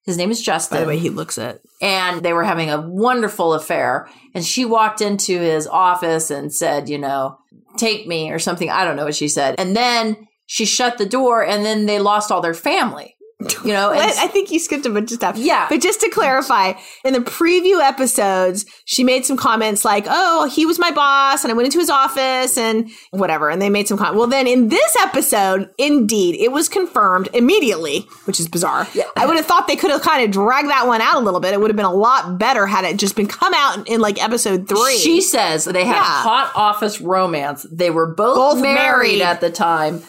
His 0.05 0.17
name 0.17 0.31
is 0.31 0.41
Justin. 0.41 0.77
by 0.77 0.81
the 0.81 0.87
way 0.87 0.97
he 0.97 1.09
looks 1.11 1.37
it 1.37 1.61
and 1.81 2.23
they 2.23 2.33
were 2.33 2.43
having 2.43 2.69
a 2.71 2.81
wonderful 2.81 3.53
affair. 3.53 4.09
And 4.33 4.43
she 4.43 4.65
walked 4.65 4.99
into 5.01 5.39
his 5.39 5.67
office 5.67 6.31
and 6.31 6.51
said, 6.53 6.89
you 6.89 6.97
know, 6.97 7.37
take 7.79 8.07
me 8.07 8.31
or 8.31 8.39
something. 8.39 8.69
I 8.69 8.83
don't 8.85 8.95
know 8.95 9.05
what 9.05 9.15
she 9.15 9.27
said. 9.27 9.55
And 9.57 9.75
then 9.75 10.27
she 10.45 10.65
shut 10.65 10.97
the 10.97 11.05
door 11.05 11.45
and 11.45 11.65
then 11.65 11.85
they 11.85 11.99
lost 11.99 12.31
all 12.31 12.41
their 12.41 12.53
family, 12.53 13.15
you 13.63 13.71
know? 13.71 13.91
I 13.93 14.27
think 14.27 14.51
you 14.51 14.59
skipped 14.59 14.85
a 14.85 14.89
bunch 14.89 15.11
of 15.11 15.15
stuff. 15.15 15.37
Yeah. 15.37 15.67
But 15.69 15.79
just 15.81 16.01
to 16.01 16.09
clarify, 16.09 16.73
in 17.05 17.13
the 17.13 17.19
preview 17.19 17.79
episodes, 17.81 18.65
she 18.83 19.03
made 19.05 19.23
some 19.25 19.37
comments 19.37 19.85
like, 19.85 20.05
oh, 20.09 20.49
he 20.53 20.65
was 20.65 20.77
my 20.77 20.91
boss 20.91 21.43
and 21.45 21.51
I 21.51 21.55
went 21.55 21.65
into 21.67 21.79
his 21.79 21.89
office 21.89 22.57
and 22.57 22.89
whatever. 23.11 23.49
And 23.49 23.61
they 23.61 23.69
made 23.69 23.87
some 23.87 23.97
comments. 23.97 24.17
Well, 24.17 24.27
then 24.27 24.45
in 24.45 24.67
this 24.67 24.93
episode, 24.99 25.69
indeed, 25.77 26.35
it 26.35 26.51
was 26.51 26.67
confirmed 26.67 27.29
immediately, 27.33 28.01
which 28.25 28.41
is 28.41 28.47
bizarre. 28.49 28.87
Yeah. 28.93 29.05
I 29.15 29.25
would 29.25 29.37
have 29.37 29.45
thought 29.45 29.67
they 29.67 29.77
could 29.77 29.91
have 29.91 30.01
kind 30.01 30.23
of 30.25 30.31
dragged 30.31 30.67
that 30.69 30.85
one 30.87 30.99
out 30.99 31.15
a 31.15 31.19
little 31.19 31.39
bit. 31.39 31.53
It 31.53 31.61
would 31.61 31.69
have 31.69 31.77
been 31.77 31.85
a 31.85 31.93
lot 31.93 32.37
better 32.39 32.67
had 32.67 32.83
it 32.83 32.97
just 32.97 33.15
been 33.15 33.27
come 33.27 33.53
out 33.53 33.77
in, 33.77 33.85
in 33.85 33.99
like 34.01 34.21
episode 34.21 34.67
three. 34.67 34.97
she 34.97 35.21
says 35.21 35.63
they 35.63 35.85
had 35.85 35.95
Yeah. 35.95 36.03
hot 36.03 36.51
office 36.55 36.99
romance. 36.99 37.65
They 37.71 37.89
were 37.89 38.07
both, 38.13 38.35
Both 38.35 38.61
married, 38.61 38.75
married. 38.75 39.21
at 39.21 39.39
the 39.39 39.49
time. 39.49 40.03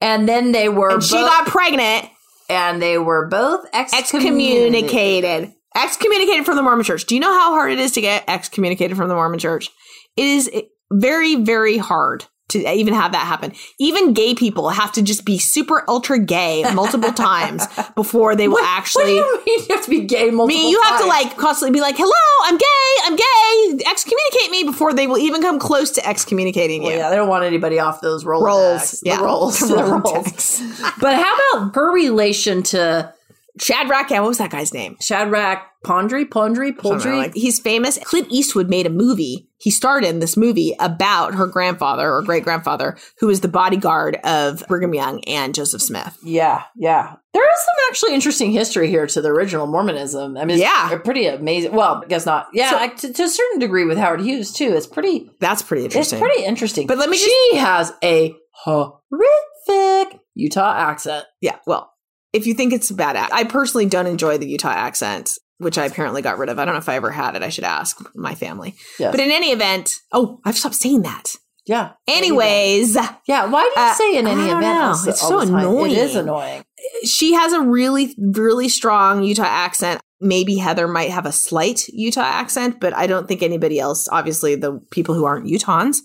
And 0.00 0.28
then 0.28 0.52
they 0.52 0.68
were 0.68 0.94
and 0.94 1.02
she 1.02 1.14
both- 1.14 1.26
got 1.28 1.46
pregnant, 1.46 2.08
and 2.48 2.80
they 2.80 2.98
were 2.98 3.26
both 3.26 3.66
excommunicated. 3.72 4.74
excommunicated. 4.74 5.54
Excommunicated 5.76 6.44
from 6.44 6.56
the 6.56 6.62
Mormon 6.62 6.84
church. 6.84 7.04
Do 7.06 7.14
you 7.14 7.20
know 7.20 7.32
how 7.32 7.50
hard 7.50 7.72
it 7.72 7.80
is 7.80 7.92
to 7.92 8.00
get 8.00 8.24
excommunicated 8.28 8.96
from 8.96 9.08
the 9.08 9.14
Mormon 9.14 9.40
church? 9.40 9.70
It 10.16 10.24
is 10.24 10.50
very, 10.92 11.34
very 11.34 11.78
hard 11.78 12.24
to 12.50 12.58
even 12.70 12.92
have 12.94 13.12
that 13.12 13.26
happen. 13.26 13.52
Even 13.78 14.12
gay 14.12 14.34
people 14.34 14.68
have 14.68 14.92
to 14.92 15.02
just 15.02 15.24
be 15.24 15.38
super 15.38 15.82
ultra 15.88 16.18
gay 16.18 16.62
multiple 16.74 17.12
times 17.28 17.66
before 17.94 18.36
they 18.36 18.48
will 18.48 18.54
What 18.54 18.64
actually. 18.66 19.04
do 19.06 19.10
you 19.14 19.42
mean 19.46 19.60
you 19.68 19.74
have 19.74 19.84
to 19.84 19.90
be 19.90 20.00
gay 20.02 20.30
multiple 20.30 20.46
mean, 20.48 20.70
you 20.70 20.80
have 20.82 21.00
to 21.00 21.06
like 21.06 21.36
constantly 21.38 21.72
be 21.76 21.80
like, 21.80 21.96
"Hello, 21.96 22.12
I'm 22.44 22.56
gay. 22.58 22.94
I'm 23.04 23.16
gay. 23.16 23.84
Excommunicate 23.90 24.50
me!" 24.50 24.64
Before 24.64 24.92
they 24.92 25.06
will 25.06 25.18
even 25.18 25.40
come 25.40 25.58
close 25.58 25.90
to 25.92 26.06
excommunicating 26.06 26.82
you. 26.82 26.88
Well, 26.88 26.98
yeah, 26.98 27.10
they 27.10 27.16
don't 27.16 27.28
want 27.28 27.44
anybody 27.44 27.78
off 27.78 28.00
those 28.02 28.24
Rolodex. 28.24 28.42
Rolls, 28.44 28.90
The 29.00 29.08
yeah, 29.08 29.20
rolls, 29.20 29.58
The 29.60 29.66
the 29.66 29.82
rolls. 29.84 30.62
But 31.00 31.14
how 31.16 31.34
about 31.58 31.74
her 31.74 31.92
relation 31.94 32.62
to 32.64 33.12
Shadrach, 33.58 34.10
yeah, 34.10 34.20
what 34.20 34.28
was 34.28 34.38
that 34.38 34.50
guy's 34.50 34.74
name? 34.74 34.96
Shadrach 35.00 35.62
Pondry, 35.84 36.24
Pondry, 36.24 36.72
Poldry? 36.72 37.16
like- 37.16 37.34
he's 37.34 37.58
famous. 37.60 37.98
Clint 38.02 38.26
Eastwood 38.30 38.68
made 38.68 38.84
a 38.86 38.90
movie. 38.90 39.48
He 39.64 39.70
starred 39.70 40.04
in 40.04 40.18
this 40.18 40.36
movie 40.36 40.76
about 40.78 41.32
her 41.34 41.46
grandfather 41.46 42.12
or 42.12 42.20
great 42.20 42.44
grandfather, 42.44 42.98
who 43.18 43.28
was 43.28 43.40
the 43.40 43.48
bodyguard 43.48 44.16
of 44.22 44.62
Brigham 44.68 44.92
Young 44.92 45.24
and 45.24 45.54
Joseph 45.54 45.80
Smith. 45.80 46.18
yeah, 46.22 46.64
yeah. 46.76 47.14
There 47.32 47.42
is 47.50 47.58
some 47.64 47.74
actually 47.88 48.14
interesting 48.14 48.52
history 48.52 48.88
here 48.88 49.06
to 49.06 49.22
the 49.22 49.30
original 49.30 49.66
Mormonism. 49.66 50.36
I 50.36 50.44
mean, 50.44 50.56
it's 50.56 50.60
Yeah. 50.60 50.98
pretty 50.98 51.26
amazing. 51.26 51.72
Well, 51.72 52.02
I 52.04 52.06
guess 52.08 52.26
not. 52.26 52.48
Yeah, 52.52 52.70
So- 52.72 52.78
I- 52.78 52.88
to, 52.88 53.12
to 53.14 53.22
a 53.22 53.28
certain 53.28 53.58
degree 53.58 53.84
with 53.86 53.96
Howard 53.96 54.20
Hughes 54.20 54.52
too. 54.52 54.74
It's 54.76 54.86
pretty. 54.86 55.30
That's 55.40 55.62
pretty 55.62 55.84
interesting. 55.84 56.18
It's 56.18 56.26
pretty 56.28 56.44
interesting. 56.44 56.86
But 56.86 56.98
let 56.98 57.08
me 57.08 57.16
she 57.16 57.56
has 57.56 57.90
a 58.04 58.36
horrific 58.64 60.20
Utah 60.34 60.74
accent. 60.76 61.24
yeah, 61.40 61.56
well, 61.66 61.90
if 62.32 62.46
you 62.46 62.54
think 62.54 62.72
it's 62.72 62.90
a 62.90 62.94
bad, 62.94 63.16
I 63.16 63.44
personally 63.44 63.86
don't 63.86 64.06
enjoy 64.06 64.38
the 64.38 64.46
Utah 64.48 64.68
accent, 64.70 65.38
which 65.64 65.78
I 65.78 65.86
apparently 65.86 66.22
got 66.22 66.38
rid 66.38 66.48
of. 66.48 66.58
I 66.58 66.64
don't 66.64 66.74
know 66.74 66.78
if 66.78 66.88
I 66.88 66.96
ever 66.96 67.10
had 67.10 67.34
it. 67.34 67.42
I 67.42 67.48
should 67.48 67.64
ask 67.64 67.98
my 68.14 68.34
family. 68.34 68.74
Yes. 68.98 69.10
But 69.10 69.20
in 69.20 69.30
any 69.30 69.50
event, 69.50 69.90
oh, 70.12 70.38
I've 70.44 70.56
stopped 70.56 70.76
saying 70.76 71.02
that. 71.02 71.32
yeah. 71.66 71.92
Anyways, 72.06 72.94
Yeah. 73.26 73.46
Why 73.46 73.62
do 73.74 73.80
you 73.80 73.86
Uh, 73.86 73.94
say 73.94 74.16
in 74.18 74.26
any 74.26 74.42
I 74.42 74.46
don't 74.48 74.58
event? 74.62 74.78
know. 74.78 74.96
It's 75.10 75.20
so 75.20 75.40
annoying. 75.40 75.90
It 75.92 75.98
is 75.98 76.14
annoying. 76.16 76.62
she 77.04 77.32
has 77.34 77.52
a 77.52 77.60
really, 77.60 78.14
really 78.18 78.68
strong 78.68 79.22
Utah 79.24 79.42
accent. 79.44 80.00
Maybe 80.20 80.56
Heather 80.56 80.86
might 80.88 81.10
have 81.10 81.26
a 81.26 81.32
slight 81.32 81.88
Utah 81.88 82.20
accent, 82.22 82.80
but 82.80 82.94
I 82.94 83.06
don't 83.06 83.26
think 83.28 83.42
anybody 83.42 83.78
else, 83.80 84.08
obviously, 84.10 84.54
the 84.54 84.80
people 84.90 85.14
who 85.14 85.24
aren't 85.24 85.46
Utahns, 85.46 85.98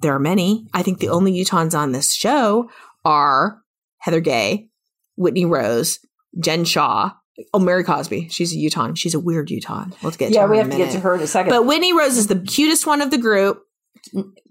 there 0.00 0.14
are 0.14 0.18
many. 0.20 0.66
I 0.74 0.82
think 0.82 0.98
the 0.98 1.08
only 1.10 1.32
Utahns 1.32 1.76
on 1.78 1.92
this 1.92 2.12
show 2.14 2.68
are 3.04 3.60
Heather 3.98 4.20
Gay, 4.20 4.68
Whitney 5.16 5.44
Rose, 5.44 5.98
Jen 6.40 6.64
Shah, 6.64 7.10
oh, 7.54 7.58
Mary 7.58 7.84
Cosby. 7.84 8.28
She's 8.30 8.52
a 8.52 8.56
Utahn. 8.56 8.94
She's 8.94 9.14
a 9.14 9.20
weird 9.20 9.50
Utahn. 9.50 9.94
Let's 10.02 10.16
get 10.16 10.28
to 10.28 10.34
Yeah, 10.34 10.46
we 10.46 10.58
have 10.58 10.70
to 10.70 10.76
get 10.76 10.92
to 10.92 11.00
her 11.00 11.14
in 11.14 11.20
a 11.22 11.26
second. 11.26 11.50
But 11.50 11.66
Whitney 11.66 11.92
Rose 11.92 12.16
is 12.16 12.26
the 12.28 12.38
cutest 12.40 12.86
one 12.86 13.00
of 13.02 13.10
the 13.10 13.18
group. 13.18 13.62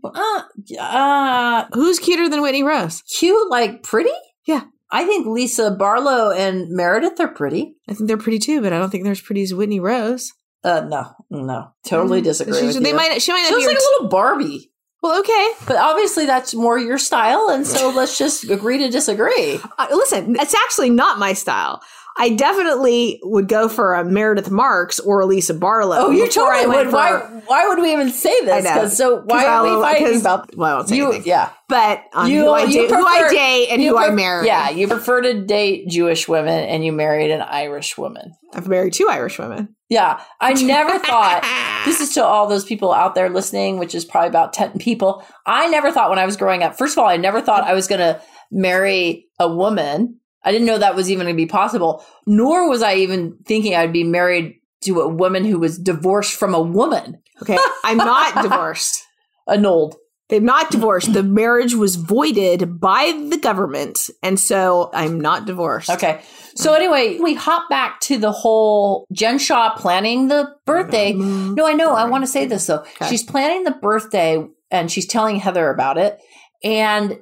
uh, 0.03 0.41
uh, 0.79 1.65
Who's 1.73 1.99
cuter 1.99 2.29
than 2.29 2.41
Whitney 2.41 2.63
Rose? 2.63 3.01
cute, 3.03 3.49
like 3.49 3.83
pretty. 3.83 4.11
Yeah. 4.45 4.63
I 4.91 5.05
think 5.05 5.25
Lisa 5.27 5.71
Barlow 5.71 6.31
and 6.31 6.69
Meredith 6.69 7.19
are 7.19 7.27
pretty. 7.29 7.75
I 7.87 7.93
think 7.93 8.07
they're 8.07 8.17
pretty 8.17 8.39
too, 8.39 8.61
but 8.61 8.73
I 8.73 8.79
don't 8.79 8.89
think 8.89 9.03
they're 9.03 9.11
as 9.11 9.21
pretty 9.21 9.41
as 9.43 9.53
Whitney 9.53 9.79
Rose. 9.79 10.31
Uh, 10.63 10.81
no, 10.81 11.07
no, 11.29 11.71
totally 11.87 12.21
disagree. 12.21 12.59
She's- 12.59 12.75
with 12.75 12.83
they 12.83 12.89
you. 12.89 12.95
might. 12.95 13.21
She 13.21 13.31
might 13.31 13.45
She 13.47 13.53
looks 13.53 13.65
like 13.65 13.73
your 13.73 13.81
a 13.81 13.93
little 13.93 14.09
Barbie. 14.09 14.71
well, 15.01 15.19
okay. 15.21 15.51
But 15.65 15.77
obviously, 15.77 16.25
that's 16.27 16.53
more 16.53 16.77
your 16.77 16.99
style, 16.99 17.47
and 17.49 17.65
so 17.65 17.89
let's 17.89 18.15
just 18.17 18.47
agree 18.49 18.77
to 18.79 18.89
disagree. 18.89 19.59
Uh, 19.79 19.87
listen, 19.91 20.35
it's 20.39 20.53
actually 20.53 20.91
not 20.91 21.17
my 21.17 21.33
style. 21.33 21.81
I 22.17 22.29
definitely 22.29 23.19
would 23.23 23.47
go 23.47 23.69
for 23.69 23.93
a 23.95 24.03
Meredith 24.03 24.51
Marks 24.51 24.99
or 24.99 25.21
a 25.21 25.25
Lisa 25.25 25.53
Barlow. 25.53 25.95
Oh, 25.97 26.09
you 26.11 26.29
totally 26.29 26.67
would. 26.67 26.87
for- 26.87 26.93
Why? 26.95 27.41
Why 27.47 27.67
would 27.67 27.79
we 27.79 27.91
even 27.93 28.09
say 28.11 28.29
I 28.43 28.45
this? 28.61 28.65
know. 28.65 28.87
so 28.87 29.21
why 29.25 29.45
are 29.45 29.63
we 29.63 29.69
I'll- 29.69 29.79
uh, 29.79 29.81
fighting 29.81 30.19
about 30.19 30.55
Well, 30.57 30.71
I 30.71 30.75
won't 30.75 30.89
say 30.89 30.97
you? 30.97 31.05
anything. 31.11 31.27
Yeah, 31.27 31.49
But 31.69 32.03
on 32.13 32.29
You- 32.29 32.41
who, 32.45 32.49
I 32.51 32.63
you 32.63 32.87
date, 32.87 32.89
who 32.91 33.05
I 33.07 33.29
date 33.29 33.67
and 33.71 33.81
you 33.81 33.91
who 33.91 33.97
I 33.97 34.09
marry. 34.11 34.45
Yeah, 34.45 34.69
you 34.69 34.87
prefer 34.87 35.21
to 35.21 35.41
date 35.45 35.87
Jewish 35.87 36.27
women, 36.27 36.59
and 36.65 36.83
you 36.85 36.91
married 36.91 37.31
an 37.31 37.41
Irish 37.41 37.97
woman. 37.97 38.33
I've 38.53 38.67
married 38.67 38.93
two 38.93 39.07
Irish 39.09 39.39
women. 39.39 39.75
Yeah, 39.89 40.21
I 40.39 40.53
never 40.61 40.99
thought. 40.99 41.41
This 41.85 42.01
is 42.01 42.13
to 42.15 42.23
all 42.23 42.47
those 42.47 42.65
people 42.65 42.91
out 42.93 43.15
there 43.15 43.29
listening, 43.29 43.79
which 43.79 43.95
is 43.95 44.05
probably 44.05 44.27
about 44.29 44.53
10 44.53 44.77
people. 44.79 45.25
I 45.45 45.67
never 45.69 45.91
thought 45.91 46.09
when 46.09 46.19
I 46.19 46.25
was 46.25 46.37
growing 46.37 46.61
up, 46.61 46.77
first 46.77 46.93
of 46.97 46.99
all, 46.99 47.09
I 47.09 47.17
never 47.17 47.41
thought 47.41 47.63
I 47.63 47.73
was 47.73 47.87
going 47.87 47.99
to 47.99 48.21
marry 48.51 49.27
a 49.39 49.53
woman. 49.53 50.17
I 50.43 50.51
didn't 50.51 50.67
know 50.67 50.77
that 50.79 50.95
was 50.95 51.09
even 51.11 51.25
going 51.25 51.35
to 51.35 51.41
be 51.41 51.45
possible, 51.47 52.03
nor 52.25 52.67
was 52.69 52.81
I 52.81 52.95
even 52.95 53.37
thinking 53.45 53.75
I'd 53.75 53.93
be 53.93 54.03
married 54.03 54.55
to 54.85 55.01
a 55.01 55.07
woman 55.07 55.45
who 55.45 55.59
was 55.59 55.77
divorced 55.77 56.33
from 56.33 56.53
a 56.55 56.61
woman, 56.61 57.21
Okay, 57.41 57.57
I'm 57.83 57.97
not 57.97 58.41
divorced. 58.43 59.03
annulled. 59.47 59.95
They're 60.29 60.39
not 60.39 60.71
divorced. 60.71 61.11
The 61.11 61.23
marriage 61.23 61.75
was 61.75 61.97
voided 61.97 62.79
by 62.79 63.27
the 63.29 63.37
government, 63.37 64.09
and 64.23 64.39
so 64.39 64.89
I'm 64.93 65.19
not 65.19 65.45
divorced. 65.45 65.89
Okay. 65.89 66.21
So 66.55 66.73
anyway, 66.73 67.19
we 67.19 67.33
hop 67.33 67.69
back 67.69 67.99
to 68.01 68.17
the 68.17 68.31
whole 68.31 69.05
Jen 69.11 69.37
Shah 69.39 69.75
planning 69.75 70.29
the 70.29 70.47
birthday. 70.65 71.11
Mm-hmm. 71.11 71.55
No, 71.55 71.67
I 71.67 71.73
know. 71.73 71.93
I 71.95 72.05
want 72.05 72.23
to 72.23 72.27
say 72.31 72.45
this 72.45 72.65
though. 72.65 72.85
She's 73.09 73.23
planning 73.23 73.65
the 73.65 73.71
birthday 73.71 74.47
and 74.71 74.89
she's 74.89 75.05
telling 75.05 75.35
Heather 75.35 75.69
about 75.69 75.97
it. 75.97 76.17
And 76.63 77.19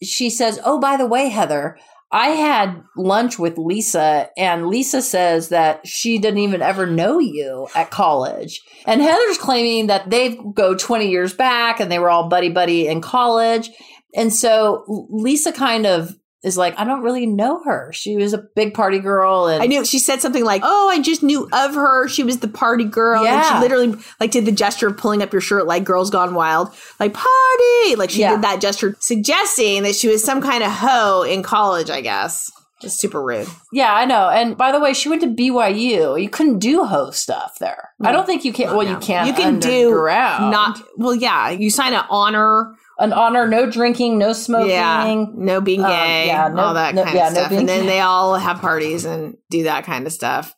she 0.00 0.30
says, 0.30 0.60
Oh, 0.64 0.78
by 0.78 0.96
the 0.96 1.06
way, 1.06 1.30
Heather, 1.30 1.78
I 2.12 2.28
had 2.28 2.84
lunch 2.94 3.38
with 3.38 3.56
Lisa, 3.56 4.28
and 4.36 4.68
Lisa 4.68 5.00
says 5.00 5.48
that 5.48 5.86
she 5.86 6.18
didn't 6.18 6.40
even 6.40 6.60
ever 6.60 6.86
know 6.86 7.18
you 7.18 7.68
at 7.74 7.90
college. 7.90 8.60
And 8.84 9.00
Heather's 9.00 9.38
claiming 9.38 9.86
that 9.86 10.10
they 10.10 10.36
go 10.54 10.76
20 10.76 11.08
years 11.08 11.32
back 11.32 11.80
and 11.80 11.90
they 11.90 11.98
were 11.98 12.10
all 12.10 12.28
buddy 12.28 12.50
buddy 12.50 12.86
in 12.86 13.00
college. 13.00 13.70
And 14.14 14.30
so 14.30 14.84
Lisa 15.08 15.52
kind 15.52 15.86
of 15.86 16.14
is 16.42 16.56
like, 16.58 16.78
I 16.78 16.84
don't 16.84 17.02
really 17.02 17.26
know 17.26 17.62
her. 17.64 17.92
She 17.92 18.16
was 18.16 18.32
a 18.32 18.38
big 18.56 18.74
party 18.74 18.98
girl. 18.98 19.46
And 19.46 19.62
I 19.62 19.66
knew 19.66 19.84
she 19.84 19.98
said 20.00 20.20
something 20.20 20.44
like, 20.44 20.62
"Oh, 20.64 20.88
I 20.90 21.00
just 21.00 21.22
knew 21.22 21.48
of 21.52 21.74
her. 21.74 22.08
She 22.08 22.24
was 22.24 22.38
the 22.40 22.48
party 22.48 22.84
girl." 22.84 23.18
And 23.24 23.26
Yeah. 23.26 23.54
she 23.54 23.60
literally 23.60 23.94
like 24.18 24.32
did 24.32 24.44
the 24.46 24.52
gesture 24.52 24.88
of 24.88 24.96
pulling 24.96 25.22
up 25.22 25.32
your 25.32 25.40
shirt 25.40 25.66
like 25.66 25.84
Girls 25.84 26.10
Gone 26.10 26.34
Wild, 26.34 26.70
like 26.98 27.14
party. 27.14 27.96
Like 27.96 28.10
she 28.10 28.20
Yeah. 28.20 28.32
did 28.32 28.42
that 28.42 28.60
gesture, 28.60 28.96
suggesting 29.00 29.84
that 29.84 29.94
she 29.94 30.08
was 30.08 30.24
some 30.24 30.40
kind 30.40 30.64
of 30.64 30.70
hoe 30.72 31.22
in 31.22 31.42
college. 31.42 31.90
I 31.90 32.00
guess 32.00 32.50
it's 32.82 32.94
super 32.94 33.22
rude. 33.22 33.46
Yeah, 33.72 33.94
I 33.94 34.04
know. 34.04 34.28
And 34.28 34.56
by 34.56 34.72
the 34.72 34.80
way, 34.80 34.92
she 34.94 35.08
went 35.08 35.22
to 35.22 35.28
BYU. 35.28 36.20
You 36.20 36.28
couldn't 36.28 36.58
do 36.58 36.84
hoe 36.84 37.12
stuff 37.12 37.56
there. 37.60 37.90
I 38.02 38.10
don't 38.10 38.26
think 38.26 38.44
you 38.44 38.52
can. 38.52 38.74
Well, 38.76 38.86
you 38.86 38.96
can't. 38.96 39.28
You 39.28 39.32
can 39.34 39.60
do 39.60 39.90
not 39.94 40.82
well. 40.96 41.14
Yeah, 41.14 41.50
you 41.50 41.70
sign 41.70 41.94
an 41.94 42.02
honor. 42.10 42.74
An 42.98 43.12
honor, 43.12 43.46
no 43.48 43.68
drinking, 43.70 44.18
no 44.18 44.32
smoking. 44.32 44.70
Yeah, 44.70 45.24
no 45.34 45.60
being 45.60 45.82
Um, 45.82 45.90
gay, 45.90 46.26
yeah, 46.26 46.48
no- 46.48 46.62
all 46.62 46.74
that 46.74 46.94
no- 46.94 47.04
kind 47.04 47.18
of 47.18 47.28
stuff. 47.32 47.50
and 47.52 47.68
then 47.68 47.80
gay. 47.82 47.86
they 47.86 48.00
all 48.00 48.34
have 48.36 48.60
parties 48.60 49.04
and 49.04 49.36
do 49.50 49.64
that 49.64 49.84
kind 49.84 50.06
of 50.06 50.12
stuff. 50.12 50.54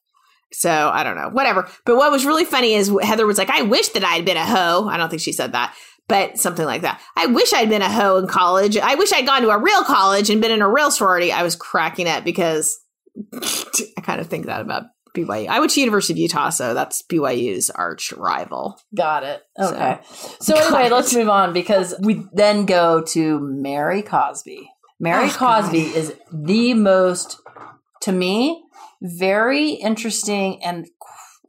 So 0.53 0.91
I 0.93 1.03
don't 1.03 1.17
know, 1.17 1.31
whatever. 1.31 1.69
But 1.85 1.97
what 1.97 2.13
was 2.13 2.25
really 2.25 2.45
funny 2.45 2.75
is 2.75 2.93
Heather 3.03 3.27
was 3.27 3.39
like, 3.39 3.51
"I 3.51 3.63
wish 3.63 3.89
that 3.91 4.05
I'd 4.05 4.25
been 4.25 4.37
a 4.37 4.47
hoe." 4.47 4.87
I 4.89 4.97
don't 4.97 5.09
think 5.09 5.23
she 5.23 5.33
said 5.33 5.53
that, 5.53 5.75
but 6.09 6.39
something 6.39 6.65
like 6.65 6.83
that. 6.83 7.01
I 7.17 7.27
wish 7.27 7.53
I'd 7.53 7.69
been 7.71 7.83
a 7.83 7.91
hoe 7.91 8.19
in 8.19 8.27
college. 8.29 8.77
I 8.79 8.95
wish 8.95 9.13
I'd 9.13 9.27
gone 9.27 9.43
to 9.43 9.51
a 9.51 9.59
real 9.59 9.83
college 9.83 10.31
and 10.31 10.41
been 10.41 10.53
in 10.53 10.63
a 10.63 10.69
real 10.71 10.91
sorority. 10.93 11.33
I 11.33 11.43
was 11.43 11.57
cracking 11.57 12.07
up 12.09 12.23
because 12.25 12.79
I 13.35 14.01
kind 14.03 14.21
of 14.21 14.29
think 14.29 14.47
that 14.47 14.61
about 14.61 14.85
BYU. 15.15 15.49
I 15.49 15.61
went 15.61 15.71
to 15.73 15.81
University 15.81 16.13
of 16.13 16.19
Utah, 16.19 16.51
so 16.51 16.75
that's 16.75 17.03
BYU's 17.03 17.71
arch 17.71 18.13
rival. 18.13 18.81
Got 18.95 19.23
it. 19.23 19.43
Okay. 19.59 19.99
So, 20.41 20.55
Got 20.55 20.65
anyway, 20.65 20.91
let's 20.91 21.15
move 21.15 21.29
on 21.29 21.53
because 21.53 21.95
we 22.01 22.27
then 22.33 22.67
go 22.67 23.03
to 23.03 23.39
Mary 23.41 24.03
Cosby. 24.03 24.69
Mary 25.01 25.27
Oh, 25.27 25.37
God. 25.39 25.63
Cosby 25.63 25.83
is 25.83 26.15
the 26.33 26.75
most, 26.75 27.41
to 28.03 28.13
me, 28.13 28.63
very 29.01 29.71
interesting 29.71 30.63
and 30.63 30.87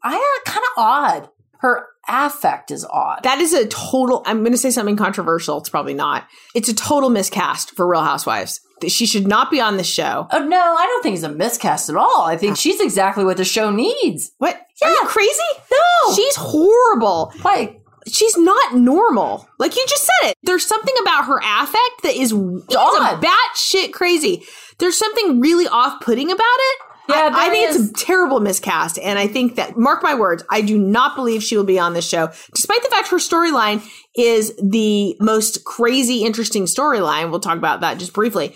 I 0.03 0.15
uh, 0.15 0.49
kind 0.49 0.63
of 0.63 0.71
odd. 0.77 1.29
Her 1.59 1.87
affect 2.07 2.69
is 2.69 2.85
odd. 2.85 3.21
That 3.23 3.39
is 3.39 3.53
a 3.53 3.65
total. 3.67 4.21
I'm 4.25 4.41
going 4.41 4.51
to 4.51 4.57
say 4.57 4.69
something 4.69 4.95
controversial. 4.95 5.57
It's 5.57 5.69
probably 5.69 5.95
not. 5.95 6.27
It's 6.53 6.69
a 6.69 6.75
total 6.75 7.09
miscast 7.09 7.71
for 7.71 7.87
Real 7.87 8.03
Housewives. 8.03 8.61
She 8.87 9.05
should 9.05 9.27
not 9.27 9.49
be 9.51 9.59
on 9.61 9.77
the 9.77 9.83
show. 9.83 10.27
Oh 10.31 10.39
no, 10.39 10.57
I 10.57 10.85
don't 10.85 11.01
think 11.03 11.15
it's 11.15 11.23
a 11.23 11.29
miscast 11.29 11.89
at 11.89 11.95
all. 11.95 12.23
I 12.23 12.37
think 12.37 12.53
uh. 12.53 12.55
she's 12.55 12.79
exactly 12.81 13.23
what 13.23 13.37
the 13.37 13.45
show 13.45 13.71
needs. 13.71 14.31
What? 14.37 14.59
Are 14.83 14.89
you 14.91 15.01
crazy? 15.05 15.31
No, 15.71 16.13
She's 16.15 16.35
horrible. 16.35 17.33
like 17.43 17.81
She's 18.07 18.37
not 18.37 18.75
normal. 18.75 19.47
Like 19.57 19.75
you 19.75 19.83
just 19.87 20.03
said 20.03 20.29
it. 20.29 20.37
There's 20.43 20.65
something 20.65 20.93
about 21.01 21.25
her 21.25 21.37
affect 21.43 22.03
that 22.03 22.15
is 22.15 22.31
Odd. 22.33 23.23
batshit 23.23 23.93
crazy. 23.93 24.43
There's 24.77 24.97
something 24.97 25.39
really 25.39 25.67
off-putting 25.67 26.29
about 26.29 26.41
it. 26.41 26.77
Yeah, 27.07 27.29
I, 27.33 27.47
I 27.47 27.49
think 27.49 27.69
is. 27.69 27.89
it's 27.89 28.01
a 28.01 28.05
terrible 28.05 28.39
miscast, 28.39 28.97
and 28.99 29.19
I 29.19 29.27
think 29.27 29.55
that 29.55 29.77
mark 29.77 30.01
my 30.03 30.15
words, 30.15 30.43
I 30.49 30.61
do 30.61 30.77
not 30.77 31.15
believe 31.15 31.43
she 31.43 31.55
will 31.57 31.63
be 31.63 31.77
on 31.79 31.93
this 31.93 32.07
show, 32.07 32.31
despite 32.53 32.81
the 32.83 32.89
fact 32.89 33.09
her 33.09 33.17
storyline 33.17 33.87
is 34.15 34.55
the 34.57 35.15
most 35.19 35.63
crazy, 35.65 36.23
interesting 36.23 36.63
storyline. 36.65 37.29
We'll 37.29 37.39
talk 37.39 37.57
about 37.57 37.81
that 37.81 37.99
just 37.99 38.13
briefly. 38.13 38.55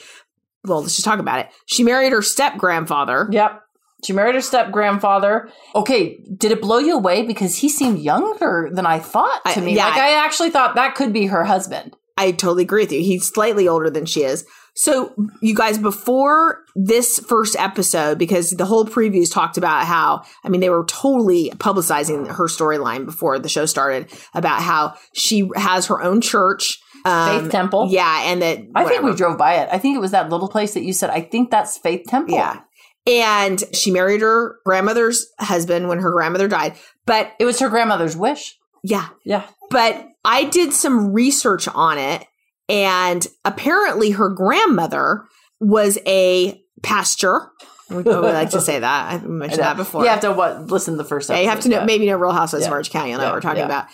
Well, 0.65 0.81
let's 0.81 0.95
just 0.95 1.05
talk 1.05 1.19
about 1.19 1.39
it. 1.39 1.49
She 1.67 1.83
married 1.83 2.11
her 2.11 2.21
step 2.21 2.57
grandfather. 2.57 3.27
Yep. 3.31 3.61
She 4.05 4.13
married 4.13 4.35
her 4.35 4.41
step 4.41 4.71
grandfather. 4.71 5.49
Okay, 5.75 6.19
did 6.37 6.51
it 6.51 6.61
blow 6.61 6.77
you 6.79 6.95
away 6.95 7.25
because 7.25 7.57
he 7.57 7.67
seemed 7.69 7.99
younger 7.99 8.69
than 8.71 8.85
I 8.85 8.99
thought 8.99 9.41
to 9.45 9.59
I- 9.59 9.63
me? 9.63 9.75
yeah, 9.75 9.87
like 9.89 9.97
I 9.97 10.25
actually 10.25 10.49
thought 10.49 10.75
that 10.75 10.95
could 10.95 11.11
be 11.13 11.27
her 11.27 11.43
husband. 11.43 11.95
I 12.17 12.31
totally 12.31 12.63
agree 12.63 12.83
with 12.83 12.91
you. 12.91 12.99
He's 13.01 13.27
slightly 13.27 13.67
older 13.67 13.89
than 13.89 14.05
she 14.05 14.23
is. 14.23 14.45
So, 14.81 15.13
you 15.41 15.53
guys, 15.53 15.77
before 15.77 16.63
this 16.73 17.19
first 17.19 17.57
episode, 17.57 18.17
because 18.17 18.51
the 18.51 18.63
whole 18.65 18.85
previews 18.85 19.29
talked 19.29 19.57
about 19.57 19.85
how, 19.85 20.23
I 20.45 20.47
mean, 20.47 20.61
they 20.61 20.69
were 20.69 20.85
totally 20.85 21.49
publicizing 21.57 22.27
her 22.27 22.45
storyline 22.45 23.03
before 23.05 23.39
the 23.39 23.49
show 23.49 23.65
started 23.65 24.07
about 24.33 24.61
how 24.61 24.95
she 25.13 25.49
has 25.57 25.87
her 25.87 26.01
own 26.01 26.21
church. 26.21 26.79
Um, 27.03 27.41
Faith 27.41 27.51
Temple. 27.51 27.87
Yeah. 27.91 28.21
And 28.23 28.41
that. 28.41 28.59
I 28.73 28.85
think 28.85 29.03
we 29.03 29.13
drove 29.15 29.37
by 29.37 29.55
it. 29.55 29.67
I 29.69 29.79
think 29.79 29.97
it 29.97 29.99
was 29.99 30.11
that 30.11 30.29
little 30.29 30.47
place 30.47 30.73
that 30.75 30.83
you 30.83 30.93
said. 30.93 31.09
I 31.09 31.21
think 31.23 31.51
that's 31.51 31.77
Faith 31.77 32.05
Temple. 32.07 32.35
Yeah. 32.35 32.61
And 33.05 33.61
she 33.73 33.91
married 33.91 34.21
her 34.21 34.59
grandmother's 34.65 35.27
husband 35.39 35.89
when 35.89 35.99
her 35.99 36.11
grandmother 36.11 36.47
died. 36.47 36.75
But 37.05 37.33
It 37.37 37.43
was 37.43 37.59
her 37.59 37.67
grandmother's 37.67 38.15
wish. 38.15 38.57
yeah, 38.81 39.09
Yeah. 39.25 39.43
but 39.69 40.05
I 40.23 40.45
did 40.45 40.71
some 40.71 41.11
research 41.11 41.67
on 41.67 41.97
it, 41.97 42.25
and 42.69 43.25
apparently 43.43 44.11
her 44.11 44.29
grandmother 44.29 45.25
was 45.59 45.97
a 46.05 46.61
pastor. 46.83 47.49
We 47.89 48.03
like 48.03 48.51
to 48.51 48.61
say 48.61 48.79
that. 48.79 49.11
I've 49.13 49.25
mentioned 49.27 49.63
that 49.63 49.75
before. 49.75 50.03
You 50.03 50.09
have 50.09 50.21
to 50.21 50.31
what, 50.31 50.67
listen 50.67 50.93
to 50.93 50.97
the 50.99 51.03
first 51.09 51.29
episode. 51.31 51.41
you 51.41 51.49
have 51.49 51.59
to 51.61 51.69
know, 51.69 51.85
maybe 51.85 52.05
know 52.05 52.17
Real 52.17 52.31
Housewives 52.31 52.63
Yeah. 52.63 52.67
of 52.67 52.73
Orange 52.73 52.91
County. 52.91 53.09
You'll 53.09 53.17
know 53.17 53.25
Yeah, 53.25 53.29
what 53.31 53.35
we're 53.37 53.41
talking 53.41 53.59
yeah. 53.59 53.65
about. 53.65 53.87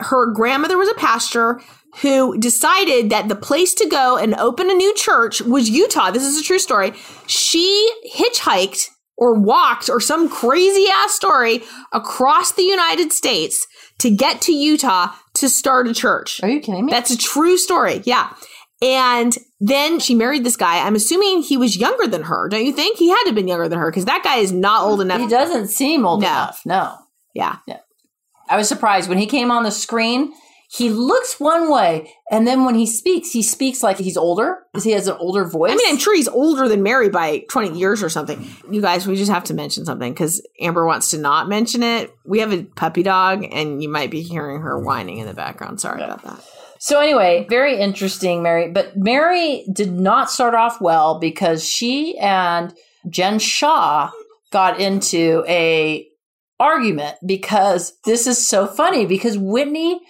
her 0.00 0.32
grandmother 0.32 0.78
was 0.78 0.88
a 0.88 0.94
pastor 0.94 1.60
who 2.00 2.38
decided 2.38 3.10
that 3.10 3.28
the 3.28 3.36
place 3.36 3.74
to 3.74 3.86
go 3.86 4.16
and 4.16 4.34
open 4.36 4.70
a 4.70 4.74
new 4.74 4.94
church 4.94 5.42
was 5.42 5.68
Utah. 5.68 6.10
This 6.10 6.22
is 6.22 6.40
a 6.40 6.42
true 6.42 6.58
story. 6.58 6.94
She 7.26 7.90
hitchhiked 8.16 8.88
or 9.18 9.34
walked 9.38 9.90
or 9.90 10.00
some 10.00 10.30
crazy 10.30 10.86
ass 10.90 11.12
story 11.12 11.62
across 11.92 12.52
the 12.52 12.62
United 12.62 13.12
States 13.12 13.66
to 13.98 14.10
get 14.10 14.40
to 14.42 14.52
Utah 14.54 15.08
to 15.42 15.48
start 15.48 15.86
a 15.86 15.94
church. 15.94 16.40
Are 16.42 16.48
you 16.48 16.58
kidding 16.60 16.86
me? 16.86 16.90
That's 16.92 17.10
a 17.10 17.16
true 17.18 17.56
story. 17.58 18.02
Yeah. 18.04 18.32
And 18.80 19.36
then 19.60 20.00
she 20.00 20.14
married 20.16 20.42
this 20.42 20.56
guy. 20.56 20.84
I'm 20.84 20.96
assuming 20.96 21.42
he 21.42 21.56
was 21.56 21.76
younger 21.76 22.08
than 22.08 22.22
her. 22.24 22.48
Don't 22.48 22.64
you 22.66 22.72
think? 22.72 22.98
He 22.98 23.10
had 23.10 23.20
to 23.22 23.26
have 23.28 23.34
been 23.36 23.46
younger 23.46 23.68
than 23.68 23.78
her 23.78 23.90
because 23.90 24.06
that 24.06 24.22
guy 24.24 24.38
is 24.38 24.50
not 24.50 24.82
old 24.82 25.00
enough. 25.00 25.20
he 25.20 25.28
doesn't 25.28 25.68
seem 25.68 26.04
old 26.04 26.22
No. 26.22 26.26
enough. 26.26 26.62
No. 26.66 26.96
Yeah. 27.34 27.58
I 28.50 28.56
was 28.56 28.66
surprised 28.68 29.08
when 29.08 29.18
he 29.18 29.26
came 29.26 29.50
on 29.52 29.62
the 29.62 29.70
screen. 29.70 30.32
He 30.74 30.88
looks 30.88 31.38
one 31.38 31.70
way, 31.70 32.14
and 32.30 32.46
then 32.46 32.64
when 32.64 32.74
he 32.74 32.86
speaks, 32.86 33.30
he 33.30 33.42
speaks 33.42 33.82
like 33.82 33.98
he's 33.98 34.16
older 34.16 34.62
because 34.72 34.84
he 34.84 34.92
has 34.92 35.06
an 35.06 35.16
older 35.18 35.44
voice. 35.44 35.70
I 35.70 35.74
mean, 35.74 35.86
I'm 35.86 35.98
sure 35.98 36.16
he's 36.16 36.28
older 36.28 36.66
than 36.66 36.82
Mary 36.82 37.10
by 37.10 37.44
20 37.50 37.78
years 37.78 38.02
or 38.02 38.08
something. 38.08 38.48
You 38.70 38.80
guys, 38.80 39.06
we 39.06 39.16
just 39.16 39.30
have 39.30 39.44
to 39.44 39.54
mention 39.54 39.84
something 39.84 40.10
because 40.10 40.40
Amber 40.58 40.86
wants 40.86 41.10
to 41.10 41.18
not 41.18 41.46
mention 41.46 41.82
it. 41.82 42.10
We 42.24 42.38
have 42.38 42.54
a 42.54 42.62
puppy 42.62 43.02
dog, 43.02 43.44
and 43.52 43.82
you 43.82 43.90
might 43.90 44.10
be 44.10 44.22
hearing 44.22 44.62
her 44.62 44.78
whining 44.78 45.18
in 45.18 45.26
the 45.26 45.34
background. 45.34 45.78
Sorry 45.78 46.02
about 46.02 46.22
that. 46.22 46.42
So 46.78 46.98
anyway, 47.00 47.46
very 47.50 47.78
interesting, 47.78 48.42
Mary. 48.42 48.70
But 48.70 48.96
Mary 48.96 49.66
did 49.70 49.92
not 49.92 50.30
start 50.30 50.54
off 50.54 50.80
well 50.80 51.18
because 51.18 51.68
she 51.68 52.16
and 52.18 52.72
Jen 53.10 53.38
Shah 53.38 54.10
got 54.50 54.80
into 54.80 55.44
a 55.46 56.08
argument 56.58 57.18
because 57.26 57.92
this 58.06 58.26
is 58.26 58.44
so 58.44 58.66
funny 58.66 59.04
because 59.04 59.36
Whitney 59.36 60.00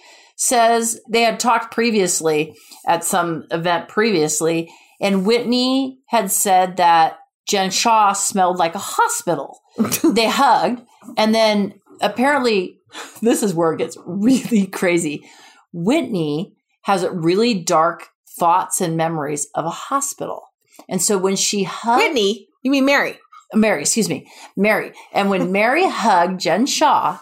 says 0.43 0.99
they 1.09 1.21
had 1.21 1.39
talked 1.39 1.73
previously 1.73 2.53
at 2.85 3.03
some 3.03 3.45
event 3.49 3.87
previously 3.87 4.69
and 4.99 5.25
Whitney 5.25 5.99
had 6.07 6.31
said 6.31 6.77
that 6.77 7.19
Jen 7.47 7.71
Shah 7.71 8.13
smelled 8.13 8.57
like 8.57 8.75
a 8.75 8.79
hospital. 8.79 9.61
they 10.03 10.27
hugged 10.27 10.81
and 11.17 11.33
then 11.33 11.75
apparently 12.01 12.81
this 13.21 13.41
is 13.41 13.53
where 13.53 13.71
it 13.73 13.77
gets 13.77 13.97
really 14.05 14.67
crazy. 14.79 15.23
Whitney 15.71 16.53
has 16.81 17.05
really 17.09 17.53
dark 17.53 18.09
thoughts 18.37 18.81
and 18.81 18.97
memories 18.97 19.47
of 19.55 19.65
a 19.65 19.69
hospital. 19.69 20.43
And 20.89 21.01
so 21.01 21.17
when 21.17 21.37
she 21.37 21.63
hugged 21.63 22.03
Whitney, 22.03 22.49
you 22.63 22.71
mean 22.71 22.85
Mary? 22.85 23.17
Mary, 23.53 23.81
excuse 23.81 24.09
me, 24.09 24.27
Mary. 24.57 24.91
And 25.13 25.29
when 25.29 25.51
Mary 25.51 25.87
hugged 25.87 26.41
Jen 26.41 26.65
Shah, 26.65 27.19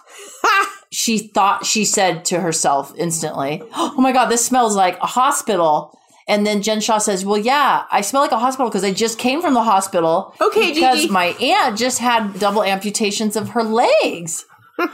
she 0.92 1.18
thought 1.18 1.66
she 1.66 1.86
said 1.86 2.26
to 2.26 2.42
herself 2.42 2.94
instantly, 2.98 3.64
"Oh 3.74 4.00
my 4.00 4.12
god, 4.12 4.28
this 4.28 4.46
smells 4.46 4.76
like 4.76 5.00
a 5.00 5.08
hospital." 5.08 5.98
And 6.28 6.46
then 6.46 6.62
Jen 6.62 6.82
Shah 6.82 7.00
says, 7.00 7.26
"Well, 7.26 7.38
yeah, 7.38 7.86
I 7.92 8.02
smell 8.02 8.22
like 8.22 8.32
a 8.32 8.40
hospital 8.40 8.70
because 8.70 8.84
I 8.84 8.92
just 8.92 9.18
came 9.18 9.42
from 9.42 9.54
the 9.54 9.64
hospital. 9.64 10.36
Okay, 10.40 10.74
because 10.74 11.02
Gigi. 11.02 11.12
my 11.12 11.28
aunt 11.42 11.78
just 11.78 12.00
had 12.00 12.40
double 12.40 12.64
amputations 12.64 13.36
of 13.36 13.50
her 13.50 13.64
legs." 13.64 14.46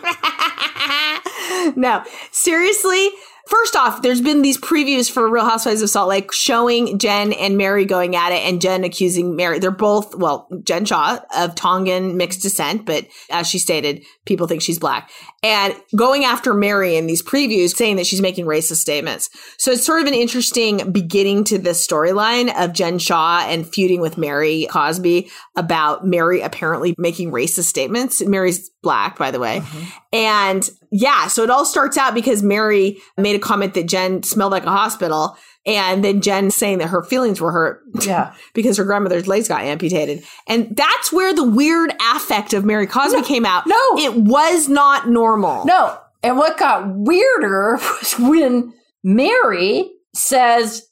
no, 1.76 2.04
seriously. 2.32 3.10
First 3.48 3.78
off, 3.78 4.02
there's 4.02 4.20
been 4.20 4.42
these 4.42 4.58
previews 4.58 5.10
for 5.10 5.30
Real 5.30 5.46
Housewives 5.46 5.82
of 5.82 5.90
Salt 5.90 6.10
Lake 6.10 6.34
showing 6.34 7.00
Jen 7.00 7.32
and 7.32 7.58
Mary 7.58 7.86
going 7.86 8.16
at 8.16 8.34
it, 8.34 8.42
and 8.42 8.62
Jen 8.62 8.84
accusing 8.84 9.38
Mary. 9.38 9.60
They're 9.60 9.72
both, 9.72 10.16
well, 10.16 10.50
Jen 10.64 10.84
Shah 10.84 11.20
of 11.36 11.56
Tongan 11.56 12.18
mixed 12.18 12.42
descent, 12.42 12.86
but 12.86 13.08
as 13.30 13.48
she 13.48 13.58
stated, 13.58 14.04
people 14.28 14.46
think 14.46 14.62
she's 14.62 14.78
black, 14.78 15.10
and 15.42 15.74
going 15.96 16.26
after 16.26 16.54
Mary 16.54 16.96
in 16.96 17.08
these 17.08 17.24
previews, 17.24 17.76
saying 17.76 17.96
that 17.96 18.06
she's 18.06 18.22
making 18.22 18.46
racist 18.46 18.78
statements. 18.78 19.30
So 19.58 19.72
it's 19.72 19.86
sort 19.86 20.02
of 20.02 20.08
an 20.08 20.14
interesting 20.14 20.92
beginning 20.92 21.46
to 21.46 21.58
this 21.58 21.86
storyline 21.86 22.54
of 22.56 22.74
Jen 22.74 23.00
Shah 23.00 23.46
and 23.48 23.68
feuding 23.68 24.02
with 24.02 24.18
Mary 24.18 24.68
Cosby 24.70 25.30
about 25.56 26.06
Mary 26.06 26.42
apparently 26.42 26.94
making 26.98 27.32
racist 27.32 27.66
statements. 27.66 28.22
Mary's 28.22 28.70
black, 28.84 29.18
by 29.18 29.32
the 29.32 29.40
way. 29.40 29.60
Mm-hmm. 29.60 29.86
And 30.14 30.70
yeah, 30.92 31.28
so 31.28 31.44
it 31.44 31.50
all 31.50 31.66
starts 31.66 31.98
out 31.98 32.14
because 32.14 32.44
Mary 32.44 33.02
made 33.18 33.36
a 33.36 33.40
comment 33.40 33.74
that 33.74 33.88
Jen 33.88 34.24
smelled 34.24 34.52
like 34.52 34.66
a 34.66 34.72
hospital. 34.72 35.38
And 35.68 36.04
then 36.04 36.22
Jen 36.22 36.50
saying 36.50 36.78
that 36.80 36.88
her 36.88 37.04
feelings 37.04 37.40
were 37.42 37.52
hurt 37.52 37.82
Yeah. 38.02 38.34
because 38.54 38.78
her 38.78 38.86
grandmother's 38.86 39.28
legs 39.28 39.48
got 39.50 39.62
amputated. 39.64 40.24
And 40.48 40.76
that's 40.76 41.12
where 41.12 41.34
the 41.36 41.44
weird 41.44 41.94
affect 42.16 42.54
of 42.54 42.64
Mary 42.66 42.88
Cosby 42.88 43.22
came 43.24 43.46
out. 43.46 43.68
no. 43.68 43.76
It 43.98 44.16
was 44.16 44.70
not 44.70 45.10
normal. 45.10 45.66
No. 45.66 45.98
And 46.24 46.38
what 46.38 46.58
got 46.58 46.88
weirder 46.88 47.74
was 48.02 48.16
when 48.18 48.74
Mary 49.04 49.92
says, 50.16 50.88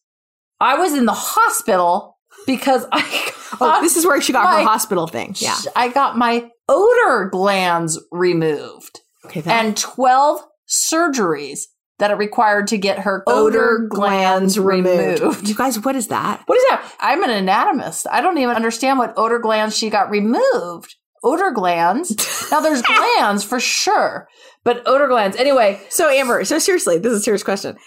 I 0.59 0.77
was 0.77 0.93
in 0.93 1.05
the 1.05 1.13
hospital 1.13 2.17
because 2.45 2.85
I 2.91 3.31
Oh, 3.61 3.81
this 3.81 3.95
is 3.95 4.05
where 4.05 4.19
she 4.21 4.33
got 4.33 4.43
my- 4.43 4.59
her 4.61 4.67
hospital 4.67 5.07
thing. 5.07 5.33
Yeah. 5.37 5.55
I 5.75 5.87
got 5.87 6.17
my 6.17 6.49
odor 6.67 7.29
glands 7.31 7.97
removed 8.11 8.99
Okay. 9.25 9.39
That, 9.41 9.63
and 9.65 9.77
12 9.77 10.41
surgeries 10.67 11.61
that 11.99 12.11
are 12.11 12.17
required 12.17 12.67
to 12.67 12.77
get 12.77 12.99
her 12.99 13.23
odor, 13.27 13.87
glands, 13.89 14.59
removed. 14.59 15.47
You 15.47 15.55
guys, 15.55 15.79
what 15.79 15.95
is 15.95 16.07
that? 16.09 16.41
What 16.45 16.57
is 16.57 16.65
that? 16.69 16.93
I'm 16.99 17.23
an 17.23 17.29
anatomist. 17.29 18.05
I 18.11 18.21
don't 18.21 18.37
even 18.37 18.55
understand 18.55 18.99
what 18.99 19.13
odor 19.17 19.39
glands 19.39 19.77
she 19.77 19.89
got 19.89 20.09
removed. 20.09 20.95
Odor 21.23 21.51
glands. 21.51 22.11
now 22.51 22.59
there's 22.59 22.81
glands 22.81 23.43
for 23.43 23.59
sure, 23.59 24.27
but 24.63 24.83
odor 24.85 25.07
glands. 25.07 25.37
Anyway, 25.37 25.79
So 25.89 26.09
Amber, 26.09 26.43
so 26.45 26.59
seriously, 26.59 26.97
this 26.99 27.13
is 27.13 27.19
a 27.19 27.23
serious 27.23 27.43
question. 27.43 27.77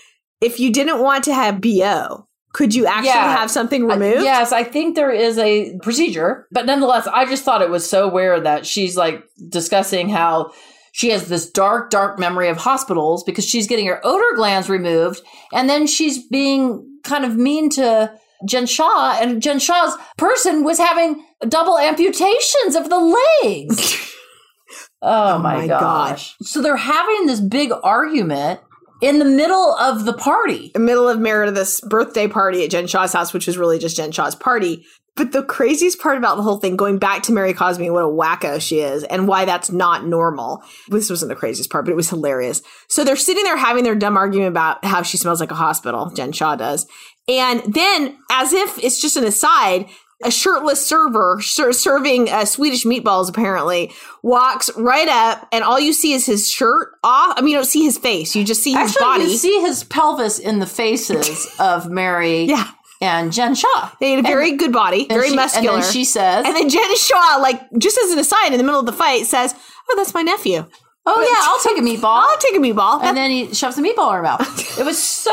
If 0.40 0.58
you 0.58 0.72
didn't 0.72 1.00
want 1.00 1.24
to 1.24 1.34
have 1.34 1.60
BO, 1.60 2.26
could 2.54 2.74
you 2.74 2.86
actually 2.86 3.08
Yeah. 3.08 3.36
have 3.36 3.50
something 3.50 3.84
removed? 3.86 4.22
yes, 4.22 4.52
I 4.52 4.64
think 4.64 4.96
there 4.96 5.10
is 5.10 5.36
a 5.38 5.76
procedure, 5.82 6.46
but 6.50 6.64
nonetheless, 6.64 7.06
I 7.06 7.26
just 7.26 7.44
thought 7.44 7.60
it 7.62 7.70
was 7.70 7.88
so 7.88 8.08
weird 8.08 8.44
that 8.44 8.64
she's 8.66 8.96
like 8.96 9.22
discussing 9.50 10.08
how 10.08 10.52
she 10.98 11.10
has 11.10 11.28
this 11.28 11.48
dark, 11.48 11.90
dark 11.90 12.18
memory 12.18 12.48
of 12.48 12.56
hospitals 12.56 13.22
because 13.22 13.44
she's 13.44 13.68
getting 13.68 13.86
her 13.86 14.00
odor 14.02 14.34
glands 14.34 14.68
removed, 14.68 15.20
and 15.52 15.70
then 15.70 15.86
she's 15.86 16.26
being 16.26 16.98
kind 17.04 17.24
of 17.24 17.36
mean 17.36 17.70
to 17.70 18.12
Jen 18.44 18.66
Shah, 18.66 19.16
and 19.20 19.40
Jen 19.40 19.60
Shah's 19.60 19.94
person 20.16 20.64
was 20.64 20.78
having 20.78 21.24
double 21.48 21.78
amputations 21.78 22.74
of 22.74 22.90
the 22.90 23.16
legs. 23.44 24.12
oh, 25.02 25.38
my, 25.38 25.58
my 25.58 25.66
gosh. 25.68 26.34
So 26.42 26.60
they're 26.60 26.76
having 26.76 27.26
this 27.26 27.38
big 27.38 27.70
argument 27.84 28.58
in 29.00 29.20
the 29.20 29.24
middle 29.24 29.76
of 29.76 30.04
the 30.04 30.14
party. 30.14 30.72
the 30.74 30.80
middle 30.80 31.08
of 31.08 31.20
Meredith's 31.20 31.80
birthday 31.82 32.26
party 32.26 32.64
at 32.64 32.72
Jen 32.72 32.88
Shah's 32.88 33.12
house, 33.12 33.32
which 33.32 33.46
was 33.46 33.56
really 33.56 33.78
just 33.78 33.96
Jen 33.96 34.10
Shah's 34.10 34.34
party. 34.34 34.84
But 35.18 35.32
the 35.32 35.42
craziest 35.42 36.00
part 36.00 36.16
about 36.16 36.36
the 36.36 36.42
whole 36.42 36.58
thing, 36.58 36.76
going 36.76 36.98
back 36.98 37.24
to 37.24 37.32
Mary 37.32 37.52
Cosby 37.52 37.84
and 37.86 37.92
what 37.94 38.04
a 38.04 38.06
wacko 38.06 38.60
she 38.60 38.78
is 38.78 39.02
and 39.04 39.26
why 39.28 39.44
that's 39.44 39.70
not 39.70 40.06
normal. 40.06 40.62
This 40.88 41.10
wasn't 41.10 41.28
the 41.28 41.36
craziest 41.36 41.70
part, 41.70 41.84
but 41.84 41.90
it 41.92 41.96
was 41.96 42.08
hilarious. 42.08 42.62
So 42.88 43.04
they're 43.04 43.16
sitting 43.16 43.42
there 43.44 43.56
having 43.56 43.82
their 43.84 43.96
dumb 43.96 44.16
argument 44.16 44.48
about 44.48 44.84
how 44.84 45.02
she 45.02 45.16
smells 45.16 45.40
like 45.40 45.50
a 45.50 45.56
hospital, 45.56 46.10
Jen 46.10 46.32
Shah 46.32 46.56
does. 46.56 46.86
And 47.28 47.62
then, 47.74 48.16
as 48.30 48.52
if 48.52 48.78
it's 48.82 49.00
just 49.00 49.16
an 49.16 49.24
aside, 49.24 49.86
a 50.24 50.30
shirtless 50.30 50.84
server 50.84 51.40
ser- 51.40 51.72
serving 51.72 52.28
uh, 52.28 52.44
Swedish 52.44 52.84
meatballs 52.84 53.28
apparently 53.28 53.92
walks 54.22 54.70
right 54.76 55.08
up, 55.08 55.46
and 55.52 55.62
all 55.62 55.78
you 55.78 55.92
see 55.92 56.12
is 56.12 56.26
his 56.26 56.50
shirt 56.50 56.88
off. 57.04 57.34
I 57.36 57.40
mean, 57.40 57.50
you 57.52 57.56
don't 57.58 57.64
see 57.64 57.84
his 57.84 57.98
face; 57.98 58.34
you 58.34 58.44
just 58.44 58.62
see 58.62 58.72
his 58.72 58.90
Actually, 58.96 59.04
body. 59.04 59.24
you 59.24 59.36
see 59.36 59.60
his 59.60 59.84
pelvis 59.84 60.38
in 60.38 60.58
the 60.58 60.66
faces 60.66 61.46
of 61.60 61.88
Mary 61.88 62.44
yeah, 62.44 62.68
and 63.00 63.32
Jen 63.32 63.54
Shah. 63.54 63.90
they 64.00 64.10
had 64.12 64.20
a 64.20 64.28
very 64.28 64.56
good 64.56 64.72
body, 64.72 65.06
very 65.08 65.30
she- 65.30 65.36
muscular. 65.36 65.74
And 65.76 65.82
then 65.82 65.92
she 65.92 66.04
says, 66.04 66.46
And 66.46 66.54
then 66.56 66.68
Jen 66.68 66.96
Shah, 66.96 67.38
like 67.40 67.60
just 67.78 67.98
as 67.98 68.10
an 68.10 68.18
aside, 68.18 68.52
in 68.52 68.58
the 68.58 68.64
middle 68.64 68.80
of 68.80 68.86
the 68.86 68.92
fight, 68.92 69.26
says, 69.26 69.54
"Oh, 69.90 69.94
that's 69.96 70.14
my 70.14 70.22
nephew. 70.22 70.64
"Oh 71.10 71.20
yeah, 71.22 71.40
I'll 71.48 71.60
take 71.60 71.78
a 71.78 71.80
meatball." 71.80 72.20
I'll 72.22 72.38
take 72.38 72.54
a 72.54 72.58
meatball." 72.58 73.02
and 73.02 73.16
then 73.16 73.30
he 73.30 73.54
shoves 73.54 73.78
a 73.78 73.82
meatball 73.82 74.10
in 74.10 74.16
her 74.16 74.22
mouth. 74.22 74.78
It 74.78 74.84
was 74.84 75.02
so 75.02 75.32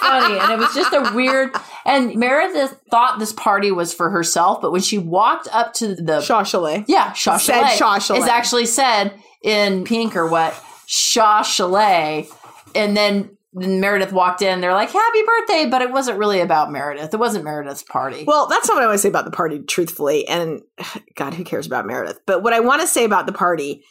funny, 0.00 0.38
and 0.38 0.52
it 0.52 0.58
was 0.58 0.72
just 0.74 0.92
a 0.94 1.12
weird. 1.14 1.54
And 1.84 2.14
Meredith 2.16 2.80
thought 2.90 3.18
this 3.18 3.32
party 3.32 3.70
was 3.72 3.92
for 3.92 4.08
herself, 4.10 4.60
but 4.62 4.70
when 4.72 4.80
she 4.80 4.96
walked 4.98 5.48
up 5.52 5.72
to 5.74 5.94
the 5.94 6.20
Shah 6.20 6.44
Chalet. 6.44 6.84
yeah 6.88 7.12
Shah 7.12 7.36
Said 7.38 7.60
Chalet, 7.60 7.76
Shah 7.76 7.98
Chalet. 7.98 8.20
is 8.20 8.26
actually 8.26 8.66
said 8.66 9.12
in 9.42 9.84
pink 9.84 10.16
or 10.16 10.26
what 10.28 10.54
Shah 10.86 11.42
Chalet, 11.42 12.28
and 12.74 12.96
then. 12.96 13.36
Then 13.52 13.80
Meredith 13.80 14.12
walked 14.12 14.42
in. 14.42 14.60
They're 14.60 14.74
like, 14.74 14.90
"Happy 14.90 15.22
birthday!" 15.26 15.68
But 15.68 15.82
it 15.82 15.90
wasn't 15.90 16.18
really 16.18 16.40
about 16.40 16.70
Meredith. 16.70 17.12
It 17.12 17.18
wasn't 17.18 17.44
Meredith's 17.44 17.82
party. 17.82 18.24
Well, 18.24 18.46
that's 18.46 18.68
not 18.68 18.76
what 18.76 18.84
I 18.84 18.86
want 18.86 18.98
to 18.98 19.02
say 19.02 19.08
about 19.08 19.24
the 19.24 19.32
party, 19.32 19.58
truthfully. 19.60 20.26
And 20.28 20.62
God, 21.16 21.34
who 21.34 21.44
cares 21.44 21.66
about 21.66 21.86
Meredith? 21.86 22.20
But 22.26 22.42
what 22.42 22.52
I 22.52 22.60
want 22.60 22.80
to 22.82 22.86
say 22.86 23.04
about 23.04 23.26
the 23.26 23.32
party 23.32 23.84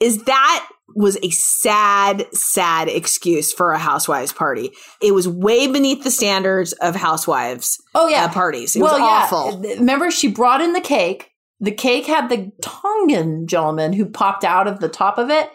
is 0.00 0.24
that 0.24 0.68
was 0.94 1.16
a 1.22 1.30
sad, 1.30 2.26
sad 2.34 2.88
excuse 2.88 3.52
for 3.52 3.72
a 3.72 3.78
housewives 3.78 4.32
party. 4.32 4.72
It 5.00 5.14
was 5.14 5.28
way 5.28 5.66
beneath 5.66 6.04
the 6.04 6.10
standards 6.10 6.72
of 6.74 6.96
housewives 6.96 7.80
oh 7.94 8.08
yeah, 8.08 8.24
uh, 8.24 8.28
parties. 8.32 8.76
It 8.76 8.82
was 8.82 8.92
awful. 8.92 9.60
Remember, 9.60 10.10
she 10.10 10.28
brought 10.28 10.60
in 10.60 10.72
the 10.72 10.80
cake. 10.80 11.30
The 11.60 11.70
cake 11.70 12.06
had 12.06 12.28
the 12.28 12.50
Tongan 12.60 13.46
gentleman 13.46 13.92
who 13.92 14.06
popped 14.06 14.44
out 14.44 14.66
of 14.66 14.80
the 14.80 14.88
top 14.88 15.18
of 15.18 15.30
it. 15.30 15.48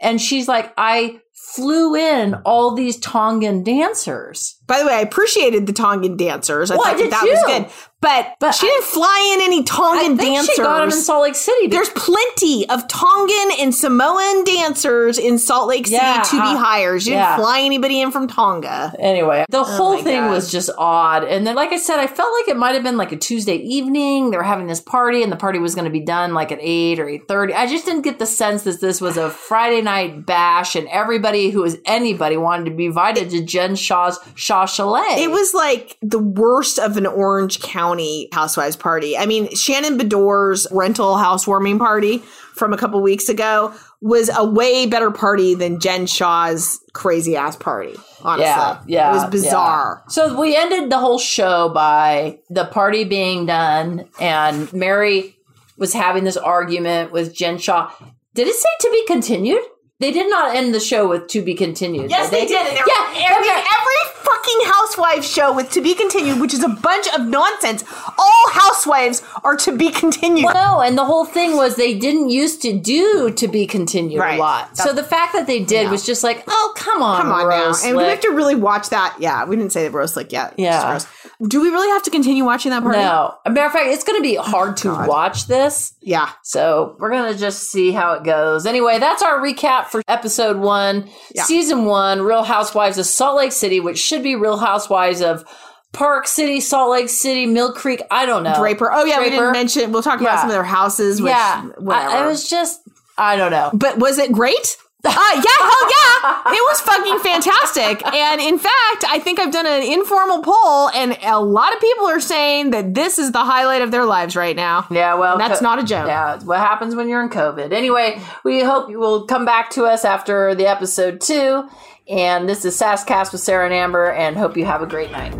And 0.00 0.20
she's 0.20 0.46
like, 0.46 0.72
I 0.76 1.18
flew 1.54 1.94
in 1.94 2.34
all 2.44 2.74
these 2.74 2.98
Tongan 2.98 3.62
dancers. 3.62 4.57
By 4.68 4.78
the 4.78 4.86
way, 4.86 4.94
I 4.94 5.00
appreciated 5.00 5.66
the 5.66 5.72
Tongan 5.72 6.16
dancers. 6.16 6.70
I 6.70 6.76
Well, 6.76 6.84
thought 6.84 6.96
that, 6.98 7.02
did 7.02 7.12
that 7.12 7.22
was 7.24 7.42
good. 7.46 7.66
But, 8.00 8.36
But 8.38 8.52
she 8.52 8.68
I- 8.68 8.70
didn't 8.70 8.84
fly 8.84 9.32
in 9.34 9.42
any 9.42 9.64
Tongan 9.64 9.98
I 10.12 10.16
think 10.16 10.20
dancers. 10.20 10.54
she 10.54 10.62
got 10.62 10.78
them 10.82 10.90
in 10.90 10.92
Salt 10.92 11.22
Lake 11.24 11.34
City. 11.34 11.66
There's 11.66 11.88
plenty 11.90 12.68
of 12.68 12.86
Tongan 12.86 13.50
and 13.58 13.74
Samoan 13.74 14.44
dancers 14.44 15.18
in 15.18 15.36
Salt 15.36 15.66
Lake 15.68 15.86
City 15.86 15.96
Yeah, 15.96 16.22
to 16.22 16.36
be 16.36 16.56
hired. 16.56 17.04
You 17.04 17.14
yeah. 17.14 17.30
didn't 17.34 17.44
fly 17.44 17.60
anybody 17.62 18.00
in 18.00 18.12
from 18.12 18.28
Tonga. 18.28 18.94
Anyway, 19.00 19.44
the 19.48 19.58
oh 19.58 19.64
whole 19.64 19.88
Oh 19.88 19.96
my 19.96 20.02
thing 20.02 20.20
God. 20.22 20.30
was 20.30 20.52
just 20.52 20.70
odd. 20.78 21.24
And 21.24 21.44
then, 21.44 21.56
like 21.56 21.72
I 21.72 21.76
said, 21.76 21.98
I 21.98 22.06
felt 22.06 22.32
like 22.34 22.46
it 22.48 22.56
might 22.56 22.74
have 22.74 22.84
been 22.84 22.96
like 22.96 23.10
a 23.10 23.16
Tuesday 23.16 23.56
evening. 23.56 24.30
They 24.30 24.36
were 24.36 24.42
having 24.44 24.68
this 24.68 24.80
party, 24.80 25.24
and 25.24 25.32
the 25.32 25.36
party 25.36 25.58
was 25.58 25.74
going 25.74 25.86
to 25.86 25.90
be 25.90 25.98
done 26.00 26.34
like 26.34 26.52
at 26.52 26.58
eight 26.60 27.00
or 27.00 27.08
eight 27.08 27.26
thirty. 27.26 27.52
I 27.52 27.66
just 27.66 27.84
didn't 27.84 28.02
get 28.02 28.20
the 28.20 28.26
sense 28.26 28.62
that 28.62 28.80
this 28.80 29.00
was 29.00 29.16
a 29.16 29.28
Friday 29.28 29.80
night 29.82 30.24
bash, 30.24 30.76
and 30.76 30.86
everybody 30.88 31.50
who 31.50 31.62
was 31.62 31.78
anybody 31.84 32.36
wanted 32.36 32.66
to 32.66 32.70
be 32.76 32.86
invited 32.86 33.30
to 33.30 33.42
Jen 33.42 33.74
Shah's 33.74 34.20
Shah 34.36 34.57
Chalet. 34.66 35.22
It 35.22 35.30
was 35.30 35.54
like 35.54 35.96
the 36.02 36.18
worst 36.18 36.78
of 36.78 36.96
an 36.96 37.06
Orange 37.06 37.60
County 37.60 38.28
housewives 38.32 38.76
party. 38.76 39.16
I 39.16 39.26
mean, 39.26 39.54
Shannon 39.54 39.96
Beador's 39.98 40.66
rental 40.70 41.16
housewarming 41.16 41.78
party 41.78 42.18
from 42.54 42.72
a 42.72 42.76
couple 42.76 43.00
weeks 43.02 43.28
ago 43.28 43.72
was 44.00 44.30
a 44.36 44.44
way 44.44 44.86
better 44.86 45.10
party 45.10 45.54
than 45.54 45.80
Jen 45.80 46.06
Shah's 46.06 46.80
crazy 46.92 47.36
ass 47.36 47.56
party. 47.56 47.94
Honestly, 48.22 48.44
Yeah, 48.46 48.80
yeah, 48.86 49.10
it 49.10 49.14
was 49.14 49.24
bizarre. 49.30 50.02
yeah. 50.04 50.10
So 50.10 50.40
we 50.40 50.56
ended 50.56 50.90
the 50.90 50.98
whole 50.98 51.18
show 51.18 51.68
by 51.68 52.38
the 52.50 52.64
party 52.64 53.04
being 53.04 53.46
done, 53.46 54.08
and 54.20 54.72
Mary 54.72 55.36
was 55.76 55.92
having 55.92 56.24
this 56.24 56.36
argument 56.36 57.12
with 57.12 57.32
Jen 57.34 57.58
Shah. 57.58 57.90
Did 58.34 58.48
it 58.48 58.54
say 58.54 58.68
to 58.80 58.90
be 58.90 59.04
continued? 59.06 59.62
They 60.00 60.12
did 60.12 60.30
not 60.30 60.54
end 60.54 60.72
the 60.72 60.78
show 60.80 61.08
with 61.08 61.26
to 61.28 61.42
be 61.42 61.54
continued. 61.54 62.08
Yes, 62.08 62.30
they, 62.30 62.46
did. 62.46 62.64
And 62.64 62.76
Yeah, 62.76 63.30
every, 63.30 63.48
every 63.48 64.22
fucking 64.22 64.60
housewives 64.66 65.28
show 65.28 65.52
with 65.52 65.72
to 65.72 65.80
be 65.80 65.92
continued, 65.94 66.40
which 66.40 66.54
is 66.54 66.62
a 66.62 66.68
bunch 66.68 67.08
of 67.08 67.26
nonsense. 67.26 67.82
All 68.16 68.50
housewives 68.52 69.24
are 69.42 69.56
to 69.56 69.76
be 69.76 69.90
continued. 69.90 70.44
Well, 70.44 70.76
no, 70.76 70.80
and 70.82 70.96
the 70.96 71.04
whole 71.04 71.24
thing 71.24 71.56
was 71.56 71.74
they 71.74 71.98
didn't 71.98 72.30
used 72.30 72.62
to 72.62 72.78
do 72.78 73.30
to 73.32 73.48
be 73.48 73.66
continued 73.66 74.20
Right. 74.20 74.38
a 74.38 74.40
lot. 74.40 74.76
So 74.76 74.92
the 74.92 75.02
fact 75.02 75.32
that 75.32 75.48
they 75.48 75.64
did 75.64 75.90
was 75.90 76.06
just 76.06 76.22
like, 76.22 76.44
oh, 76.46 76.72
come 76.76 77.02
on, 77.02 77.22
Come 77.22 77.32
on 77.32 77.48
now. 77.48 77.66
Rose 77.66 77.84
And 77.84 77.96
we 77.96 78.04
have 78.04 78.20
to 78.20 78.30
really 78.30 78.54
watch 78.54 78.90
that. 78.90 79.16
Yeah, 79.18 79.46
we 79.46 79.56
didn't 79.56 79.72
say 79.72 79.82
the 79.82 79.90
roast 79.90 80.14
lick 80.14 80.30
yet. 80.30 80.54
Yeah. 80.56 81.00
Do 81.46 81.60
we 81.60 81.68
really 81.68 81.88
have 81.90 82.02
to 82.02 82.10
continue 82.10 82.44
watching 82.44 82.70
that 82.70 82.82
part? 82.82 82.96
No. 82.96 83.34
A 83.46 83.50
matter 83.50 83.66
of 83.66 83.72
fact, 83.72 83.86
it's 83.88 84.02
going 84.02 84.18
to 84.18 84.22
be 84.22 84.38
oh 84.38 84.42
hard 84.42 84.76
to 84.78 84.88
God. 84.88 85.08
watch 85.08 85.46
this. 85.46 85.94
Yeah. 86.00 86.30
So 86.42 86.96
we're 86.98 87.10
gonna 87.10 87.36
just 87.36 87.70
see 87.70 87.92
how 87.92 88.14
it 88.14 88.24
goes. 88.24 88.66
Anyway, 88.66 88.98
that's 88.98 89.22
our 89.22 89.38
recap 89.38 89.86
for 89.86 90.02
episode 90.08 90.56
one, 90.56 91.08
Yeah. 91.34 91.44
season 91.44 91.84
one, 91.84 92.22
Real 92.22 92.42
Housewives 92.42 92.98
of 92.98 93.06
Salt 93.06 93.36
Lake 93.36 93.52
City, 93.52 93.78
which 93.78 93.98
should 93.98 94.22
be 94.24 94.34
Real 94.34 94.56
Housewives 94.56 95.22
of 95.22 95.44
Park 95.92 96.26
City, 96.26 96.60
Salt 96.60 96.90
Lake 96.90 97.08
City, 97.08 97.46
Mill 97.46 97.72
Creek. 97.72 98.02
I 98.10 98.26
don't 98.26 98.42
know. 98.42 98.54
Draper. 98.58 98.90
Oh 98.92 99.04
yeah, 99.04 99.20
we 99.20 99.30
didn't 99.30 99.52
mention. 99.52 99.92
We'll 99.92 100.02
talk 100.02 100.20
about 100.20 100.32
Yeah. 100.32 100.40
some 100.40 100.50
of 100.50 100.54
their 100.54 100.64
houses. 100.64 101.22
Which, 101.22 101.30
Yeah, 101.30 101.62
whatever. 101.78 102.10
I, 102.16 102.24
it 102.24 102.26
was 102.26 102.48
just 102.50 102.80
I 103.16 103.36
don't 103.36 103.50
know. 103.52 103.70
but 103.72 103.98
was 103.98 104.18
it 104.18 104.32
great? 104.32 104.76
Uh, 105.04 105.10
yeah, 105.10 105.42
hell 105.60 105.90
yeah. 105.90 106.52
It 106.54 106.62
was 106.68 106.80
fucking 106.80 107.18
fantastic. 107.20 108.04
And 108.04 108.40
in 108.40 108.58
fact, 108.58 109.04
I 109.08 109.20
think 109.22 109.38
I've 109.38 109.52
done 109.52 109.66
an 109.66 109.82
informal 109.82 110.42
poll, 110.42 110.90
and 110.90 111.16
a 111.22 111.40
lot 111.40 111.72
of 111.72 111.80
people 111.80 112.06
are 112.06 112.18
saying 112.20 112.70
that 112.72 112.94
this 112.94 113.18
is 113.18 113.30
the 113.30 113.44
highlight 113.44 113.80
of 113.82 113.92
their 113.92 114.04
lives 114.04 114.34
right 114.34 114.56
now. 114.56 114.86
Yeah, 114.90 115.14
well, 115.14 115.32
And 115.34 115.40
that's 115.40 115.60
co- 115.60 115.64
not 115.64 115.78
a 115.78 115.84
joke. 115.84 116.08
Yeah, 116.08 116.38
what 116.42 116.58
happens 116.58 116.96
when 116.96 117.08
you're 117.08 117.22
in 117.22 117.28
COVID. 117.30 117.72
Anyway, 117.72 118.20
we 118.44 118.60
hope 118.60 118.90
you 118.90 118.98
will 118.98 119.24
come 119.26 119.44
back 119.44 119.70
to 119.70 119.84
us 119.84 120.04
after 120.04 120.54
the 120.56 120.66
episode 120.66 121.20
two. 121.20 121.68
And 122.08 122.48
this 122.48 122.64
is 122.64 122.78
Sasscast 122.78 123.32
with 123.32 123.40
Sarah 123.40 123.66
and 123.66 123.74
Amber, 123.74 124.10
and 124.10 124.36
hope 124.36 124.56
you 124.56 124.64
have 124.64 124.82
a 124.82 124.86
great 124.86 125.12
night. 125.12 125.34